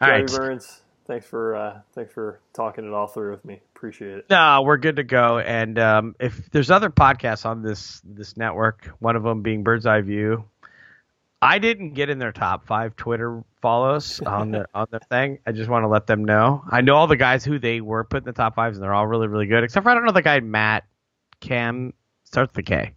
All 0.00 0.08
Johnny 0.08 0.22
right. 0.22 0.26
Burns, 0.26 0.82
thanks 1.10 1.26
for 1.26 1.56
uh, 1.56 1.80
thanks 1.92 2.12
for 2.12 2.38
talking 2.52 2.86
it 2.86 2.92
all 2.92 3.08
through 3.08 3.32
with 3.32 3.44
me. 3.44 3.60
Appreciate 3.74 4.18
it. 4.18 4.26
No, 4.30 4.62
we're 4.64 4.76
good 4.76 4.96
to 4.96 5.02
go. 5.02 5.40
And 5.40 5.76
um, 5.78 6.14
if 6.20 6.50
there's 6.52 6.70
other 6.70 6.88
podcasts 6.88 7.44
on 7.44 7.62
this 7.62 8.00
this 8.04 8.36
network, 8.36 8.88
one 9.00 9.16
of 9.16 9.24
them 9.24 9.42
being 9.42 9.64
Bird's 9.64 9.86
Eye 9.86 10.02
View, 10.02 10.44
I 11.42 11.58
didn't 11.58 11.94
get 11.94 12.10
in 12.10 12.20
their 12.20 12.30
top 12.30 12.64
five 12.64 12.94
Twitter 12.94 13.42
follows 13.60 14.20
on 14.20 14.52
the 14.52 14.66
on 14.74 14.86
their 14.92 15.00
thing. 15.00 15.40
I 15.44 15.50
just 15.50 15.68
want 15.68 15.82
to 15.82 15.88
let 15.88 16.06
them 16.06 16.24
know. 16.24 16.62
I 16.70 16.80
know 16.80 16.94
all 16.94 17.08
the 17.08 17.16
guys 17.16 17.44
who 17.44 17.58
they 17.58 17.80
were 17.80 18.04
put 18.04 18.18
in 18.18 18.24
the 18.24 18.32
top 18.32 18.54
fives, 18.54 18.76
and 18.76 18.84
they're 18.84 18.94
all 18.94 19.06
really 19.06 19.26
really 19.26 19.46
good. 19.46 19.64
Except 19.64 19.82
for 19.82 19.90
I 19.90 19.94
don't 19.94 20.04
know 20.04 20.12
the 20.12 20.22
guy 20.22 20.38
Matt 20.38 20.84
Cam 21.40 21.92
starts 22.22 22.50
with 22.50 22.64
the 22.64 22.70
K. 22.70 22.92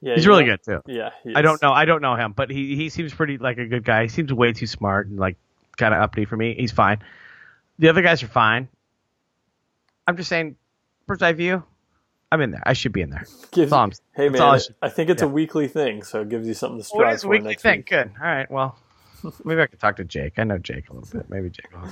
Yeah, 0.00 0.16
He's 0.16 0.26
really 0.26 0.44
know- 0.44 0.56
good 0.56 0.64
too. 0.64 0.92
Yeah, 0.92 1.10
I 1.36 1.42
don't 1.42 1.62
know. 1.62 1.70
I 1.70 1.84
don't 1.84 2.02
know 2.02 2.16
him, 2.16 2.32
but 2.32 2.50
he 2.50 2.74
he 2.74 2.88
seems 2.88 3.14
pretty 3.14 3.38
like 3.38 3.58
a 3.58 3.66
good 3.66 3.84
guy. 3.84 4.02
He 4.02 4.08
seems 4.08 4.32
way 4.32 4.52
too 4.52 4.66
smart 4.66 5.06
and 5.06 5.16
like 5.16 5.36
kind 5.76 5.94
of 5.94 6.00
uppity 6.02 6.24
for 6.24 6.36
me. 6.36 6.54
He's 6.58 6.72
fine. 6.72 6.98
The 7.78 7.88
other 7.88 8.02
guys 8.02 8.22
are 8.22 8.28
fine. 8.28 8.68
I'm 10.06 10.16
just 10.16 10.28
saying, 10.28 10.56
bird's 11.06 11.22
eye 11.22 11.32
view. 11.32 11.62
I'm 12.30 12.40
in 12.40 12.50
there. 12.50 12.62
I 12.64 12.72
should 12.72 12.92
be 12.92 13.02
in 13.02 13.10
there. 13.10 13.26
Gives- 13.52 13.72
all 13.72 13.90
hey 14.14 14.28
that's 14.28 14.40
I 14.40 14.50
man, 14.50 14.60
should- 14.60 14.74
I 14.82 14.88
think 14.88 15.10
it's 15.10 15.22
a 15.22 15.28
weekly 15.28 15.68
thing, 15.68 16.02
so 16.02 16.22
it 16.22 16.28
gives 16.28 16.46
you 16.48 16.54
something 16.54 16.78
to 16.78 16.84
strive 16.84 17.14
is 17.16 17.20
a 17.22 17.26
for 17.26 17.30
weekly 17.30 17.48
next 17.50 17.62
thing. 17.62 17.78
week. 17.80 17.90
Good. 17.90 18.10
All 18.20 18.26
right. 18.26 18.50
Well, 18.50 18.78
maybe 19.44 19.60
I 19.60 19.66
could 19.66 19.80
talk 19.80 19.96
to 19.96 20.04
Jake. 20.04 20.38
I 20.38 20.44
know 20.44 20.58
Jake 20.58 20.88
a 20.88 20.94
little 20.94 21.08
bit. 21.18 21.28
Maybe 21.28 21.50
Jake. 21.50 21.70
will. 21.72 21.88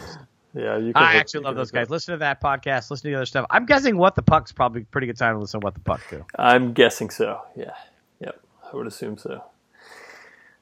Yeah, 0.54 0.78
you. 0.78 0.92
I 0.96 1.14
actually 1.14 1.40
you 1.40 1.44
love 1.44 1.54
those 1.56 1.68
up. 1.70 1.74
guys. 1.74 1.90
Listen 1.90 2.12
to 2.14 2.18
that 2.18 2.40
podcast. 2.42 2.90
Listen 2.90 3.04
to 3.04 3.08
the 3.10 3.14
other 3.16 3.26
stuff. 3.26 3.46
I'm 3.50 3.66
guessing 3.66 3.96
what 3.96 4.16
the 4.16 4.22
puck's 4.22 4.50
probably 4.50 4.82
a 4.82 4.84
pretty 4.86 5.06
good 5.06 5.16
time 5.16 5.34
to 5.36 5.40
listen 5.40 5.60
to 5.60 5.64
what 5.64 5.74
the 5.74 5.80
puck 5.80 6.00
too. 6.10 6.24
I'm 6.36 6.72
guessing 6.72 7.10
so. 7.10 7.40
Yeah. 7.54 7.74
Yep. 8.18 8.40
I 8.72 8.76
would 8.76 8.86
assume 8.88 9.16
so. 9.18 9.44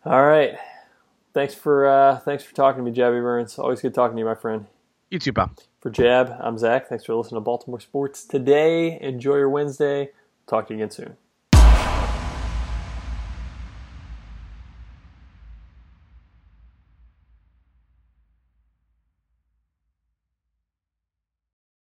All 0.04 0.26
right. 0.26 0.56
Thanks 1.34 1.54
for 1.54 1.86
uh, 1.86 2.18
thanks 2.20 2.44
for 2.44 2.54
talking 2.54 2.84
to 2.84 2.90
me, 2.90 2.96
Jabby 2.96 3.22
Burns. 3.22 3.58
Always 3.58 3.80
good 3.80 3.94
talking 3.94 4.16
to 4.16 4.20
you, 4.20 4.26
my 4.26 4.34
friend. 4.34 4.66
You 5.10 5.18
too, 5.18 5.32
pal. 5.32 5.50
For 5.80 5.90
Jab, 5.90 6.34
I'm 6.40 6.58
Zach. 6.58 6.88
Thanks 6.88 7.04
for 7.04 7.14
listening 7.14 7.36
to 7.36 7.44
Baltimore 7.44 7.80
Sports 7.80 8.24
today. 8.24 8.98
Enjoy 9.00 9.36
your 9.36 9.48
Wednesday. 9.48 10.10
Talk 10.46 10.68
to 10.68 10.74
you 10.74 10.80
again 10.80 10.90
soon. 10.90 11.16